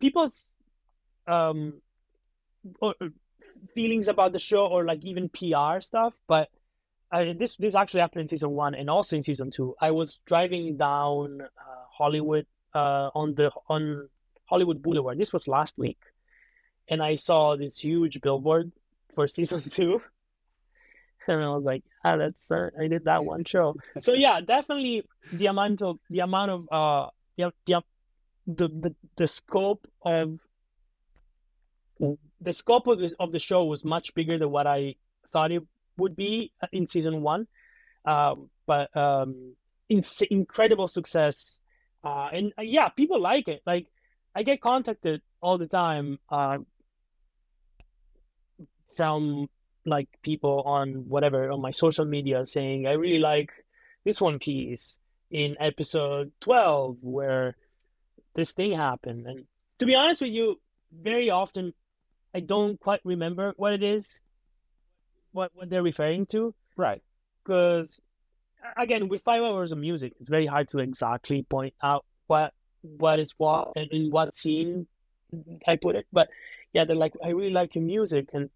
people's 0.00 0.50
um 1.28 1.80
or, 2.80 2.94
or 3.00 3.10
feelings 3.76 4.08
about 4.08 4.32
the 4.32 4.38
show 4.40 4.66
or 4.66 4.84
like 4.84 5.04
even 5.04 5.28
PR 5.28 5.80
stuff. 5.80 6.18
But 6.26 6.50
I, 7.12 7.32
this 7.34 7.56
this 7.56 7.74
actually 7.76 8.00
happened 8.00 8.22
in 8.22 8.28
season 8.28 8.50
one 8.50 8.74
and 8.74 8.90
also 8.90 9.14
in 9.16 9.22
season 9.22 9.50
two. 9.52 9.76
I 9.80 9.90
was 9.92 10.18
driving 10.26 10.76
down 10.76 11.42
uh, 11.42 11.84
Hollywood 11.98 12.46
uh, 12.74 13.10
on 13.14 13.34
the 13.34 13.50
on 13.68 14.08
Hollywood 14.46 14.82
Boulevard. 14.82 15.18
This 15.18 15.32
was 15.32 15.48
last 15.48 15.78
week, 15.78 15.98
and 16.88 17.02
I 17.02 17.16
saw 17.16 17.56
this 17.56 17.78
huge 17.78 18.20
billboard 18.20 18.72
for 19.14 19.28
season 19.28 19.60
two. 19.68 20.02
And 21.28 21.40
I 21.40 21.50
was 21.50 21.62
like, 21.62 21.84
ah, 22.04 22.16
that's 22.16 22.50
uh, 22.50 22.70
I 22.80 22.88
did 22.88 23.04
that 23.04 23.24
one 23.24 23.44
show. 23.44 23.76
So 24.00 24.12
yeah, 24.12 24.40
definitely 24.40 25.04
the 25.32 25.46
amount 25.46 25.80
of 25.82 25.98
the 26.10 26.20
amount 26.20 26.50
of 26.50 26.68
uh 26.72 27.10
the 27.36 27.52
the 28.46 28.68
the 28.68 28.94
the, 29.16 29.26
scope 29.26 29.86
of 30.02 30.40
the 32.40 32.52
scope 32.52 32.86
of 32.88 32.98
this, 32.98 33.14
of 33.20 33.30
the 33.30 33.38
show 33.38 33.64
was 33.64 33.84
much 33.84 34.14
bigger 34.14 34.36
than 34.38 34.50
what 34.50 34.66
I 34.66 34.96
thought 35.28 35.52
it 35.52 35.62
would 35.96 36.16
be 36.16 36.52
uh, 36.60 36.66
in 36.72 36.86
season 36.86 37.22
one. 37.22 37.46
Um, 38.04 38.50
but 38.66 38.94
um, 38.96 39.54
ins- 39.88 40.22
incredible 40.22 40.88
success, 40.88 41.58
uh, 42.04 42.28
and 42.32 42.52
uh, 42.58 42.62
yeah, 42.62 42.88
people 42.88 43.20
like 43.20 43.48
it. 43.48 43.62
Like 43.66 43.86
I 44.34 44.42
get 44.42 44.60
contacted 44.60 45.22
all 45.40 45.58
the 45.58 45.66
time. 45.66 46.18
Uh, 46.28 46.58
some 48.88 49.48
like 49.84 50.08
people 50.22 50.62
on 50.66 51.08
whatever 51.08 51.50
on 51.50 51.60
my 51.60 51.70
social 51.70 52.04
media 52.04 52.46
saying 52.46 52.86
I 52.86 52.92
really 52.92 53.18
like 53.18 53.50
this 54.04 54.20
one 54.20 54.38
piece 54.38 54.98
in 55.30 55.56
episode 55.58 56.32
twelve 56.40 56.98
where 57.00 57.56
this 58.34 58.52
thing 58.52 58.72
happened. 58.72 59.26
And 59.26 59.44
to 59.78 59.86
be 59.86 59.94
honest 59.94 60.20
with 60.20 60.32
you, 60.32 60.60
very 60.92 61.30
often 61.30 61.72
I 62.34 62.40
don't 62.40 62.78
quite 62.78 63.00
remember 63.04 63.54
what 63.56 63.72
it 63.72 63.82
is, 63.82 64.20
what 65.32 65.50
what 65.54 65.70
they're 65.70 65.82
referring 65.82 66.26
to, 66.26 66.54
right 66.76 67.02
because 67.42 68.00
again, 68.76 69.08
with 69.08 69.22
five 69.22 69.42
hours 69.42 69.72
of 69.72 69.78
music, 69.78 70.14
it's 70.20 70.28
very 70.28 70.46
hard 70.46 70.68
to 70.68 70.78
exactly 70.78 71.42
point 71.42 71.74
out 71.82 72.04
what 72.26 72.52
what 72.82 73.20
is 73.20 73.32
what 73.38 73.72
and 73.76 73.88
in 73.92 74.10
what 74.10 74.34
scene 74.34 74.86
I 75.66 75.76
put 75.76 75.96
it. 75.96 76.06
But 76.12 76.28
yeah, 76.72 76.84
they're 76.84 76.96
like, 76.96 77.14
I 77.24 77.30
really 77.30 77.52
like 77.52 77.74
your 77.74 77.84
music, 77.84 78.28
and 78.32 78.50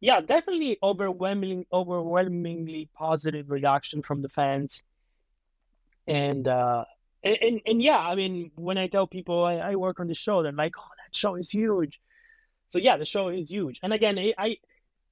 yeah, 0.00 0.20
definitely 0.20 0.78
overwhelming, 0.82 1.66
overwhelmingly 1.72 2.88
positive 2.94 3.50
reaction 3.50 4.02
from 4.02 4.22
the 4.22 4.28
fans, 4.28 4.82
and 6.06 6.46
uh, 6.48 6.84
and, 7.22 7.38
and, 7.40 7.60
and 7.66 7.82
yeah, 7.82 7.98
I 7.98 8.14
mean, 8.14 8.50
when 8.56 8.78
I 8.78 8.88
tell 8.88 9.06
people 9.06 9.44
I, 9.44 9.56
I 9.56 9.76
work 9.76 10.00
on 10.00 10.08
the 10.08 10.14
show, 10.14 10.42
they're 10.42 10.52
like, 10.52 10.74
oh, 10.78 10.82
that 10.98 11.14
show 11.14 11.36
is 11.36 11.50
huge. 11.50 12.00
So 12.68 12.78
yeah, 12.78 12.96
the 12.96 13.04
show 13.04 13.28
is 13.28 13.50
huge, 13.50 13.78
and 13.82 13.92
again, 13.92 14.18
I 14.18 14.34
I, 14.38 14.56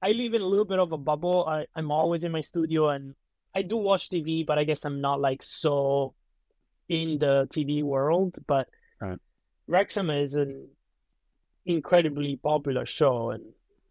I 0.01 0.11
live 0.11 0.33
in 0.33 0.41
a 0.41 0.45
little 0.45 0.65
bit 0.65 0.79
of 0.79 0.91
a 0.91 0.97
bubble. 0.97 1.45
I, 1.47 1.67
I'm 1.75 1.91
always 1.91 2.23
in 2.23 2.31
my 2.31 2.41
studio, 2.41 2.89
and 2.89 3.15
I 3.53 3.61
do 3.61 3.77
watch 3.77 4.09
TV, 4.09 4.45
but 4.45 4.57
I 4.57 4.63
guess 4.63 4.85
I'm 4.85 5.01
not 5.01 5.19
like 5.19 5.43
so 5.43 6.13
in 6.87 7.17
the 7.19 7.47
TV 7.51 7.83
world. 7.83 8.37
But 8.47 8.67
Right. 9.01 9.17
Wrexham 9.67 10.09
is 10.09 10.35
an 10.35 10.67
incredibly 11.65 12.37
popular 12.37 12.85
show, 12.85 13.31
and 13.31 13.43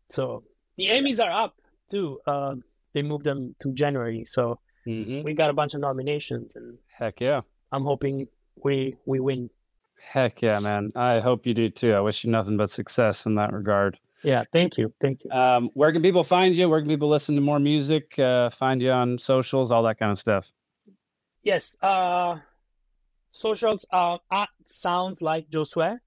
so 0.08 0.44
the 0.76 0.86
Emmys 0.86 1.20
are 1.20 1.32
up 1.32 1.56
too. 1.90 2.20
Uh, 2.26 2.54
they 2.92 3.02
moved 3.02 3.24
them 3.24 3.56
to 3.60 3.72
January, 3.72 4.24
so 4.26 4.60
mm-hmm. 4.86 5.22
we 5.22 5.34
got 5.34 5.50
a 5.50 5.52
bunch 5.52 5.74
of 5.74 5.80
nominations, 5.80 6.54
and 6.54 6.78
heck 6.96 7.20
yeah 7.20 7.40
I'm 7.72 7.84
hoping 7.84 8.28
we 8.62 8.96
we 9.04 9.20
win. 9.20 9.50
heck 10.00 10.42
yeah 10.42 10.58
man 10.58 10.90
i 10.96 11.20
hope 11.20 11.46
you 11.46 11.54
do 11.54 11.68
too 11.68 11.92
i 11.92 12.00
wish 12.00 12.24
you 12.24 12.30
nothing 12.30 12.56
but 12.56 12.70
success 12.70 13.26
in 13.26 13.34
that 13.34 13.52
regard 13.52 13.98
Yeah, 14.22 14.44
thank 14.52 14.76
you, 14.76 14.92
thank 15.00 15.24
you. 15.24 15.30
Um, 15.30 15.70
where 15.74 15.92
can 15.92 16.02
people 16.02 16.24
find 16.24 16.54
you? 16.54 16.68
Where 16.68 16.80
can 16.80 16.88
people 16.88 17.08
listen 17.08 17.34
to 17.36 17.40
more 17.40 17.58
music? 17.58 18.18
Uh, 18.18 18.50
find 18.50 18.82
you 18.82 18.90
on 18.90 19.18
socials, 19.18 19.70
all 19.70 19.82
that 19.84 19.98
kind 19.98 20.12
of 20.12 20.18
stuff. 20.18 20.52
Yes, 21.42 21.76
uh, 21.82 22.36
socials 23.30 23.86
uh, 23.92 24.18
at 24.30 24.48
sounds 24.64 25.22
like 25.22 25.48
Giosuè. 25.50 25.98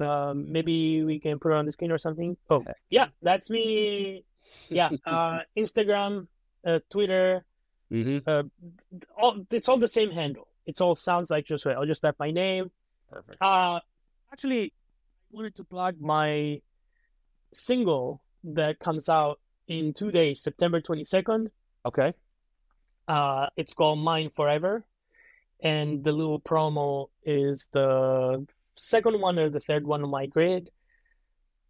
Um, 0.00 0.50
maybe 0.50 1.04
we 1.04 1.20
can 1.20 1.38
put 1.38 1.52
it 1.52 1.56
on 1.56 1.66
the 1.66 1.72
screen 1.72 1.92
or 1.92 1.98
something. 1.98 2.36
Oh, 2.50 2.64
yeah, 2.90 3.06
that's 3.22 3.50
me. 3.50 4.24
Yeah, 4.68 4.90
uh, 5.06 5.40
Instagram, 5.56 6.26
uh, 6.66 6.78
Twitter, 6.90 7.44
Mm-hmm. 7.92 8.28
uh, 8.28 8.42
all 9.16 9.44
it's 9.52 9.68
all 9.68 9.76
the 9.76 9.86
same 9.86 10.10
handle. 10.10 10.48
It's 10.66 10.80
all 10.80 10.94
sounds 10.94 11.30
like 11.30 11.44
Giosuè. 11.46 11.74
I'll 11.76 11.84
just 11.86 12.00
type 12.02 12.16
my 12.18 12.30
name. 12.30 12.70
Perfect. 13.10 13.36
Uh, 13.40 13.78
actually, 14.32 14.72
I 15.32 15.36
wanted 15.36 15.54
to 15.56 15.64
plug 15.64 16.00
my 16.00 16.60
single 17.54 18.22
that 18.44 18.78
comes 18.78 19.08
out 19.08 19.40
in 19.66 19.92
two 19.94 20.10
days, 20.10 20.42
September 20.42 20.80
twenty 20.80 21.04
second. 21.04 21.50
Okay. 21.86 22.12
Uh, 23.06 23.46
it's 23.56 23.74
called 23.74 23.98
Mine 23.98 24.30
Forever, 24.30 24.84
and 25.62 26.02
the 26.02 26.12
little 26.12 26.40
promo 26.40 27.08
is 27.22 27.68
the 27.72 28.46
second 28.74 29.20
one 29.20 29.38
or 29.38 29.50
the 29.50 29.60
third 29.60 29.86
one 29.86 30.02
on 30.02 30.10
my 30.10 30.26
grid. 30.26 30.70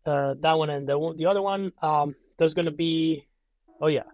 Uh, 0.06 0.34
that 0.40 0.52
one 0.52 0.70
and 0.70 0.88
the 0.88 1.14
the 1.16 1.26
other 1.26 1.42
one. 1.42 1.72
Um, 1.82 2.14
there's 2.38 2.54
gonna 2.54 2.70
be, 2.70 3.26
oh 3.80 3.88
yeah. 3.88 4.04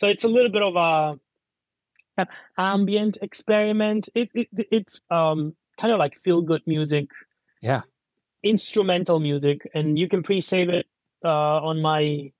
So 0.00 0.08
it's 0.08 0.24
a 0.24 0.28
little 0.28 0.50
bit 0.50 0.62
of 0.62 0.76
a 0.76 1.20
an 2.16 2.26
ambient 2.56 3.18
experiment. 3.20 4.08
It, 4.14 4.30
it 4.32 4.48
it's 4.70 5.02
um 5.10 5.54
kind 5.78 5.92
of 5.92 5.98
like 5.98 6.18
feel 6.18 6.40
good 6.40 6.62
music. 6.66 7.10
Yeah. 7.60 7.82
Instrumental 8.42 9.20
music, 9.20 9.68
and 9.74 9.98
you 9.98 10.08
can 10.08 10.22
pre-save 10.22 10.70
it 10.70 10.86
uh, 11.22 11.60
on 11.68 11.82
my 11.82 12.32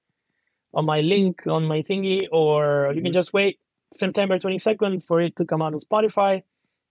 on 0.72 0.86
my 0.86 1.02
link 1.02 1.46
on 1.46 1.66
my 1.66 1.82
thingy, 1.82 2.28
or 2.32 2.94
you 2.94 3.02
can 3.02 3.12
just 3.12 3.34
wait 3.34 3.60
September 3.92 4.38
twenty 4.38 4.56
second 4.56 5.04
for 5.04 5.20
it 5.20 5.36
to 5.36 5.44
come 5.44 5.60
out 5.60 5.74
on 5.74 5.80
Spotify. 5.80 6.42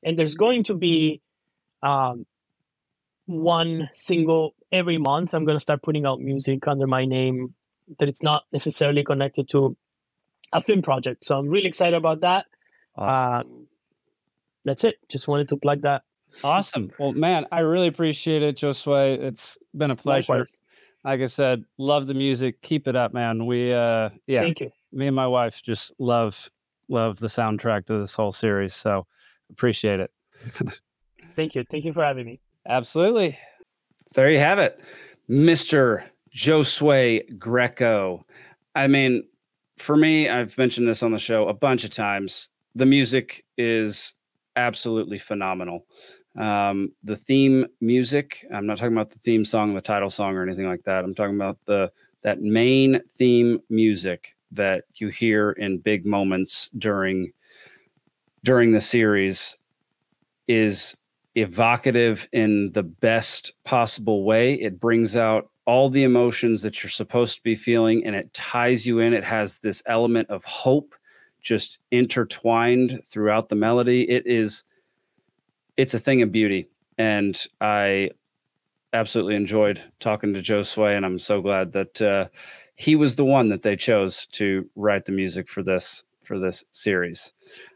And 0.03 0.19
there's 0.19 0.35
going 0.35 0.65
to 0.65 0.75
be 0.75 1.19
um 1.81 2.27
one 3.25 3.89
single 3.95 4.53
every 4.71 4.99
month. 4.99 5.33
I'm 5.33 5.45
gonna 5.45 5.59
start 5.59 5.81
putting 5.81 6.05
out 6.05 6.19
music 6.21 6.67
under 6.67 6.85
my 6.85 7.05
name 7.05 7.55
that 7.97 8.07
it's 8.07 8.21
not 8.21 8.43
necessarily 8.53 9.03
connected 9.03 9.49
to 9.49 9.75
a 10.53 10.61
film 10.61 10.81
project. 10.81 11.25
So 11.25 11.37
I'm 11.37 11.47
really 11.47 11.67
excited 11.67 11.95
about 11.95 12.21
that. 12.21 12.45
Awesome. 12.95 13.33
Um, 13.33 13.67
that's 14.65 14.83
it. 14.83 14.95
Just 15.07 15.27
wanted 15.27 15.47
to 15.49 15.57
plug 15.57 15.81
that. 15.83 16.03
awesome. 16.43 16.91
Well, 16.99 17.13
man, 17.13 17.45
I 17.51 17.61
really 17.61 17.87
appreciate 17.87 18.43
it, 18.43 18.57
Giosuè. 18.57 19.19
It's 19.19 19.57
been 19.75 19.91
a 19.91 19.95
pleasure. 19.95 20.33
Likewise. 20.33 20.47
like 21.03 21.21
I 21.21 21.25
said, 21.25 21.63
love 21.77 22.07
the 22.07 22.13
music. 22.13 22.61
Keep 22.61 22.87
it 22.87 22.95
up, 22.95 23.13
man. 23.13 23.45
We 23.45 23.73
uh 23.73 24.09
yeah. 24.27 24.41
Thank 24.41 24.59
you. 24.59 24.71
Me 24.91 25.07
and 25.07 25.15
my 25.15 25.27
wife 25.27 25.61
just 25.63 25.93
love 25.99 26.49
love 26.87 27.19
the 27.19 27.27
soundtrack 27.27 27.85
to 27.87 27.99
this 27.99 28.15
whole 28.15 28.31
series. 28.31 28.73
So 28.75 29.05
appreciate 29.51 29.99
it. 29.99 30.11
Thank 31.35 31.55
you. 31.55 31.63
Thank 31.69 31.85
you 31.85 31.93
for 31.93 32.03
having 32.03 32.25
me. 32.25 32.39
Absolutely. 32.67 33.37
There 34.15 34.29
you 34.29 34.39
have 34.39 34.59
it. 34.59 34.79
Mr. 35.29 36.03
Giosuè 36.35 37.37
Greco. 37.37 38.25
I 38.75 38.87
mean, 38.87 39.23
for 39.79 39.97
me, 39.97 40.29
I've 40.29 40.57
mentioned 40.57 40.87
this 40.87 41.03
on 41.03 41.11
the 41.11 41.19
show 41.19 41.47
a 41.47 41.53
bunch 41.53 41.83
of 41.83 41.89
times. 41.89 42.49
The 42.75 42.85
music 42.85 43.45
is 43.57 44.13
absolutely 44.55 45.17
phenomenal. 45.17 45.85
Um, 46.37 46.91
the 47.03 47.15
theme 47.15 47.65
music, 47.81 48.45
I'm 48.53 48.67
not 48.67 48.77
talking 48.77 48.93
about 48.93 49.11
the 49.11 49.19
theme 49.19 49.43
song, 49.43 49.73
the 49.73 49.81
title 49.81 50.09
song, 50.09 50.35
or 50.35 50.43
anything 50.43 50.67
like 50.67 50.83
that. 50.83 51.03
I'm 51.03 51.15
talking 51.15 51.35
about 51.35 51.57
the 51.65 51.91
that 52.21 52.41
main 52.41 53.01
theme 53.11 53.59
music 53.69 54.35
that 54.51 54.83
you 54.95 55.07
hear 55.07 55.51
in 55.51 55.77
big 55.77 56.05
moments 56.05 56.69
during 56.77 57.31
during 58.43 58.71
the 58.71 58.81
series 58.81 59.57
is 60.47 60.95
evocative 61.35 62.27
in 62.31 62.71
the 62.73 62.83
best 62.83 63.53
possible 63.63 64.23
way. 64.23 64.55
It 64.55 64.79
brings 64.79 65.15
out 65.15 65.49
all 65.69 65.87
the 65.87 66.01
emotions 66.01 66.63
that 66.63 66.81
you're 66.81 66.89
supposed 66.89 67.35
to 67.35 67.43
be 67.43 67.55
feeling 67.55 68.03
and 68.03 68.15
it 68.15 68.33
ties 68.33 68.87
you 68.87 68.97
in. 68.97 69.13
It 69.13 69.23
has 69.23 69.59
this 69.59 69.83
element 69.85 70.27
of 70.31 70.43
hope 70.43 70.95
just 71.43 71.77
intertwined 71.91 73.01
throughout 73.05 73.49
the 73.49 73.55
melody. 73.55 74.09
It 74.09 74.25
is 74.25 74.63
it's 75.77 75.93
a 75.93 75.99
thing 75.99 76.23
of 76.23 76.31
beauty. 76.31 76.67
And 76.97 77.39
I 77.61 78.09
absolutely 78.93 79.35
enjoyed 79.35 79.79
talking 79.99 80.33
to 80.33 80.41
Giosuè, 80.41 80.97
and 80.97 81.05
I'm 81.05 81.19
so 81.19 81.39
glad 81.39 81.73
that 81.73 82.01
uh, 82.01 82.29
he 82.73 82.95
was 82.95 83.15
the 83.15 83.23
one 83.23 83.49
that 83.49 83.61
they 83.61 83.75
chose 83.75 84.25
to 84.31 84.67
write 84.75 85.05
the 85.05 85.11
music 85.11 85.47
for 85.47 85.61
this 85.61 86.03
for 86.23 86.39
this 86.39 86.63
series. 86.71 87.31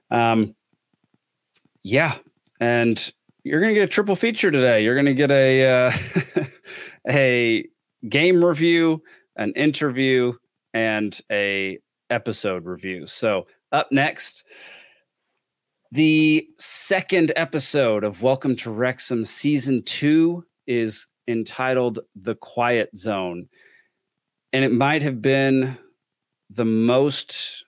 Um, 0.09 0.55
yeah, 1.83 2.17
and 2.59 3.13
you're 3.43 3.61
gonna 3.61 3.75
get 3.75 3.83
a 3.83 3.93
triple 3.93 4.15
feature 4.15 4.49
today. 4.49 4.83
You're 4.83 4.95
gonna 4.95 5.13
get 5.13 5.29
a 5.29 5.69
uh, 5.69 5.91
a 7.07 7.65
game 8.10 8.43
review, 8.43 9.01
an 9.36 9.54
interview, 9.54 10.34
and 10.74 11.20
a 11.32 11.80
episode 12.10 12.66
review. 12.66 13.08
So 13.08 13.47
up 13.72 13.91
next, 13.91 14.43
the 15.91 16.47
second 16.58 17.32
episode 17.36 18.04
of 18.04 18.24
Welcome 18.24 18.56
to 18.58 18.72
Wrexham 18.72 19.26
season 19.26 19.84
two 19.84 20.45
is 20.68 21.08
entitled 21.28 21.99
The 22.16 22.36
Quiet 22.36 22.95
Zone. 22.95 23.47
And 24.51 24.66
it 24.66 24.72
might 24.72 25.01
have 25.01 25.22
been 25.22 25.78
the 26.49 26.66
most 26.66 27.66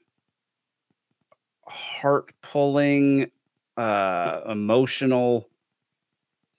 heart 1.67 2.31
pulling, 2.41 3.31
uh, 3.77 4.41
emotional, 4.49 5.49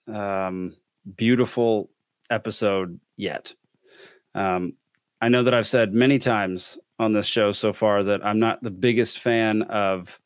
um, 0.07 0.75
beautiful 1.15 1.89
episode 2.29 2.99
yet. 3.15 3.53
Um, 4.37 4.73
I 5.19 5.29
know 5.29 5.43
that 5.43 5.53
I've 5.53 5.67
said 5.67 5.93
many 5.93 6.19
times 6.19 6.77
on 6.99 7.13
this 7.13 7.25
show 7.25 7.51
so 7.51 7.73
far 7.73 8.03
that 8.03 8.23
I'm 8.23 8.39
not 8.39 8.61
the 8.61 8.69
biggest 8.69 9.19
fan 9.19 9.63
of 9.63 10.19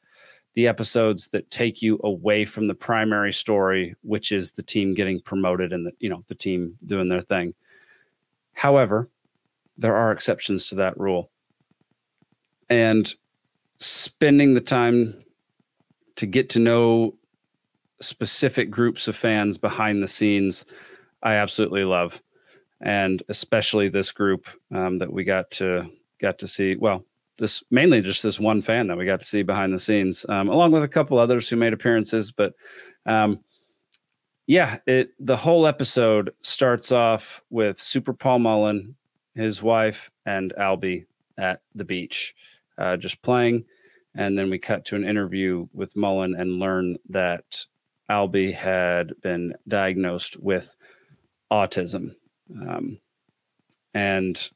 the 0.53 0.68
episodes 0.68 1.28
that 1.30 1.49
take 1.49 1.82
you 1.82 1.99
away 2.03 2.43
from 2.43 2.68
the 2.68 2.74
primary 2.74 3.32
story, 3.32 3.95
which 4.01 4.34
is 4.34 4.51
the 4.51 4.64
team 4.64 4.93
getting 4.93 5.22
promoted 5.22 5.72
and 5.72 5.86
the 5.86 5.93
you 5.99 6.09
know 6.09 6.24
the 6.28 6.36
team 6.36 6.76
doing 6.86 7.07
their 7.07 7.22
thing. 7.22 7.53
However, 8.53 9.09
there 9.78 9.95
are 9.95 10.12
exceptions 10.12 10.68
to 10.68 10.76
that 10.76 10.99
rule. 10.99 11.32
And 12.70 13.14
spending 13.80 14.53
the 14.53 14.62
time 14.62 15.24
to 16.18 16.26
get 16.26 16.49
to 16.51 16.59
know 16.59 17.16
specific 18.01 18.70
groups 18.70 19.07
of 19.07 19.16
fans 19.16 19.57
behind 19.57 20.03
the 20.03 20.07
scenes, 20.07 20.66
I 21.24 21.36
absolutely 21.36 21.86
love, 21.86 22.22
and 22.82 23.21
especially 23.29 23.89
this 23.89 24.11
group 24.11 24.47
um, 24.73 24.97
that 24.99 25.11
we 25.11 25.23
got 25.23 25.51
to 25.51 25.89
got 26.19 26.39
to 26.39 26.47
see. 26.47 26.75
Well, 26.75 27.05
this 27.38 27.63
mainly 27.71 28.01
just 28.01 28.23
this 28.23 28.39
one 28.39 28.61
fan 28.61 28.88
that 28.88 28.97
we 28.97 29.05
got 29.05 29.21
to 29.21 29.25
see 29.25 29.43
behind 29.43 29.73
the 29.73 29.79
scenes, 29.79 30.25
um, 30.29 30.49
along 30.49 30.71
with 30.71 30.84
a 30.84 30.88
couple 30.88 31.17
others 31.17 31.49
who 31.49 31.55
made 31.55 31.73
appearances. 31.73 32.32
But 32.32 32.53
um, 33.05 33.39
yeah, 34.47 34.77
it 34.86 35.11
the 35.19 35.38
whole 35.38 35.65
episode 35.65 36.34
starts 36.41 36.91
off 36.91 37.43
with 37.49 37.79
Super 37.79 38.13
Paul 38.13 38.39
Mullin, 38.39 38.95
his 39.36 39.63
wife, 39.63 40.11
and 40.25 40.53
Albie 40.59 41.05
at 41.38 41.61
the 41.75 41.86
beach, 41.86 42.36
uh, 42.77 42.97
just 42.97 43.21
playing. 43.21 43.65
And 44.13 44.38
then 44.38 44.49
we 44.49 44.59
cut 44.59 44.86
to 44.86 44.95
an 44.97 45.07
interview 45.07 45.67
with 45.73 45.95
Mullin 45.95 46.36
and 46.36 46.59
learn 46.59 46.97
that 47.09 47.65
Albie 48.09 48.53
had 48.53 49.13
been 49.21 49.53
diagnosed 49.67 50.38
with 50.38 50.75
autism. 51.51 52.15
Um, 52.56 52.99
and 53.93 54.49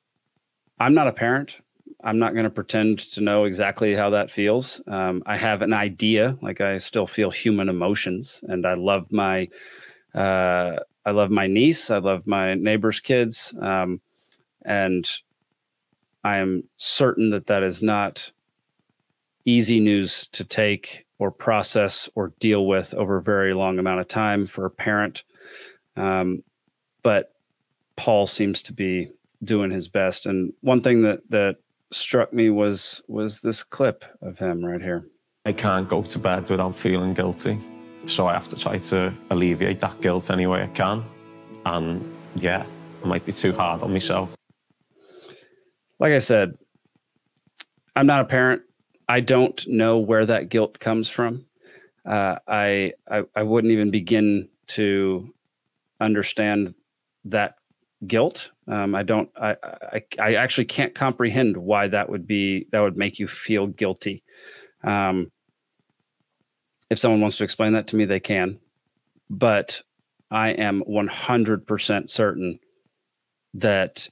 I'm 0.80 0.94
not 0.94 1.08
a 1.08 1.14
parent. 1.14 1.60
I'm 2.04 2.20
not 2.20 2.34
going 2.34 2.44
to 2.44 2.50
pretend 2.50 3.00
to 3.00 3.22
know 3.22 3.46
exactly 3.46 3.96
how 3.96 4.12
that 4.12 4.30
feels. 4.30 4.82
Um, 4.88 5.24
I 5.26 5.38
have 5.38 5.62
an 5.62 5.74
idea, 5.74 6.38
like 6.42 6.62
I 6.62 6.78
still 6.78 7.08
feel 7.08 7.32
human 7.32 7.70
emotions, 7.70 8.44
and 8.48 8.66
I 8.66 8.76
love 8.76 9.12
my, 9.12 9.48
uh, 10.14 10.78
I 11.06 11.12
love 11.12 11.32
my 11.32 11.48
niece. 11.48 11.90
I 11.90 11.98
love 11.98 12.28
my 12.28 12.54
neighbor's 12.56 13.00
kids, 13.00 13.56
um, 13.62 14.02
and 14.64 15.10
I 16.24 16.38
am 16.38 16.64
certain 16.78 17.30
that 17.32 17.48
that 17.48 17.64
is 17.64 17.82
not 17.82 18.32
easy 19.46 19.80
news 19.80 20.28
to 20.30 20.44
take 20.44 21.06
or 21.20 21.32
process 21.32 22.10
or 22.16 22.34
deal 22.40 22.66
with 22.66 22.94
over 22.96 23.18
a 23.18 23.24
very 23.24 23.54
long 23.54 23.80
amount 23.80 24.02
of 24.02 24.08
time 24.08 24.48
for 24.48 24.66
a 24.66 24.72
parent. 24.72 25.24
Um, 25.96 26.44
but 27.04 27.35
Paul 27.98 28.28
seems 28.28 28.62
to 28.64 28.74
be 28.74 29.10
doing 29.44 29.72
his 29.72 29.88
best. 29.88 30.26
And 30.26 30.54
one 30.62 30.82
thing 30.82 31.02
that 31.04 31.22
that 31.30 31.58
struck 31.92 32.34
me 32.34 32.50
was 32.50 33.02
was 33.08 33.42
this 33.42 33.64
clip 33.64 34.04
of 34.22 34.38
him 34.40 34.66
right 34.66 34.82
here. 34.82 35.08
I 35.46 35.54
can't 35.54 35.88
go 35.88 36.02
to 36.02 36.20
bed 36.20 36.50
without 36.50 36.76
feeling 36.76 37.14
guilty, 37.14 37.60
so 38.06 38.28
I 38.28 38.34
have 38.34 38.48
to 38.50 38.56
try 38.56 38.80
to 38.80 39.14
alleviate 39.30 39.80
that 39.82 40.02
guilt 40.02 40.32
any 40.32 40.48
way 40.48 40.64
I 40.64 40.68
can. 40.68 41.04
And 41.66 42.16
yeah, 42.36 42.66
I 43.04 43.08
might 43.08 43.26
be 43.26 43.32
too 43.32 43.54
hard 43.54 43.84
on 43.84 43.94
myself. 43.94 44.36
Like 46.00 46.14
I 46.14 46.20
said, 46.20 46.58
I'm 47.96 48.08
not 48.08 48.22
a 48.22 48.26
parent. 48.26 48.64
I 49.08 49.20
don't 49.20 49.66
know 49.68 50.00
where 50.00 50.26
that 50.26 50.50
guilt 50.50 50.80
comes 50.80 51.10
from. 51.10 51.46
Uh, 52.06 52.38
I, 52.48 52.94
I 53.10 53.24
I 53.36 53.44
wouldn't 53.44 53.72
even 53.72 53.92
begin 53.92 54.50
to 54.68 55.34
understand 56.02 56.74
that 57.26 57.56
guilt. 58.08 58.52
Um, 58.68 58.96
I 58.96 59.04
don't. 59.04 59.30
I, 59.40 59.56
I, 59.64 60.04
I 60.20 60.36
actually 60.36 60.66
can't 60.66 60.96
comprehend 60.96 61.58
why 61.58 61.88
that 61.88 62.10
would 62.10 62.26
be. 62.28 62.68
That 62.72 62.82
would 62.82 62.98
make 62.98 63.20
you 63.20 63.28
feel 63.28 63.68
guilty. 63.68 64.24
Um, 64.84 65.32
if 66.90 67.00
someone 67.00 67.22
wants 67.22 67.38
to 67.38 67.44
explain 67.44 67.74
that 67.74 67.88
to 67.88 67.96
me, 67.96 68.06
they 68.06 68.20
can. 68.20 68.60
But 69.30 69.82
I 70.32 70.50
am 70.50 70.84
100% 70.88 72.10
certain 72.10 72.60
that 73.56 74.08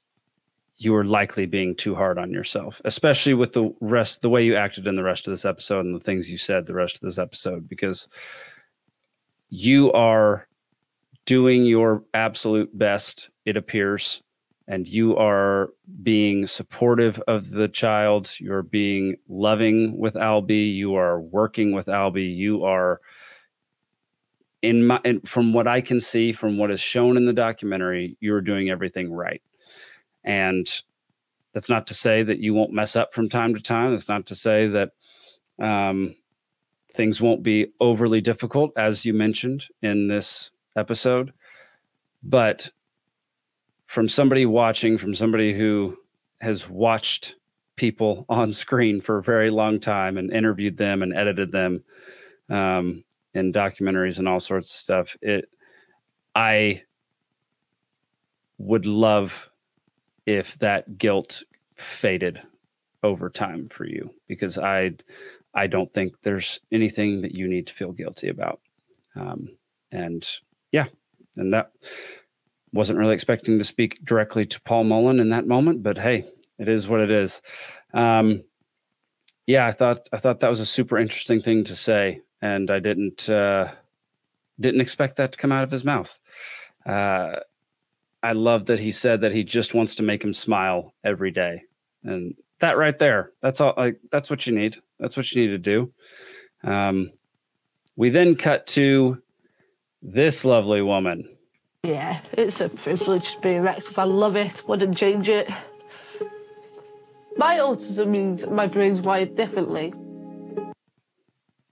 you 0.77 0.95
are 0.95 1.05
likely 1.05 1.45
being 1.45 1.75
too 1.75 1.95
hard 1.95 2.17
on 2.17 2.31
yourself, 2.31 2.81
especially 2.85 3.33
with 3.33 3.53
the 3.53 3.73
rest, 3.79 4.21
the 4.21 4.29
way 4.29 4.43
you 4.43 4.55
acted 4.55 4.87
in 4.87 4.95
the 4.95 5.03
rest 5.03 5.27
of 5.27 5.31
this 5.31 5.45
episode 5.45 5.85
and 5.85 5.95
the 5.95 6.03
things 6.03 6.31
you 6.31 6.37
said 6.37 6.65
the 6.65 6.73
rest 6.73 6.95
of 6.95 7.01
this 7.01 7.17
episode, 7.17 7.69
because 7.69 8.07
you 9.49 9.91
are 9.93 10.47
doing 11.25 11.65
your 11.65 12.03
absolute 12.13 12.75
best, 12.77 13.29
it 13.45 13.57
appears, 13.57 14.21
and 14.67 14.87
you 14.87 15.17
are 15.17 15.71
being 16.01 16.47
supportive 16.47 17.21
of 17.27 17.51
the 17.51 17.67
child. 17.67 18.31
You're 18.39 18.63
being 18.63 19.17
loving 19.27 19.97
with 19.97 20.15
Albie. 20.15 20.73
You 20.73 20.95
are 20.95 21.19
working 21.19 21.73
with 21.73 21.87
Albie. 21.87 22.35
You 22.35 22.63
are 22.63 23.01
in 24.63 24.87
my 24.87 24.99
and 25.03 25.27
from 25.27 25.53
what 25.53 25.67
I 25.67 25.81
can 25.81 25.99
see 25.99 26.31
from 26.31 26.57
what 26.57 26.71
is 26.71 26.79
shown 26.79 27.17
in 27.17 27.25
the 27.25 27.33
documentary, 27.33 28.17
you're 28.21 28.41
doing 28.41 28.69
everything 28.69 29.11
right. 29.11 29.41
And 30.23 30.67
that's 31.51 31.69
not 31.69 31.85
to 31.87 31.93
say 31.93 32.23
that 32.23 32.39
you 32.39 32.53
won't 32.53 32.71
mess 32.71 32.95
up 32.95 33.13
from 33.13 33.29
time 33.29 33.53
to 33.53 33.61
time. 33.61 33.91
That's 33.91 34.07
not 34.07 34.25
to 34.27 34.35
say 34.35 34.67
that 34.67 34.91
um, 35.59 36.15
things 36.93 37.21
won't 37.21 37.43
be 37.43 37.67
overly 37.79 38.21
difficult, 38.21 38.71
as 38.77 39.05
you 39.05 39.13
mentioned 39.13 39.67
in 39.81 40.07
this 40.07 40.51
episode. 40.75 41.33
But 42.23 42.71
from 43.93 44.09
somebody 44.09 44.43
watching, 44.43 44.97
from 44.97 45.13
somebody 45.13 45.53
who 45.53 45.95
has 46.41 46.67
watched 46.67 47.35
people 47.75 48.25
on 48.29 48.51
screen 48.51 48.99
for 48.99 49.19
a 49.19 49.23
very 49.23 49.51
long 49.51 49.79
time 49.79 50.17
and 50.17 50.33
interviewed 50.33 50.77
them 50.77 51.03
and 51.03 51.15
edited 51.15 51.51
them 51.51 51.83
um, 52.49 53.03
in 53.35 53.53
documentaries 53.53 54.17
and 54.17 54.27
all 54.27 54.39
sorts 54.39 54.71
of 54.71 54.75
stuff, 54.75 55.15
it 55.21 55.47
I 56.33 56.81
would 58.57 58.87
love 58.87 59.51
if 60.25 60.57
that 60.57 60.97
guilt 60.97 61.43
faded 61.75 62.41
over 63.03 63.29
time 63.29 63.67
for 63.67 63.85
you 63.85 64.09
because 64.27 64.57
I 64.57 64.93
I 65.53 65.67
don't 65.67 65.93
think 65.93 66.21
there's 66.21 66.59
anything 66.71 67.21
that 67.21 67.35
you 67.35 67.47
need 67.47 67.67
to 67.67 67.73
feel 67.73 67.91
guilty 67.91 68.29
about. 68.29 68.59
Um, 69.15 69.49
and 69.91 70.27
yeah, 70.71 70.87
and 71.37 71.53
that 71.53 71.73
wasn't 72.73 72.99
really 72.99 73.13
expecting 73.13 73.57
to 73.59 73.63
speak 73.63 74.03
directly 74.03 74.45
to 74.47 74.61
Paul 74.61 74.83
Mullin 74.83 75.19
in 75.19 75.29
that 75.29 75.47
moment, 75.47 75.83
but 75.83 75.97
hey, 75.97 76.25
it 76.59 76.67
is 76.67 76.87
what 76.87 76.99
it 76.99 77.11
is. 77.11 77.41
Um, 77.93 78.43
yeah, 79.45 79.67
I 79.67 79.71
thought 79.71 80.07
I 80.11 80.17
thought 80.17 80.39
that 80.39 80.49
was 80.49 80.59
a 80.59 80.65
super 80.65 80.97
interesting 80.97 81.41
thing 81.41 81.63
to 81.65 81.75
say, 81.75 82.21
and 82.41 82.71
I 82.71 82.79
didn't 82.79 83.29
uh, 83.29 83.71
didn't 84.59 84.81
expect 84.81 85.17
that 85.17 85.33
to 85.33 85.37
come 85.37 85.51
out 85.51 85.63
of 85.63 85.71
his 85.71 85.85
mouth. 85.85 86.19
Uh, 86.85 87.37
I 88.21 88.31
love 88.31 88.65
that 88.67 88.79
he 88.79 88.91
said 88.91 89.21
that 89.21 89.33
he 89.33 89.43
just 89.43 89.73
wants 89.73 89.95
to 89.95 90.03
make 90.03 90.23
him 90.23 90.33
smile 90.33 90.93
every 91.03 91.31
day, 91.31 91.63
and 92.03 92.35
that 92.59 92.77
right 92.77 92.97
there, 92.97 93.31
that's 93.41 93.59
all. 93.59 93.73
Like 93.75 93.99
that's 94.11 94.29
what 94.29 94.47
you 94.47 94.53
need. 94.53 94.77
That's 94.99 95.17
what 95.17 95.31
you 95.31 95.41
need 95.41 95.49
to 95.49 95.57
do. 95.57 95.93
Um, 96.63 97.11
we 97.95 98.09
then 98.09 98.35
cut 98.35 98.65
to 98.67 99.21
this 100.01 100.45
lovely 100.45 100.81
woman. 100.81 101.29
Yeah, 101.85 102.21
it's 102.31 102.61
a 102.61 102.69
privilege 102.69 103.33
to 103.35 103.41
be 103.41 103.49
a 103.55 103.61
Wrexham 103.61 103.95
I 103.97 104.05
Love 104.05 104.37
it. 104.37 104.65
Wouldn't 104.69 104.95
change 104.95 105.27
it. 105.27 105.51
My 107.35 107.57
autism 107.57 108.07
means 108.07 108.47
my 108.47 108.67
brain's 108.67 109.01
wired 109.01 109.35
differently. 109.35 109.93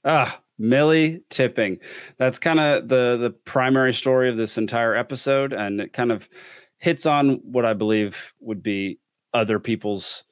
Ah, 0.04 0.42
Millie 0.60 1.24
Tipping. 1.30 1.80
That's 2.18 2.40
kind 2.40 2.60
of 2.60 2.90
the 2.90 3.16
the 3.22 3.30
primary 3.46 3.94
story 3.94 4.30
of 4.30 4.36
this 4.36 4.58
entire 4.58 4.94
episode, 4.94 5.54
and 5.54 5.80
it 5.80 5.94
kind 5.94 6.12
of 6.12 6.28
hits 6.78 7.06
on 7.06 7.36
what 7.44 7.64
I 7.64 7.74
believe 7.74 8.34
would 8.42 8.62
be 8.62 9.00
other 9.34 9.60
people's 9.60 10.26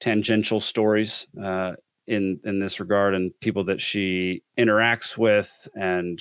tangential 0.00 0.58
stories 0.58 1.28
uh, 1.40 1.74
in 2.08 2.40
in 2.42 2.58
this 2.58 2.80
regard, 2.80 3.14
and 3.14 3.38
people 3.38 3.62
that 3.66 3.80
she 3.80 4.42
interacts 4.58 5.16
with, 5.16 5.68
and 5.76 6.20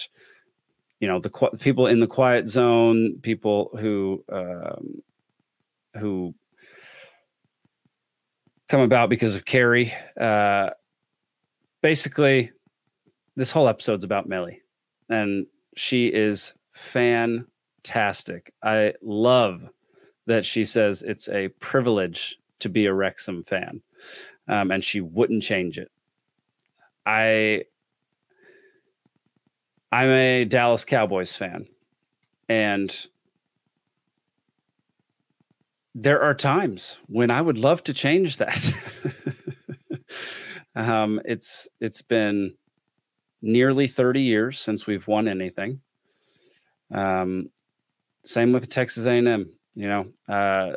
you 1.01 1.07
know 1.07 1.19
the 1.19 1.31
qu- 1.31 1.57
people 1.57 1.87
in 1.87 1.99
the 1.99 2.07
quiet 2.07 2.47
zone, 2.47 3.17
people 3.23 3.75
who 3.79 4.23
um, 4.31 5.01
who 5.97 6.33
come 8.69 8.81
about 8.81 9.09
because 9.09 9.35
of 9.35 9.43
Carrie. 9.43 9.91
Uh, 10.19 10.69
basically, 11.81 12.51
this 13.35 13.49
whole 13.49 13.67
episode's 13.67 14.03
about 14.03 14.29
Millie, 14.29 14.61
and 15.09 15.47
she 15.75 16.07
is 16.07 16.53
fantastic. 16.71 18.53
I 18.63 18.93
love 19.01 19.67
that 20.27 20.45
she 20.45 20.63
says 20.63 21.01
it's 21.01 21.27
a 21.29 21.47
privilege 21.47 22.37
to 22.59 22.69
be 22.69 22.85
a 22.85 22.93
Wrexham 22.93 23.41
fan, 23.43 23.81
um, 24.47 24.69
and 24.69 24.85
she 24.85 25.01
wouldn't 25.01 25.41
change 25.41 25.79
it. 25.79 25.91
I 27.07 27.63
I'm 29.91 30.09
a 30.09 30.45
Dallas 30.45 30.85
Cowboys 30.85 31.35
fan, 31.35 31.67
and 32.47 33.07
there 35.93 36.21
are 36.21 36.33
times 36.33 36.99
when 37.07 37.29
I 37.29 37.41
would 37.41 37.57
love 37.57 37.83
to 37.83 37.93
change 37.93 38.37
that. 38.37 38.73
um, 40.75 41.19
it's 41.25 41.67
it's 41.81 42.01
been 42.01 42.53
nearly 43.41 43.87
30 43.87 44.21
years 44.21 44.59
since 44.59 44.87
we've 44.87 45.07
won 45.07 45.27
anything. 45.27 45.81
Um, 46.93 47.49
same 48.23 48.53
with 48.53 48.69
Texas 48.69 49.05
A&M. 49.05 49.51
You 49.75 49.87
know, 49.87 50.07
uh, 50.29 50.75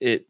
it. 0.00 0.26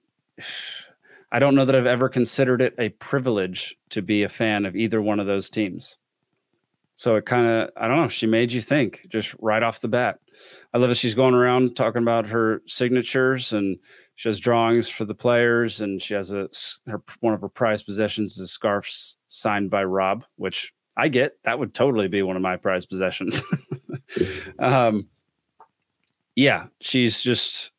I 1.31 1.39
don't 1.41 1.55
know 1.55 1.67
that 1.67 1.75
I've 1.75 1.87
ever 1.87 2.09
considered 2.09 2.63
it 2.63 2.75
a 2.79 2.89
privilege 2.89 3.77
to 3.91 4.01
be 4.01 4.23
a 4.23 4.29
fan 4.31 4.65
of 4.65 4.75
either 4.75 5.03
one 5.03 5.21
of 5.21 5.27
those 5.27 5.51
teams. 5.51 5.99
So 6.99 7.15
it 7.15 7.27
kind 7.27 7.47
of, 7.47 7.71
I 7.77 7.87
don't 7.87 7.97
know, 7.97 8.09
she 8.09 8.27
made 8.27 8.53
you 8.53 8.61
think 8.61 9.07
just 9.09 9.33
right 9.39 9.63
off 9.63 9.81
the 9.81 9.87
bat. 9.87 10.19
I 10.75 10.79
love 10.79 10.89
that 10.89 10.97
she's 10.97 11.15
going 11.15 11.33
around 11.33 11.77
talking 11.77 12.03
about 12.03 12.27
her 12.27 12.61
signatures 12.67 13.53
and 13.53 13.79
she 14.17 14.29
has 14.29 14.41
drawings 14.41 14.89
for 14.89 15.05
the 15.05 15.15
players 15.15 15.81
and 15.81 16.03
she 16.03 16.15
has 16.15 16.33
a 16.33 16.49
her 16.89 17.01
one 17.21 17.35
of 17.35 17.41
her 17.41 17.49
prized 17.49 17.87
possessions 17.87 18.37
is 18.39 18.51
scarves 18.51 19.17
signed 19.29 19.71
by 19.71 19.85
Rob, 19.85 20.25
which 20.35 20.75
I 20.97 21.07
get. 21.07 21.41
That 21.45 21.61
would 21.61 21.73
totally 21.73 22.09
be 22.09 22.23
one 22.23 22.35
of 22.35 22.43
my 22.43 22.57
prized 22.57 22.89
possessions. 22.89 23.43
um, 24.59 25.07
yeah, 26.35 26.67
she's 26.81 27.23
just 27.23 27.71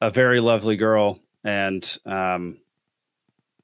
a 0.00 0.10
very 0.10 0.40
lovely 0.40 0.74
girl, 0.74 1.20
and 1.44 1.98
um, 2.04 2.58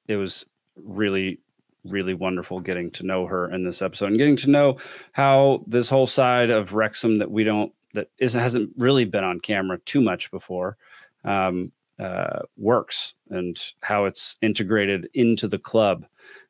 it 0.07 0.15
was 0.15 0.47
really 0.77 1.41
really 1.85 2.15
wonderful 2.15 2.61
getting 2.61 2.91
to 2.93 3.07
know 3.07 3.27
her 3.27 3.51
in 3.53 3.65
this 3.65 3.83
episode 3.83 4.07
and 4.07 4.19
getting 4.19 4.37
to 4.37 4.51
know 4.51 4.77
how 5.13 5.65
this 5.67 5.89
whole 5.89 6.07
side 6.07 6.51
of 6.51 6.75
Wrexham 6.75 7.19
that 7.19 7.31
we 7.31 7.45
don't 7.45 7.73
that 7.95 8.09
isn't 8.19 8.41
hasn't 8.41 8.71
really 8.77 9.05
been 9.05 9.25
on 9.25 9.41
camera 9.41 9.79
too 9.79 10.01
much 10.01 10.31
before 10.31 10.77
um, 11.25 11.73
uh, 11.99 12.41
works 12.57 13.15
and 13.31 13.59
how 13.81 14.05
it's 14.05 14.37
integrated 14.43 15.09
into 15.15 15.49
the 15.49 15.59
club. 15.59 16.07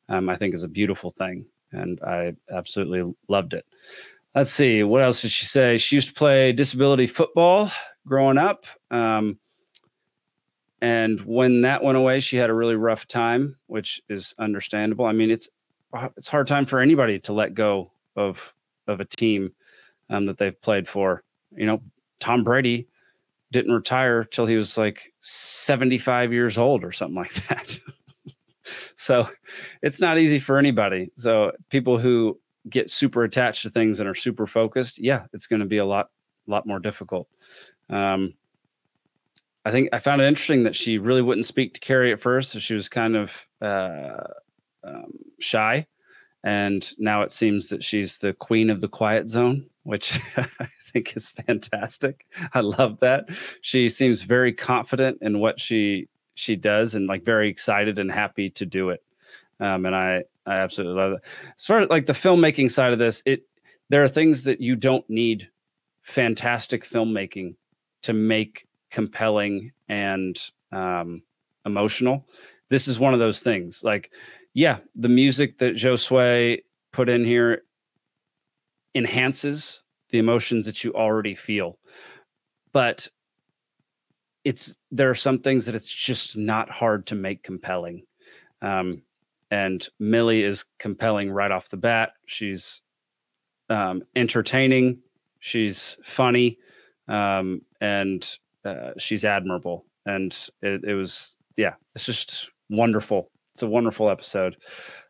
Um, 0.09 0.29
I 0.29 0.37
think 0.37 0.55
is 0.55 0.65
a 0.65 0.69
beautiful 0.69 1.11
thing, 1.11 1.45
and 1.73 2.01
I 2.03 2.35
absolutely 2.51 3.15
loved 3.29 3.55
it. 3.55 3.67
Let's 4.35 4.51
see 4.51 4.83
what 4.83 5.03
else 5.03 5.23
did 5.23 5.31
she 5.31 5.45
say. 5.45 5.79
She 5.79 5.97
used 5.97 6.09
to 6.09 6.15
play 6.15 6.53
disability 6.53 7.07
football 7.07 7.71
growing 8.07 8.39
up. 8.39 8.65
Um, 8.91 9.39
and 10.81 11.21
when 11.21 11.63
that 11.63 11.83
went 11.83 11.99
away, 11.99 12.21
she 12.21 12.37
had 12.37 12.51
a 12.51 12.55
really 12.55 12.77
rough 12.77 13.07
time, 13.07 13.57
which 13.67 14.01
is 14.09 14.35
understandable. 14.39 15.07
I 15.07 15.13
mean, 15.13 15.31
it's 15.31 15.49
uh, 15.93 16.09
it's 16.17 16.29
hard 16.29 16.47
time 16.47 16.67
for 16.67 16.81
anybody 16.81 17.19
to 17.21 17.33
let 17.33 17.55
go 17.55 17.91
of 18.17 18.55
of 18.87 19.01
a 19.01 19.05
team 19.05 19.53
um, 20.11 20.27
that 20.27 20.39
they've 20.39 20.61
played 20.61 20.89
for. 20.89 21.23
You 21.57 21.67
know, 21.67 21.83
Tom 22.21 22.45
Brady 22.45 22.89
didn't 23.51 23.73
retire 23.73 24.25
till 24.25 24.47
he 24.47 24.57
was 24.57 24.77
like 24.77 25.13
75 25.21 26.33
years 26.33 26.59
old 26.59 26.85
or 26.85 26.93
something 26.93 27.17
like 27.17 27.33
that. 27.49 27.79
so 28.97 29.29
it's 29.83 30.01
not 30.01 30.19
easy 30.19 30.39
for 30.39 30.59
anybody. 30.59 31.11
So 31.17 31.53
people 31.71 31.99
who 31.99 32.39
get 32.69 32.91
super 32.91 33.25
attached 33.25 33.63
to 33.63 33.71
things 33.71 33.99
and 33.99 34.09
are 34.09 34.15
super 34.15 34.47
focused, 34.47 34.99
yeah, 34.99 35.25
it's 35.33 35.47
going 35.47 35.61
to 35.61 35.67
be 35.67 35.79
a 35.79 35.87
lot 35.87 36.11
lot 36.47 36.67
more 36.67 36.79
difficult. 36.79 37.29
Um, 37.91 38.35
I 39.65 39.71
think 39.71 39.91
I 39.93 39.99
found 39.99 40.23
it 40.23 40.27
interesting 40.27 40.63
that 40.65 40.77
she 40.77 40.99
really 40.99 41.23
wouldn't 41.23 41.47
speak 41.47 41.75
to 41.75 41.81
Carrie 41.81 42.13
at 42.13 42.21
first. 42.21 42.53
So 42.53 42.59
she 42.59 42.75
was 42.75 42.89
kind 42.89 43.17
of 43.17 43.47
uh, 43.61 44.25
um, 44.85 45.13
shy. 45.41 45.87
And 46.45 46.89
now 46.99 47.23
it 47.23 47.33
seems 47.33 47.69
that 47.69 47.83
she's 47.83 48.19
the 48.19 48.33
queen 48.33 48.71
of 48.71 48.81
the 48.81 48.89
quiet 48.89 49.29
zone, 49.29 49.67
which 49.83 50.19
I 50.37 50.69
think 50.93 51.17
is 51.17 51.31
fantastic. 51.31 52.27
I 52.55 52.61
love 52.61 53.01
that. 53.01 53.27
She 53.61 53.89
seems 53.89 54.23
very 54.23 54.53
confident 54.53 55.19
in 55.21 55.41
what 55.41 55.61
she 55.61 56.09
she 56.35 56.55
does 56.55 56.95
and 56.95 57.09
like 57.09 57.25
very 57.25 57.49
excited 57.49 57.99
and 57.99 58.13
happy 58.13 58.49
to 58.51 58.65
do 58.65 58.91
it. 58.91 59.03
Um, 59.59 59.87
and 59.87 59.95
I 59.95 60.23
I 60.47 60.55
absolutely 60.57 61.01
love 61.01 61.13
it. 61.15 61.25
As 61.57 61.67
far 61.67 61.81
as 61.81 61.89
like 61.89 62.07
the 62.07 62.13
filmmaking 62.13 62.71
side 62.71 62.93
of 62.93 63.01
this, 63.01 63.23
it 63.27 63.43
there 63.91 64.05
are 64.05 64.09
things 64.09 64.45
that 64.45 64.61
you 64.61 64.77
don't 64.77 65.09
need 65.11 65.51
fantastic 66.03 66.89
filmmaking 66.89 67.57
to 68.03 68.13
make 68.13 68.68
compelling 68.91 69.73
and 69.89 70.39
um, 70.73 71.23
emotional. 71.65 72.27
This 72.69 72.89
is 72.89 72.99
one 72.99 73.15
of 73.15 73.21
those 73.21 73.43
things. 73.43 73.83
Like, 73.83 74.11
yeah, 74.55 74.79
the 74.95 75.09
music 75.09 75.59
that 75.59 75.77
Giosuè 75.77 76.63
put 76.93 77.09
in 77.09 77.25
here 77.25 77.63
enhances 78.95 79.85
the 80.11 80.19
emotions 80.19 80.67
that 80.67 80.83
you 80.83 80.93
already 80.95 81.35
feel, 81.35 81.79
but 82.73 83.09
it's 84.45 84.75
there 84.91 85.11
are 85.11 85.15
some 85.15 85.39
things 85.39 85.67
that 85.67 85.75
it's 85.75 85.93
just 85.93 86.37
not 86.37 86.71
hard 86.71 87.07
to 87.07 87.15
make 87.15 87.43
compelling. 87.43 88.03
Um, 88.63 89.03
and 89.51 89.87
Millie 89.99 90.43
is 90.43 90.65
compelling 90.79 91.31
right 91.31 91.51
off 91.51 91.69
the 91.69 91.77
bat. 91.77 92.13
She's 92.27 92.83
um, 93.71 94.03
entertaining. 94.17 94.99
She's 95.41 95.97
funny, 96.03 96.59
um, 97.07 97.63
and 97.81 98.39
uh, 98.69 98.93
she's 98.99 99.25
admirable, 99.25 99.85
and 100.07 100.33
it, 100.63 100.85
it, 100.85 100.95
was 100.95 101.37
yeah, 101.57 101.75
it's 101.95 102.07
just 102.07 102.51
wonderful. 102.71 103.31
It's 103.53 103.63
a 103.63 103.69
wonderful 103.69 104.11
episode. 104.11 104.57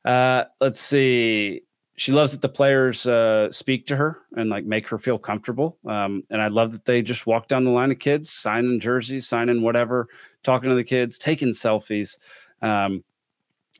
Uh, 0.05 0.45
let's 0.61 0.81
see. 0.81 1.63
She 1.97 2.13
loves 2.13 2.31
that 2.33 2.41
the 2.41 2.49
players 2.49 3.07
uh, 3.07 3.51
speak 3.51 3.87
to 3.89 3.97
her 3.97 4.21
and 4.37 4.49
like 4.49 4.65
make 4.65 4.89
her 4.89 4.99
feel 4.99 5.19
comfortable. 5.19 5.79
Um, 5.85 6.23
and 6.31 6.41
I 6.41 6.47
love 6.47 6.71
that 6.73 6.85
they 6.85 7.03
just 7.03 7.27
walk 7.27 7.49
down 7.49 7.65
the 7.65 7.73
line 7.73 7.91
of 7.91 7.99
kids, 7.99 8.31
signing 8.31 8.79
jerseys, 8.79 9.27
signing 9.27 9.63
whatever, 9.63 10.07
talking 10.45 10.71
to 10.71 10.77
the 10.77 10.85
kids, 10.85 11.19
taking 11.19 11.49
selfies. 11.49 12.17
Um, 12.63 13.03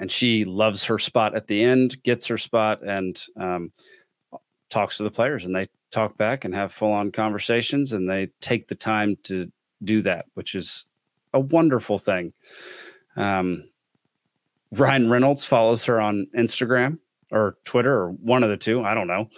and 0.01 0.11
she 0.11 0.45
loves 0.45 0.85
her 0.85 0.99
spot 0.99 1.37
at 1.37 1.47
the 1.47 1.63
end, 1.63 2.03
gets 2.03 2.27
her 2.27 2.39
spot, 2.39 2.83
and 2.83 3.21
um, 3.37 3.73
talks 4.69 4.97
to 4.97 5.03
the 5.03 5.11
players, 5.11 5.45
and 5.45 5.55
they 5.55 5.69
talk 5.91 6.17
back 6.17 6.45
and 6.45 6.55
have 6.55 6.73
full 6.73 6.93
on 6.93 7.11
conversations, 7.11 7.93
and 7.93 8.09
they 8.09 8.29
take 8.41 8.69
the 8.69 8.75
time 8.75 9.17
to 9.25 9.51
do 9.83 10.03
that, 10.03 10.27
which 10.35 10.55
is 10.55 10.87
a 11.33 11.41
wonderful 11.41 11.99
thing. 11.99 12.33
Um, 13.17 13.65
Ryan 14.73 15.09
Reynolds 15.11 15.45
follows 15.45 15.85
her 15.87 16.01
on 16.01 16.27
Instagram 16.37 16.99
or 17.31 17.57
Twitter 17.65 17.93
or 17.93 18.11
one 18.11 18.43
of 18.43 18.51
the 18.51 18.57
two. 18.57 18.83
I 18.83 18.95
don't 18.95 19.07
know. 19.07 19.29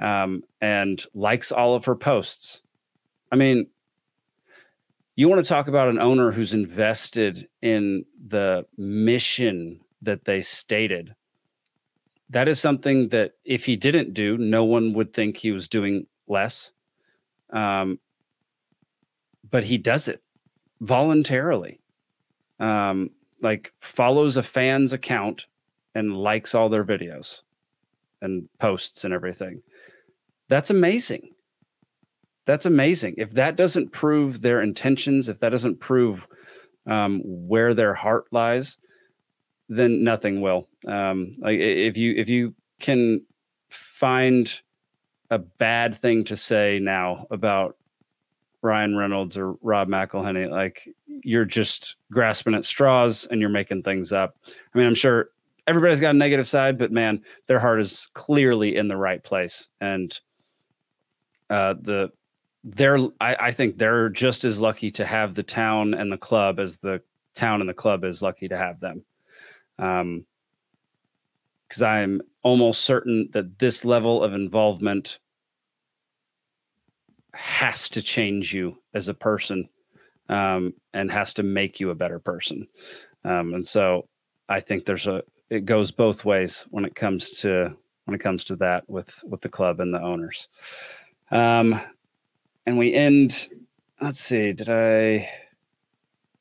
Um, 0.00 0.42
and 0.60 1.04
likes 1.14 1.52
all 1.52 1.74
of 1.74 1.84
her 1.86 1.96
posts. 1.96 2.62
I 3.30 3.36
mean, 3.36 3.66
you 5.16 5.28
want 5.28 5.44
to 5.44 5.48
talk 5.48 5.68
about 5.68 5.88
an 5.88 5.98
owner 5.98 6.30
who's 6.30 6.54
invested 6.54 7.48
in 7.60 8.04
the 8.24 8.66
mission 8.76 9.80
that 10.02 10.24
they 10.24 10.42
stated. 10.42 11.14
That 12.30 12.46
is 12.46 12.60
something 12.60 13.08
that 13.08 13.32
if 13.44 13.64
he 13.64 13.74
didn't 13.74 14.14
do, 14.14 14.38
no 14.38 14.64
one 14.64 14.92
would 14.92 15.12
think 15.12 15.36
he 15.36 15.50
was 15.50 15.66
doing 15.66 16.06
less. 16.28 16.72
Um, 17.50 17.98
but 19.50 19.64
he 19.64 19.78
does 19.78 20.08
it 20.08 20.22
voluntarily. 20.80 21.80
Um, 22.60 23.10
like 23.40 23.72
follows 23.78 24.36
a 24.36 24.42
fan's 24.42 24.92
account 24.92 25.46
and 25.94 26.16
likes 26.16 26.54
all 26.54 26.68
their 26.68 26.84
videos 26.84 27.42
and 28.20 28.48
posts 28.58 29.04
and 29.04 29.14
everything. 29.14 29.62
That's 30.48 30.70
amazing. 30.70 31.30
That's 32.46 32.66
amazing. 32.66 33.14
If 33.18 33.32
that 33.32 33.56
doesn't 33.56 33.92
prove 33.92 34.40
their 34.40 34.62
intentions, 34.62 35.28
if 35.28 35.38
that 35.40 35.50
doesn't 35.50 35.80
prove 35.80 36.26
um, 36.86 37.20
where 37.24 37.74
their 37.74 37.94
heart 37.94 38.26
lies, 38.32 38.78
then 39.68 40.02
nothing 40.02 40.40
will. 40.40 40.66
Um, 40.86 41.32
if 41.42 41.96
you 41.96 42.14
if 42.16 42.28
you 42.28 42.54
can 42.80 43.22
find 43.68 44.62
a 45.30 45.38
bad 45.38 45.94
thing 45.98 46.24
to 46.24 46.36
say 46.36 46.78
now 46.80 47.26
about 47.30 47.76
Ryan 48.62 48.96
Reynolds 48.96 49.38
or 49.38 49.52
Rob 49.62 49.88
McElhenney, 49.88 50.50
like 50.50 50.88
you're 51.06 51.44
just 51.44 51.96
grasping 52.10 52.54
at 52.54 52.64
straws 52.64 53.26
and 53.30 53.40
you're 53.40 53.50
making 53.50 53.82
things 53.82 54.12
up. 54.12 54.36
I 54.46 54.78
mean, 54.78 54.86
I'm 54.86 54.94
sure 54.94 55.30
everybody's 55.66 56.00
got 56.00 56.14
a 56.14 56.18
negative 56.18 56.48
side, 56.48 56.78
but 56.78 56.90
man, 56.90 57.22
their 57.46 57.60
heart 57.60 57.80
is 57.80 58.08
clearly 58.14 58.76
in 58.76 58.88
the 58.88 58.96
right 58.96 59.22
place. 59.22 59.68
And 59.80 60.18
uh, 61.50 61.74
the 61.80 62.10
they're 62.64 62.98
I, 63.20 63.36
I 63.38 63.50
think 63.52 63.78
they're 63.78 64.08
just 64.08 64.44
as 64.44 64.60
lucky 64.60 64.90
to 64.92 65.06
have 65.06 65.34
the 65.34 65.42
town 65.42 65.94
and 65.94 66.10
the 66.10 66.18
club 66.18 66.58
as 66.58 66.78
the 66.78 67.00
town 67.34 67.60
and 67.60 67.68
the 67.68 67.74
club 67.74 68.04
is 68.04 68.22
lucky 68.22 68.48
to 68.48 68.56
have 68.56 68.80
them. 68.80 69.04
Um, 69.78 70.26
because 71.68 71.82
I'm 71.82 72.22
almost 72.42 72.80
certain 72.80 73.28
that 73.32 73.58
this 73.58 73.84
level 73.84 74.24
of 74.24 74.32
involvement 74.32 75.18
has 77.34 77.88
to 77.90 78.02
change 78.02 78.54
you 78.54 78.78
as 78.94 79.08
a 79.08 79.14
person 79.14 79.68
um, 80.28 80.74
and 80.92 81.10
has 81.10 81.34
to 81.34 81.42
make 81.42 81.80
you 81.80 81.90
a 81.90 81.94
better 81.94 82.18
person. 82.18 82.66
Um, 83.24 83.54
and 83.54 83.66
so 83.66 84.08
I 84.48 84.60
think 84.60 84.84
there's 84.84 85.06
a 85.06 85.22
it 85.50 85.64
goes 85.64 85.90
both 85.90 86.24
ways 86.24 86.66
when 86.70 86.84
it 86.84 86.94
comes 86.94 87.30
to 87.40 87.74
when 88.04 88.14
it 88.14 88.20
comes 88.20 88.44
to 88.44 88.56
that 88.56 88.88
with 88.88 89.22
with 89.24 89.40
the 89.40 89.48
club 89.48 89.80
and 89.80 89.92
the 89.92 90.00
owners. 90.00 90.48
Um, 91.30 91.80
and 92.66 92.78
we 92.78 92.94
end. 92.94 93.48
Let's 94.00 94.20
see. 94.20 94.52
Did 94.52 94.68
I? 94.68 95.28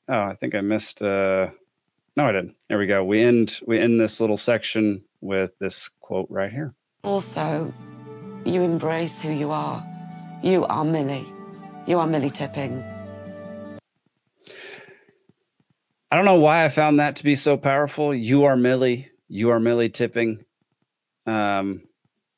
Oh, 0.09 0.21
I 0.21 0.35
think 0.35 0.55
I 0.55 0.61
missed. 0.61 1.01
Uh, 1.01 1.49
no, 2.15 2.25
I 2.25 2.31
didn't. 2.31 2.55
There 2.67 2.77
we 2.77 2.87
go. 2.87 3.03
We 3.03 3.21
end. 3.21 3.59
We 3.65 3.79
end 3.79 3.99
this 3.99 4.21
little 4.21 4.37
section 4.37 5.03
with 5.21 5.57
this 5.59 5.89
quote 6.01 6.27
right 6.29 6.51
here. 6.51 6.73
Also, 7.03 7.73
you 8.45 8.61
embrace 8.61 9.21
who 9.21 9.31
you 9.31 9.51
are 9.51 9.85
you 10.43 10.65
are 10.65 10.83
Millie. 10.83 11.25
You 11.85 11.99
are 11.99 12.07
Millie 12.07 12.29
Tipping. 12.29 12.83
I 16.11 16.15
don't 16.15 16.25
know 16.25 16.39
why 16.39 16.63
I 16.63 16.69
found 16.69 16.99
that 16.99 17.15
to 17.17 17.23
be 17.23 17.35
so 17.35 17.57
powerful. 17.57 18.13
You 18.13 18.45
are 18.45 18.55
Millie. 18.55 19.09
You 19.27 19.49
are 19.49 19.59
Millie 19.59 19.89
Tipping. 19.89 20.45
Um, 21.25 21.83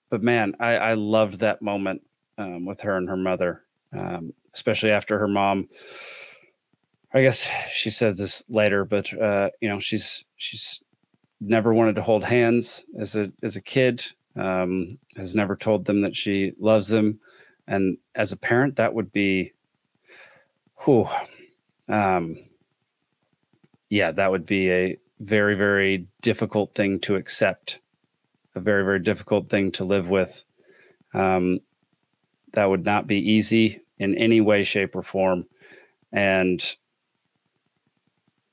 but 0.10 0.24
man, 0.24 0.56
I, 0.60 0.78
I 0.78 0.94
loved 0.96 1.40
that 1.40 1.62
moment 1.62 2.02
um, 2.38 2.66
with 2.66 2.82
her 2.82 2.98
and 2.98 3.10
her 3.10 3.18
mother, 3.18 3.64
um, 3.96 4.34
especially 4.54 4.92
after 4.92 5.20
her 5.20 5.28
mom. 5.28 5.70
I 7.14 7.22
guess 7.22 7.50
she 7.72 7.90
says 7.90 8.18
this 8.18 8.44
later, 8.50 8.86
but 8.86 9.14
uh, 9.20 9.50
you 9.62 9.70
know, 9.70 9.80
she's 9.80 10.26
she's 10.36 10.80
never 11.42 11.74
wanted 11.74 11.96
to 11.96 12.04
hold 12.04 12.24
hands 12.24 12.86
as 13.00 13.16
a 13.16 13.32
as 13.44 13.56
a 13.56 13.62
kid. 13.62 14.06
Um, 14.36 14.88
has 15.18 15.36
never 15.36 15.56
told 15.56 15.86
them 15.86 16.02
that 16.02 16.16
she 16.16 16.54
loves 16.60 16.88
them 16.88 17.20
and 17.70 17.98
as 18.16 18.34
a 18.34 18.38
parent 18.38 18.76
that 18.76 18.94
would 18.94 19.12
be 19.14 19.54
who 20.76 21.08
um 21.88 22.38
yeah 23.90 24.12
that 24.12 24.32
would 24.32 24.46
be 24.46 24.70
a 24.72 24.98
very 25.20 25.56
very 25.56 26.08
difficult 26.22 26.74
thing 26.76 27.00
to 27.00 27.16
accept 27.16 27.80
a 28.56 28.60
very 28.60 28.84
very 28.84 29.00
difficult 29.00 29.50
thing 29.50 29.72
to 29.72 29.86
live 29.86 30.10
with. 30.10 30.44
Um 31.14 31.60
that 32.54 32.66
would 32.66 32.84
not 32.84 33.08
be 33.08 33.18
easy 33.18 33.82
in 34.00 34.18
any 34.18 34.42
way 34.42 34.64
shape 34.64 34.96
or 34.96 35.04
form. 35.04 35.46
And 36.12 36.64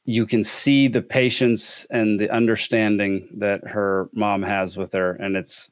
you 0.05 0.27
can 0.27 0.45
see 0.45 0.87
the 0.89 1.03
patience 1.03 1.87
and 1.91 2.21
the 2.21 2.31
understanding 2.31 3.29
that 3.39 3.67
her 3.67 4.09
mom 4.12 4.43
has 4.43 4.77
with 4.77 4.93
her. 4.93 5.12
And 5.12 5.37
it's 5.37 5.71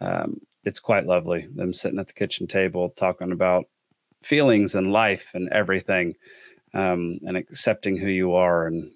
um, 0.00 0.40
it's 0.64 0.80
quite 0.80 1.06
lovely. 1.06 1.46
Them 1.54 1.72
sitting 1.72 1.98
at 1.98 2.06
the 2.06 2.12
kitchen 2.12 2.46
table 2.46 2.90
talking 2.90 3.32
about 3.32 3.66
feelings 4.22 4.74
and 4.74 4.92
life 4.92 5.30
and 5.34 5.48
everything, 5.50 6.14
um, 6.74 7.18
and 7.26 7.36
accepting 7.36 7.96
who 7.96 8.08
you 8.08 8.34
are 8.34 8.66
and 8.66 8.90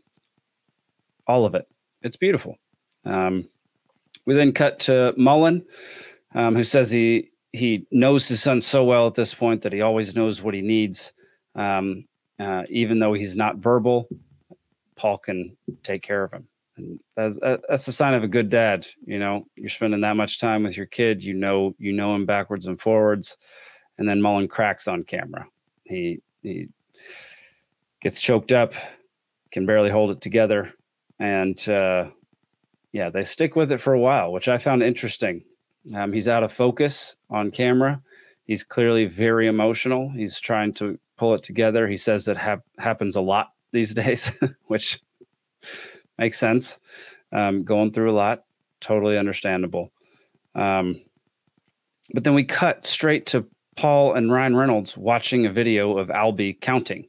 all 1.27 1.45
of 1.45 1.55
it. 1.55 1.67
It's 2.03 2.17
beautiful. 2.17 2.59
Um, 3.05 3.49
we 4.27 4.35
then 4.35 4.53
cut 4.53 4.81
to 4.81 5.15
Mullin, 5.17 5.65
um, 6.35 6.55
who 6.55 6.65
says 6.65 6.91
he 6.91 7.31
he 7.53 7.87
knows 7.91 8.29
his 8.29 8.43
son 8.43 8.61
so 8.61 8.85
well 8.85 9.07
at 9.07 9.15
this 9.15 9.35
point 9.35 9.63
that 9.63 9.73
he 9.73 9.83
always 9.83 10.17
knows 10.17 10.43
what 10.43 10.55
he 10.55 10.63
needs, 10.63 11.13
um, 11.55 12.07
uh, 12.39 12.63
even 12.71 12.99
though 12.99 13.13
he's 13.13 13.37
not 13.37 13.57
verbal. 13.57 14.09
Paul 14.97 15.19
can 15.19 15.57
take 15.83 16.03
care 16.03 16.23
of 16.23 16.33
him 16.33 16.49
and 16.77 17.01
that's 17.17 17.39
that's 17.41 17.89
a 17.89 17.93
sign 17.93 18.15
of 18.15 18.25
a 18.25 18.29
good 18.29 18.49
dad 18.49 18.87
you 19.05 19.19
know? 19.19 19.47
You're 19.57 19.69
spending 19.69 20.01
that 20.03 20.17
much 20.17 20.41
time 20.41 20.63
with 20.63 20.77
your 20.77 20.87
kid 20.87 21.23
you 21.23 21.35
know 21.35 21.75
you 21.79 21.93
know 21.93 22.15
him 22.15 22.27
backwards 22.27 22.67
and 22.67 22.81
forwards 22.81 23.37
and 23.99 24.09
then 24.09 24.23
mullin 24.23 24.49
cracks 24.49 24.89
on 24.89 25.05
camera. 25.05 25.47
He 25.85 26.21
he 26.43 26.69
gets 28.01 28.21
choked 28.21 28.53
up 28.53 28.75
can 29.51 29.67
barely 29.67 29.91
hold 29.91 30.11
it 30.11 30.21
together 30.21 30.73
and 31.19 31.69
uh, 31.69 32.09
yeah 32.93 33.11
they 33.11 33.23
stick 33.23 33.55
with 33.55 33.71
it 33.71 33.79
for 33.79 33.93
a 33.93 34.01
while 34.01 34.33
which 34.33 34.49
i 34.49 34.59
found 34.59 34.83
interesting. 34.83 35.45
Um, 35.95 36.13
he's 36.13 36.29
out 36.29 36.45
of 36.45 36.53
focus 36.53 37.17
on 37.29 37.51
camera. 37.51 38.01
He's 38.45 38.63
clearly 38.63 39.07
very 39.07 39.49
emotional. 39.49 40.11
He's 40.11 40.39
trying 40.39 40.75
to 40.75 40.99
pull 41.17 41.35
it 41.35 41.43
together. 41.43 41.89
He 41.89 41.97
says 41.97 42.25
that 42.27 42.37
ha- 42.37 42.59
happens 42.79 43.17
a 43.17 43.21
lot 43.21 43.53
these 43.73 43.95
days 44.03 44.33
which 44.67 45.01
makes 46.19 46.39
sense. 46.39 46.79
Um, 47.33 47.65
going 47.65 47.93
through 47.93 48.11
a 48.11 48.13
lot, 48.13 48.45
totally 48.81 49.17
understandable. 49.17 49.91
Um, 50.55 51.01
but 52.13 52.25
then 52.25 52.35
we 52.35 52.45
cut 52.45 52.85
straight 52.85 53.27
to 53.27 53.47
Paul 53.77 54.15
and 54.15 54.31
Ryan 54.31 54.57
Reynolds 54.57 54.97
watching 54.97 55.47
a 55.47 55.53
video 55.53 55.97
of 55.97 56.09
Albie 56.09 56.61
counting, 56.61 57.07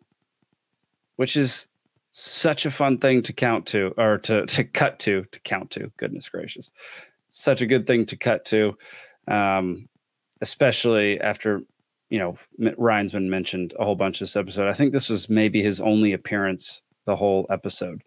which 1.17 1.35
is 1.35 1.67
such 2.11 2.65
a 2.65 2.71
fun 2.71 2.99
thing 2.99 3.21
to 3.23 3.33
count 3.33 3.65
to 3.67 3.93
or 3.97 4.19
to 4.19 4.45
to 4.45 4.63
cut 4.63 4.99
to 4.99 5.25
to 5.31 5.39
count 5.41 5.71
to. 5.71 5.91
Goodness 5.97 6.29
gracious, 6.29 6.71
such 7.27 7.61
a 7.61 7.65
good 7.65 7.85
thing 7.85 8.05
to 8.05 8.15
cut 8.15 8.45
to, 8.45 8.77
um, 9.27 9.89
especially 10.41 11.19
after 11.19 11.63
you 12.09 12.19
know 12.19 12.37
Ryan's 12.77 13.11
been 13.11 13.29
mentioned 13.29 13.73
a 13.77 13.83
whole 13.83 13.95
bunch 13.95 14.21
of 14.21 14.25
this 14.25 14.35
episode. 14.37 14.69
I 14.69 14.73
think 14.73 14.93
this 14.93 15.09
was 15.09 15.29
maybe 15.29 15.61
his 15.61 15.81
only 15.81 16.13
appearance 16.13 16.83
the 17.05 17.15
whole 17.15 17.45
episode 17.49 18.01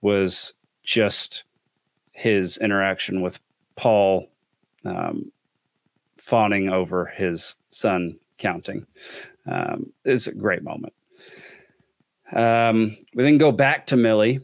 was 0.00 0.54
just 0.82 1.44
his 2.12 2.56
interaction 2.58 3.22
with 3.22 3.38
Paul 3.76 4.26
um, 4.84 5.30
fawning 6.18 6.68
over 6.68 7.06
his 7.06 7.56
son 7.70 8.18
counting. 8.38 8.86
Um, 9.46 9.92
it's 10.04 10.26
a 10.26 10.34
great 10.34 10.62
moment. 10.62 10.92
Um, 12.32 12.96
we 13.14 13.24
then 13.24 13.38
go 13.38 13.52
back 13.52 13.86
to 13.86 13.96
Millie, 13.96 14.40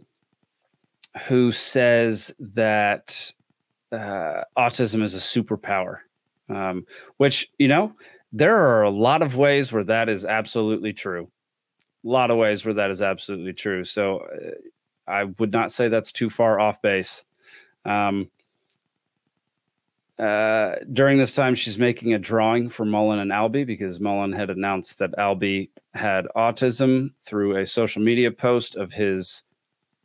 who 1.29 1.53
says 1.53 2.35
that 2.39 3.33
uh, 3.93 4.43
autism 4.59 5.03
is 5.03 5.15
a 5.15 5.19
superpower, 5.19 5.99
um, 6.49 6.85
which, 7.17 7.49
you 7.59 7.69
know, 7.69 7.93
there 8.33 8.57
are 8.57 8.83
a 8.83 8.91
lot 8.91 9.23
of 9.23 9.37
ways 9.37 9.73
where 9.73 9.85
that 9.85 10.09
is 10.09 10.25
absolutely 10.25 10.93
true. 10.93 11.31
A 12.05 12.09
lot 12.09 12.31
of 12.31 12.37
ways 12.37 12.65
where 12.65 12.75
that 12.75 12.91
is 12.91 13.01
absolutely 13.01 13.53
true. 13.53 13.85
So, 13.85 14.19
uh, 14.19 14.51
I 15.07 15.25
would 15.25 15.53
not 15.53 15.73
say 15.73 15.89
that's 15.89 16.13
too 16.13 16.31
far 16.31 16.59
off 16.59 16.83
base. 16.83 17.25
Um, 17.85 18.31
uh, 20.19 20.77
during 20.93 21.19
this 21.19 21.35
time, 21.35 21.55
she's 21.55 21.79
making 21.79 22.15
a 22.15 22.19
drawing 22.19 22.69
for 22.71 22.85
Mullin 22.85 23.19
and 23.19 23.31
Albie 23.31 23.67
because 23.67 24.01
Mullin 24.01 24.33
had 24.33 24.49
announced 24.49 24.99
that 24.99 25.13
Albie 25.13 25.69
had 25.95 26.27
autism 26.35 27.11
through 27.19 27.57
a 27.57 27.67
social 27.67 28.03
media 28.03 28.31
post 28.31 28.77
of 28.77 28.95
his 28.95 29.43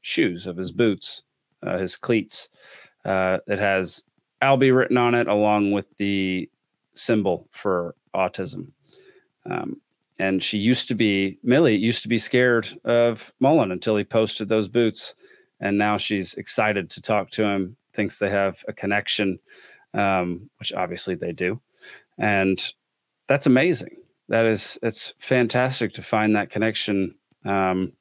shoes, 0.02 0.48
of 0.48 0.58
his 0.58 0.72
boots, 0.72 1.24
uh, 1.64 1.78
his 1.78 1.96
cleats. 1.96 2.50
Uh, 3.06 3.38
it 3.48 3.60
has 3.60 4.04
Albie 4.42 4.76
written 4.76 4.98
on 4.98 5.16
it 5.16 5.28
along 5.28 5.72
with 5.72 5.96
the 5.98 6.50
symbol 6.94 7.48
for 7.52 7.96
autism. 8.14 8.68
Um, 9.50 9.80
and 10.22 10.44
she 10.44 10.60
used 10.60 10.88
to 10.88 10.94
be, 10.94 11.40
Millie 11.42 11.76
used 11.76 12.04
to 12.04 12.08
be 12.08 12.20
scared 12.20 12.68
of 12.86 13.34
Mullin 13.40 13.72
until 13.72 13.98
he 13.98 14.04
posted 14.04 14.50
those 14.50 14.68
boots. 14.68 15.16
And 15.60 15.80
now 15.80 15.98
she's 15.98 16.36
excited 16.36 16.92
to 16.92 17.02
talk 17.02 17.32
to 17.32 17.44
him, 17.44 17.76
thinks 17.94 18.20
they 18.20 18.30
have 18.30 18.64
a 18.68 18.74
connection 18.74 19.40
um, 19.96 20.48
which 20.60 20.74
obviously 20.74 21.16
they 21.16 21.32
do. 21.32 21.60
And 22.20 22.62
that's 23.26 23.48
amazing. 23.48 23.98
That 24.30 24.46
is, 24.46 24.78
it's 24.84 25.16
fantastic 25.18 25.94
to 25.94 26.04
find 26.04 26.36
that 26.36 26.52
connection, 26.52 27.16
um, 27.44 27.94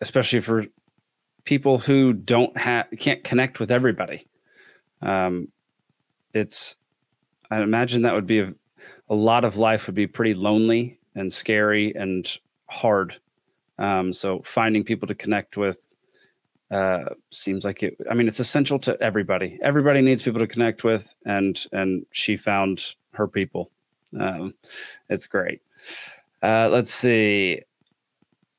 especially 0.00 0.40
for 0.40 0.66
people 1.42 1.78
who 1.78 2.12
don't 2.12 2.56
have, 2.56 2.86
can't 3.00 3.24
connect 3.24 3.58
with 3.58 3.72
everybody. 3.72 4.28
Um, 5.02 5.48
it's, 6.32 6.76
I 7.50 7.60
imagine 7.60 8.02
that 8.02 8.14
would 8.14 8.28
be 8.28 8.38
a, 8.38 8.54
a 9.10 9.14
lot 9.14 9.44
of 9.44 9.56
life 9.56 9.86
would 9.86 9.94
be 9.94 10.06
pretty 10.06 10.34
lonely 10.34 10.98
and 11.14 11.32
scary 11.32 11.94
and 11.94 12.38
hard. 12.68 13.20
Um, 13.78 14.12
so 14.12 14.40
finding 14.44 14.84
people 14.84 15.08
to 15.08 15.14
connect 15.14 15.56
with 15.56 15.94
uh, 16.70 17.06
seems 17.30 17.64
like 17.64 17.82
it. 17.82 17.96
I 18.08 18.14
mean, 18.14 18.28
it's 18.28 18.38
essential 18.38 18.78
to 18.80 18.96
everybody. 19.02 19.58
Everybody 19.62 20.00
needs 20.00 20.22
people 20.22 20.38
to 20.38 20.46
connect 20.46 20.84
with, 20.84 21.12
and 21.26 21.66
and 21.72 22.06
she 22.12 22.36
found 22.36 22.94
her 23.12 23.26
people. 23.26 23.70
Um, 24.18 24.54
it's 25.08 25.26
great. 25.26 25.60
Uh, 26.42 26.68
let's 26.70 26.92
see. 26.92 27.62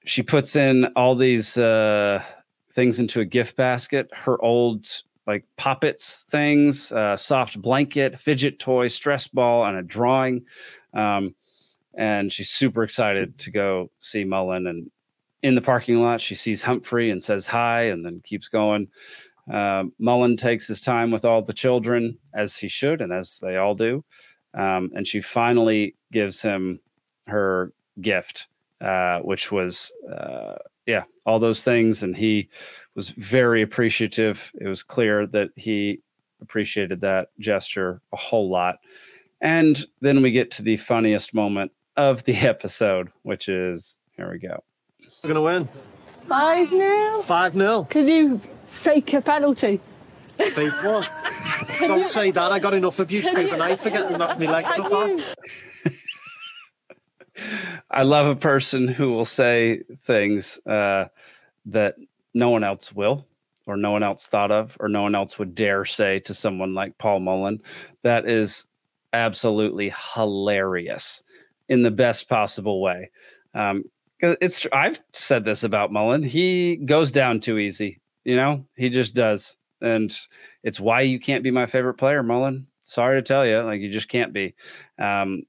She 0.04 0.24
puts 0.24 0.56
in 0.56 0.86
all 0.96 1.16
these 1.16 1.58
uh, 1.58 2.22
things 2.74 3.00
into 3.00 3.22
a 3.22 3.26
gift 3.26 3.56
basket. 3.56 4.10
Her 4.12 4.42
old 4.42 4.88
like 5.32 5.46
poppets 5.58 6.26
things, 6.30 6.92
uh, 6.92 7.16
soft 7.16 7.62
blanket, 7.62 8.20
fidget 8.20 8.60
toy, 8.60 8.88
stress 8.88 9.28
ball, 9.28 9.66
and 9.66 9.78
a 9.78 9.84
drawing. 9.84 10.46
Um, 10.94 11.36
and 11.98 12.32
she's 12.32 12.50
super 12.50 12.84
excited 12.84 13.38
to 13.40 13.52
go 13.52 13.92
see 14.00 14.24
Mullin 14.24 14.68
and 14.68 14.92
in 15.44 15.56
the 15.56 15.62
parking 15.62 16.02
lot, 16.02 16.22
she 16.22 16.36
sees 16.36 16.62
Humphrey 16.64 17.10
and 17.10 17.22
says 17.22 17.48
hi 17.48 17.84
and 17.84 18.06
then 18.06 18.22
keeps 18.24 18.48
going. 18.48 18.88
Uh, 19.52 19.86
Mullin 20.00 20.38
takes 20.38 20.68
his 20.68 20.82
time 20.82 21.12
with 21.12 21.26
all 21.26 21.42
the 21.42 21.54
children, 21.54 22.18
as 22.34 22.56
he 22.58 22.68
should, 22.68 23.02
and 23.02 23.12
as 23.12 23.40
they 23.40 23.58
all 23.58 23.74
do. 23.74 24.04
Um, 24.54 24.92
and 24.94 25.08
she 25.08 25.22
finally 25.22 25.96
gives 26.12 26.42
him 26.42 26.80
her 27.28 27.74
gift, 28.00 28.48
uh, 28.82 29.20
which 29.20 29.52
was, 29.52 29.92
uh, 30.12 30.56
yeah, 30.86 31.04
all 31.26 31.40
those 31.40 31.64
things. 31.64 32.04
And 32.04 32.16
he 32.16 32.50
was 32.96 33.10
very 33.10 33.62
appreciative. 33.62 34.52
It 34.60 34.68
was 34.68 34.84
clear 34.84 35.28
that 35.28 35.50
he 35.56 36.02
appreciated 36.42 37.02
that 37.02 37.30
gesture 37.40 38.02
a 38.12 38.18
whole 38.18 38.50
lot. 38.50 38.78
And 39.42 39.84
then 40.02 40.22
we 40.22 40.32
get 40.32 40.52
to 40.52 40.62
the 40.62 40.78
funniest 40.78 41.34
moment 41.34 41.72
of 41.98 42.24
the 42.24 42.36
episode, 42.48 43.10
which 43.24 43.48
is 43.50 43.98
here 44.18 44.32
we 44.32 44.40
go. 44.40 44.64
We're 45.24 45.34
going 45.34 45.36
to 45.36 45.42
win. 45.42 45.70
5 46.28 46.70
0. 46.70 47.22
5 47.22 47.54
0. 47.54 47.84
Can 47.90 48.08
you 48.08 48.42
fake 48.66 49.14
a 49.14 49.22
penalty? 49.22 49.80
Fake 50.38 50.74
what? 50.84 51.10
Don't 51.80 52.08
say 52.08 52.32
that. 52.32 52.52
I 52.52 52.60
got 52.60 52.74
enough 52.74 53.00
abuse 53.00 53.30
through 53.30 53.48
the 53.50 53.58
night 53.58 53.80
for 53.80 53.90
getting 53.90 54.18
knocked 54.18 54.40
my 54.40 54.46
legs 54.48 54.74
Can 54.74 54.86
apart. 54.86 55.10
you? 55.10 55.24
I 57.92 58.04
love 58.04 58.28
a 58.28 58.40
person 58.40 58.88
who 58.88 59.12
will 59.12 59.26
say 59.26 59.84
things 60.06 60.58
uh, 60.66 61.06
that 61.66 61.96
no 62.34 62.50
one 62.50 62.64
else 62.64 62.94
will, 62.94 63.28
or 63.68 63.76
no 63.76 63.92
one 63.92 64.04
else 64.04 64.28
thought 64.28 64.52
of, 64.52 64.78
or 64.80 64.88
no 64.88 65.02
one 65.04 65.14
else 65.14 65.38
would 65.38 65.54
dare 65.54 65.86
say 65.86 66.20
to 66.20 66.34
someone 66.34 66.74
like 66.74 66.98
Paul 66.98 67.20
Mullin. 67.20 67.62
That 68.04 68.28
is 68.28 68.68
absolutely 69.14 69.94
hilarious 70.16 71.22
in 71.68 71.82
the 71.82 71.92
best 71.92 72.30
possible 72.30 72.82
way. 72.82 73.12
Um, 73.54 73.84
it's 74.20 74.68
I've 74.72 75.02
said 75.14 75.46
this 75.46 75.64
about 75.64 75.92
Mullin. 75.92 76.24
He 76.24 76.78
goes 76.78 77.12
down 77.12 77.40
too 77.40 77.58
easy. 77.58 78.00
You 78.24 78.36
know, 78.36 78.66
he 78.76 78.90
just 78.90 79.16
does, 79.16 79.58
and 79.82 80.16
it's 80.64 80.80
why 80.80 81.02
you 81.02 81.20
can't 81.20 81.44
be 81.44 81.52
my 81.52 81.66
favorite 81.66 81.96
player, 81.96 82.24
Mullin. 82.24 82.68
Sorry 82.84 83.18
to 83.18 83.22
tell 83.22 83.46
you, 83.46 83.60
like 83.62 83.82
you 83.82 83.92
just 83.92 84.10
can't 84.10 84.32
be. 84.32 84.56
Um, 85.00 85.44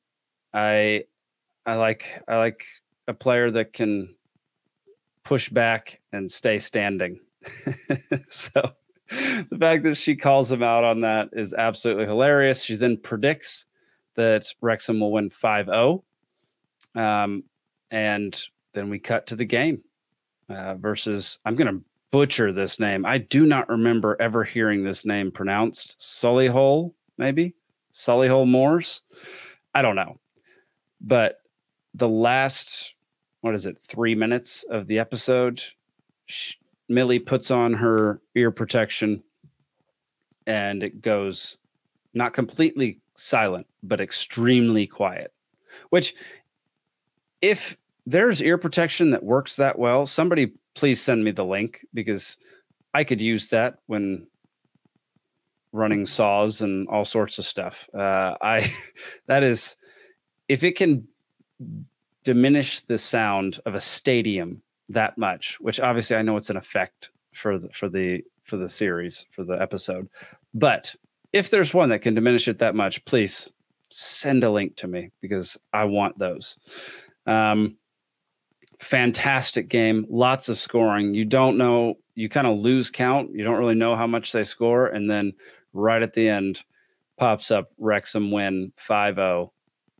I 0.54 1.04
I 1.66 1.74
like 1.74 2.22
I 2.28 2.38
like 2.38 2.64
a 3.08 3.14
player 3.14 3.50
that 3.50 3.72
can 3.72 4.14
push 5.24 5.48
back 5.48 6.00
and 6.12 6.30
stay 6.30 6.58
standing. 6.58 7.20
so 8.28 8.72
the 9.08 9.58
fact 9.58 9.84
that 9.84 9.96
she 9.96 10.16
calls 10.16 10.50
him 10.50 10.62
out 10.62 10.84
on 10.84 11.00
that 11.02 11.30
is 11.32 11.54
absolutely 11.54 12.06
hilarious. 12.06 12.62
She 12.62 12.76
then 12.76 12.96
predicts 12.96 13.66
that 14.14 14.46
Wrexham 14.60 15.00
will 15.00 15.12
win 15.12 15.30
5-0. 15.30 16.02
Um, 16.94 17.44
and 17.90 18.38
then 18.74 18.90
we 18.90 18.98
cut 18.98 19.26
to 19.28 19.36
the 19.36 19.44
game 19.44 19.82
uh, 20.48 20.74
versus 20.74 21.38
I'm 21.44 21.56
going 21.56 21.78
to 21.78 21.84
butcher 22.10 22.52
this 22.52 22.78
name. 22.78 23.06
I 23.06 23.18
do 23.18 23.46
not 23.46 23.68
remember 23.68 24.16
ever 24.20 24.44
hearing 24.44 24.84
this 24.84 25.04
name 25.04 25.30
pronounced. 25.30 25.98
Sullyhole, 25.98 26.92
maybe 27.18 27.54
Sullyhole 27.92 28.48
Moors. 28.48 29.02
I 29.74 29.82
don't 29.82 29.96
know, 29.96 30.20
but 31.00 31.41
the 31.94 32.08
last 32.08 32.94
what 33.42 33.54
is 33.54 33.66
it 33.66 33.80
three 33.80 34.14
minutes 34.14 34.64
of 34.70 34.86
the 34.86 34.98
episode, 34.98 35.62
sh- 36.26 36.54
Millie 36.88 37.18
puts 37.18 37.50
on 37.50 37.74
her 37.74 38.20
ear 38.34 38.50
protection, 38.50 39.22
and 40.46 40.82
it 40.82 41.02
goes 41.02 41.58
not 42.14 42.34
completely 42.34 43.00
silent, 43.16 43.66
but 43.82 44.00
extremely 44.00 44.86
quiet. 44.86 45.32
Which, 45.90 46.14
if 47.40 47.76
there's 48.06 48.42
ear 48.42 48.58
protection 48.58 49.10
that 49.10 49.24
works 49.24 49.56
that 49.56 49.78
well, 49.78 50.06
somebody 50.06 50.52
please 50.74 51.02
send 51.02 51.24
me 51.24 51.32
the 51.32 51.44
link 51.44 51.84
because 51.92 52.38
I 52.94 53.04
could 53.04 53.20
use 53.20 53.48
that 53.48 53.78
when 53.86 54.26
running 55.72 56.06
saws 56.06 56.60
and 56.60 56.86
all 56.88 57.04
sorts 57.04 57.38
of 57.38 57.44
stuff. 57.44 57.88
Uh, 57.94 58.36
I 58.40 58.72
that 59.26 59.42
is 59.42 59.76
if 60.48 60.62
it 60.62 60.76
can 60.76 61.08
diminish 62.24 62.80
the 62.80 62.98
sound 62.98 63.60
of 63.66 63.74
a 63.74 63.80
stadium 63.80 64.62
that 64.88 65.18
much, 65.18 65.58
which 65.60 65.80
obviously 65.80 66.16
I 66.16 66.22
know 66.22 66.36
it's 66.36 66.50
an 66.50 66.56
effect 66.56 67.10
for 67.32 67.58
the 67.58 67.68
for 67.70 67.88
the 67.88 68.24
for 68.44 68.56
the 68.56 68.68
series 68.68 69.26
for 69.30 69.44
the 69.44 69.60
episode, 69.60 70.08
but 70.54 70.94
if 71.32 71.50
there's 71.50 71.72
one 71.72 71.88
that 71.88 72.00
can 72.00 72.14
diminish 72.14 72.46
it 72.48 72.58
that 72.58 72.74
much, 72.74 73.04
please 73.04 73.50
send 73.88 74.44
a 74.44 74.50
link 74.50 74.76
to 74.76 74.86
me 74.86 75.10
because 75.20 75.56
I 75.72 75.84
want 75.84 76.18
those. 76.18 76.58
Um, 77.26 77.76
fantastic 78.78 79.68
game, 79.68 80.06
lots 80.10 80.48
of 80.48 80.58
scoring. 80.58 81.14
You 81.14 81.24
don't 81.24 81.56
know, 81.56 81.98
you 82.14 82.28
kind 82.28 82.46
of 82.46 82.58
lose 82.58 82.90
count. 82.90 83.30
You 83.32 83.44
don't 83.44 83.58
really 83.58 83.74
know 83.74 83.96
how 83.96 84.06
much 84.06 84.32
they 84.32 84.44
score. 84.44 84.86
And 84.86 85.10
then 85.10 85.32
right 85.72 86.02
at 86.02 86.12
the 86.12 86.28
end 86.28 86.62
pops 87.16 87.50
up 87.50 87.70
Wrexham 87.78 88.30
win 88.30 88.72
5 88.76 89.14
0, 89.14 89.52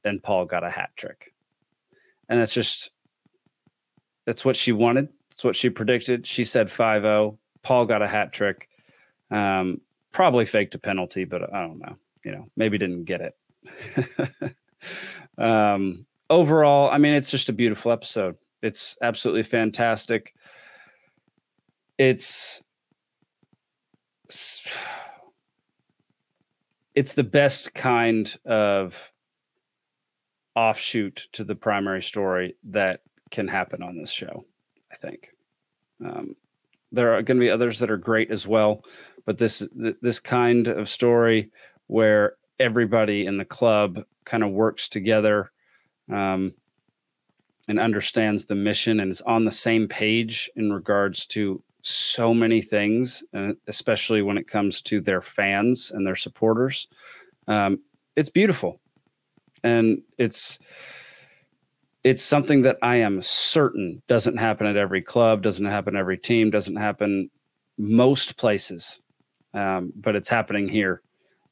and 0.05 0.23
Paul 0.23 0.45
got 0.47 0.65
a 0.65 0.71
hat 0.71 0.91
trick. 0.97 1.32
And 2.33 2.41
that's 2.41 2.55
just, 2.55 2.91
that's 4.25 4.43
what 4.43 4.57
she 4.57 4.73
wanted. 4.73 5.11
That's 5.29 5.45
what 5.45 5.55
she 5.55 5.69
predicted. 5.69 6.27
She 6.27 6.45
said 6.45 6.73
5 6.73 7.03
0. 7.03 7.39
Paul 7.63 7.85
got 7.85 8.01
a 8.01 8.09
hat 8.09 8.33
trick. 8.33 8.71
Um, 9.31 9.83
probably 10.13 10.47
faked 10.47 10.75
a 10.75 10.79
penalty, 10.79 11.27
but 11.27 11.53
I 11.53 11.61
don't 11.61 11.79
know. 11.79 11.99
You 12.25 12.33
know, 12.33 12.47
maybe 12.57 12.79
didn't 12.79 13.05
get 13.05 13.21
it. 13.21 14.57
um, 15.39 16.07
overall, 16.31 16.91
I 16.91 16.97
mean, 16.97 17.13
it's 17.13 17.31
just 17.31 17.51
a 17.51 17.53
beautiful 17.53 17.93
episode. 17.93 18.37
It's 18.63 18.97
absolutely 19.03 19.43
fantastic. 19.43 20.35
It's 21.99 22.63
it's 26.95 27.13
the 27.13 27.25
best 27.25 27.75
kind 27.75 28.35
of 28.47 29.12
offshoot 30.55 31.29
to 31.33 31.45
the 31.45 31.55
primary 31.55 32.03
story 32.03 32.57
that 32.65 33.01
can 33.31 33.49
happen 33.49 33.83
on 33.83 33.97
this 33.97 34.11
show. 34.11 34.45
I 34.93 34.97
think 34.97 35.31
um, 36.05 36.37
there 36.91 37.15
are 37.15 37.23
going 37.23 37.39
to 37.39 37.45
be 37.45 37.51
others 37.51 37.79
that 37.79 37.91
are 37.91 37.97
great 37.97 38.31
as 38.31 38.47
well, 38.47 38.85
but 39.25 39.39
this 39.39 39.67
th- 39.81 39.97
this 40.03 40.21
kind 40.21 40.69
of 40.69 40.89
story 40.89 41.51
where 41.87 42.37
everybody 42.59 43.27
in 43.27 43.39
the 43.39 43.45
club 43.45 44.05
kind 44.25 44.43
of 44.43 44.51
works 44.51 44.89
together 44.89 45.51
um, 46.13 46.53
and 47.69 47.79
understands 47.81 48.45
the 48.45 48.55
mission 48.55 49.01
and 49.01 49.11
is 49.11 49.21
on 49.23 49.45
the 49.45 49.53
same 49.53 49.89
page 49.89 50.51
in 50.57 50.73
regards 50.73 51.27
to 51.27 51.63
so 51.83 52.33
many 52.33 52.61
things, 52.61 53.25
uh, 53.35 53.53
especially 53.67 54.23
when 54.23 54.39
it 54.39 54.47
comes 54.47 54.81
to 54.83 55.01
their 55.01 55.21
fans 55.21 55.91
and 55.91 56.07
their 56.07 56.17
supporters. 56.17 56.87
Um, 57.49 57.81
it's 58.15 58.31
beautiful, 58.31 58.81
and 59.63 60.03
it's 60.19 60.59
it's 62.05 62.23
something 62.23 62.63
that 62.63 62.79
I 62.83 62.97
am 62.97 63.23
certain 63.23 64.03
doesn't 64.09 64.37
happen 64.37 64.67
at 64.67 64.77
every 64.77 65.03
club, 65.03 65.43
doesn't 65.43 65.65
happen 65.65 65.97
every 65.97 66.19
team, 66.19 66.51
doesn't 66.51 66.77
happen 66.77 67.31
most 67.79 68.37
places, 68.37 68.99
um, 69.55 69.93
but 69.95 70.17
it's 70.17 70.29
happening 70.29 70.69
here, 70.69 71.03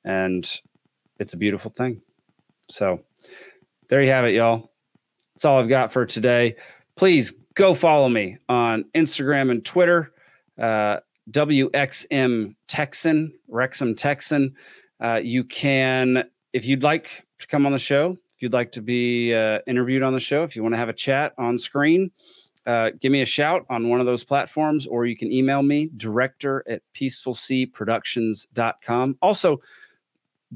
and 0.05 0.61
it's 1.19 1.35
a 1.35 1.37
beautiful 1.37 1.71
thing. 1.71 2.01
So 2.69 3.01
there 3.89 4.03
you 4.03 4.11
have 4.11 4.25
it, 4.25 4.35
y'all. 4.35 4.71
That's 5.35 5.45
all 5.45 5.59
I've 5.59 5.69
got 5.69 5.93
for 5.93 6.05
today. 6.05 6.57
Please 6.97 7.33
go 7.55 7.75
follow 7.75 8.09
me 8.09 8.39
on 8.49 8.85
Instagram 8.95 9.51
and 9.51 9.65
Twitter. 9.65 10.13
Uh, 10.59 10.99
WXM 11.31 12.55
Texan, 12.67 13.33
Wrexham 13.49 13.95
Texan. 13.95 14.55
Uh, 15.03 15.21
you 15.23 15.45
can, 15.45 16.25
if 16.53 16.67
you'd 16.67 16.83
like 16.83 17.25
to 17.41 17.47
come 17.47 17.67
on 17.67 17.73
the 17.73 17.79
show, 17.79 18.13
if 18.13 18.43
you'd 18.43 18.53
like 18.53 18.73
to 18.73 18.83
be 18.83 19.35
uh, 19.35 19.61
interviewed 19.67 20.03
on 20.03 20.13
the 20.13 20.21
show, 20.21 20.45
if 20.45 20.57
you 20.57 20.63
want 20.63 20.75
to 20.75 20.79
have 20.79 20.89
a 20.89 20.95
chat 20.95 21.35
on 21.39 21.59
screen, 21.59 22.11
uh, 22.67 22.91
give 23.01 23.11
me 23.11 23.23
a 23.23 23.27
shout 23.27 23.65
on 23.71 23.89
one 23.89 24.01
of 24.01 24.07
those 24.07 24.25
platforms, 24.25 24.87
or 24.87 25.07
you 25.07 25.17
can 25.17 25.33
email 25.33 25.63
me, 25.63 25.89
director 25.97 26.63
at 26.69 26.83
peacefulseaproductions.com. 26.95 29.19
Also, 29.23 29.61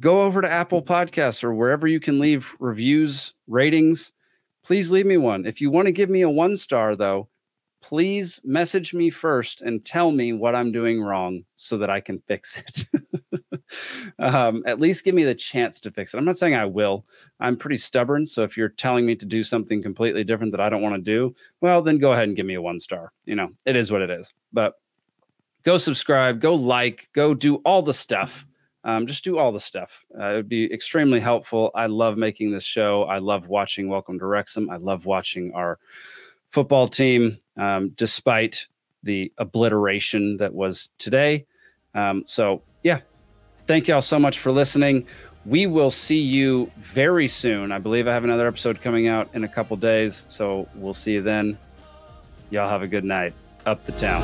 go 0.01 0.23
over 0.23 0.43
to 0.43 0.51
Apple 0.51 0.83
Podcasts 0.83 1.43
or 1.43 1.55
wherever 1.55 1.87
you 1.87 2.01
can 2.01 2.19
leave 2.19 2.55
reviews, 2.59 3.33
ratings. 3.47 4.13
Please 4.63 4.93
leave 4.93 5.07
me 5.07 5.17
one. 5.17 5.47
If 5.47 5.61
you 5.61 5.71
want 5.71 5.87
to 5.87 5.93
give 5.93 6.11
me 6.11 6.23
a 6.23 6.31
one 6.31 6.57
star, 6.57 6.97
though, 6.97 7.29
please 7.85 8.41
message 8.45 8.95
me 8.95 9.11
first 9.11 9.61
and 9.61 9.85
tell 9.85 10.11
me 10.11 10.33
what 10.33 10.55
I'm 10.55 10.73
doing 10.73 11.03
wrong 11.03 11.45
so 11.55 11.77
that 11.77 11.91
I 11.91 12.01
can 12.01 12.19
fix 12.27 12.63
it. 12.95 13.61
um, 14.19 14.63
at 14.65 14.81
least 14.81 15.05
give 15.05 15.15
me 15.15 15.25
the 15.25 15.35
chance 15.35 15.81
to 15.81 15.91
fix 15.91 16.15
it. 16.15 16.17
I'm 16.17 16.25
not 16.25 16.39
saying 16.39 16.55
I 16.55 16.65
will. 16.65 17.05
I'm 17.41 17.59
pretty 17.59 17.77
stubborn. 17.77 18.27
So 18.27 18.43
if 18.43 18.57
you're 18.57 18.71
telling 18.71 19.05
me 19.05 19.15
to 19.17 19.27
do 19.27 19.45
something 19.45 19.83
completely 19.83 20.25
different 20.25 20.53
that 20.53 20.63
I 20.63 20.71
don't 20.71 20.81
want 20.81 20.95
to 20.95 21.03
do, 21.03 21.37
well, 21.61 21.83
then 21.83 21.99
go 21.99 22.13
ahead 22.13 22.27
and 22.27 22.35
give 22.35 22.47
me 22.47 22.55
a 22.55 22.63
one 22.63 22.81
star. 22.81 23.13
You 23.27 23.35
know, 23.35 23.51
it 23.67 23.77
is 23.77 23.91
what 23.93 24.01
it 24.01 24.09
is. 24.09 24.33
But 24.51 24.81
go 25.63 25.77
subscribe, 25.77 26.41
go 26.41 26.55
like, 26.55 27.11
go 27.13 27.35
do 27.35 27.57
all 27.67 27.83
the 27.83 27.93
stuff. 27.93 28.47
Um, 28.85 29.07
just 29.07 29.25
do 29.25 29.37
all 29.37 29.53
the 29.53 29.61
stuff. 29.61 30.07
Uh, 30.19 30.29
it 30.29 30.37
would 30.37 30.49
be 30.49 30.73
extremely 30.73 31.21
helpful. 31.21 31.71
I 31.75 31.87
love 31.87 32.17
making 32.17 32.51
this 32.51 32.65
show. 32.65 33.05
I 33.05 33.19
love 33.19 33.49
watching 33.49 33.91
Welcome 33.91 34.19
to 34.21 34.27
Wrexham. 34.27 34.71
I 34.71 34.77
love 34.77 35.05
watching 35.05 35.53
our 35.55 35.79
football 36.55 36.87
team, 36.87 37.37
um, 37.57 37.91
despite 37.97 38.69
the 39.03 39.33
obliteration 39.39 40.37
that 40.37 40.55
was 40.55 40.89
today. 40.99 41.47
Um, 41.95 42.23
so, 42.27 42.63
yeah, 42.85 43.01
thank 43.67 43.89
y'all 43.89 44.01
so 44.01 44.21
much 44.21 44.39
for 44.39 44.53
listening. 44.53 45.07
We 45.45 45.67
will 45.67 45.91
see 45.91 46.21
you 46.21 46.71
very 46.77 47.27
soon. 47.27 47.73
I 47.73 47.79
believe 47.79 48.07
I 48.07 48.13
have 48.13 48.23
another 48.23 48.47
episode 48.47 48.81
coming 48.81 49.09
out 49.09 49.29
in 49.35 49.43
a 49.43 49.49
couple 49.49 49.77
days. 49.77 50.27
So, 50.29 50.69
we'll 50.77 50.95
see 50.95 51.15
you 51.15 51.23
then. 51.23 51.59
Y'all 52.51 52.69
have 52.69 52.83
a 52.83 52.89
good 52.89 53.05
night. 53.05 53.35
Up 53.67 53.85
the 53.85 53.93
town. 53.93 54.23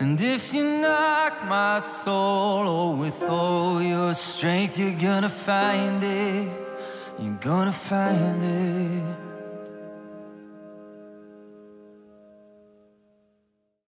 And 0.00 0.20
if 0.20 0.54
you 0.54 0.62
knock 0.62 1.44
my 1.48 1.80
soul, 1.80 2.68
oh, 2.68 2.96
with 2.96 3.20
all 3.28 3.82
your 3.82 4.14
strength, 4.14 4.78
you're 4.78 4.92
gonna 4.92 5.28
find 5.28 6.02
it. 6.04 6.48
You're 7.18 7.40
gonna 7.40 7.72
find 7.72 8.42
it. 8.42 9.27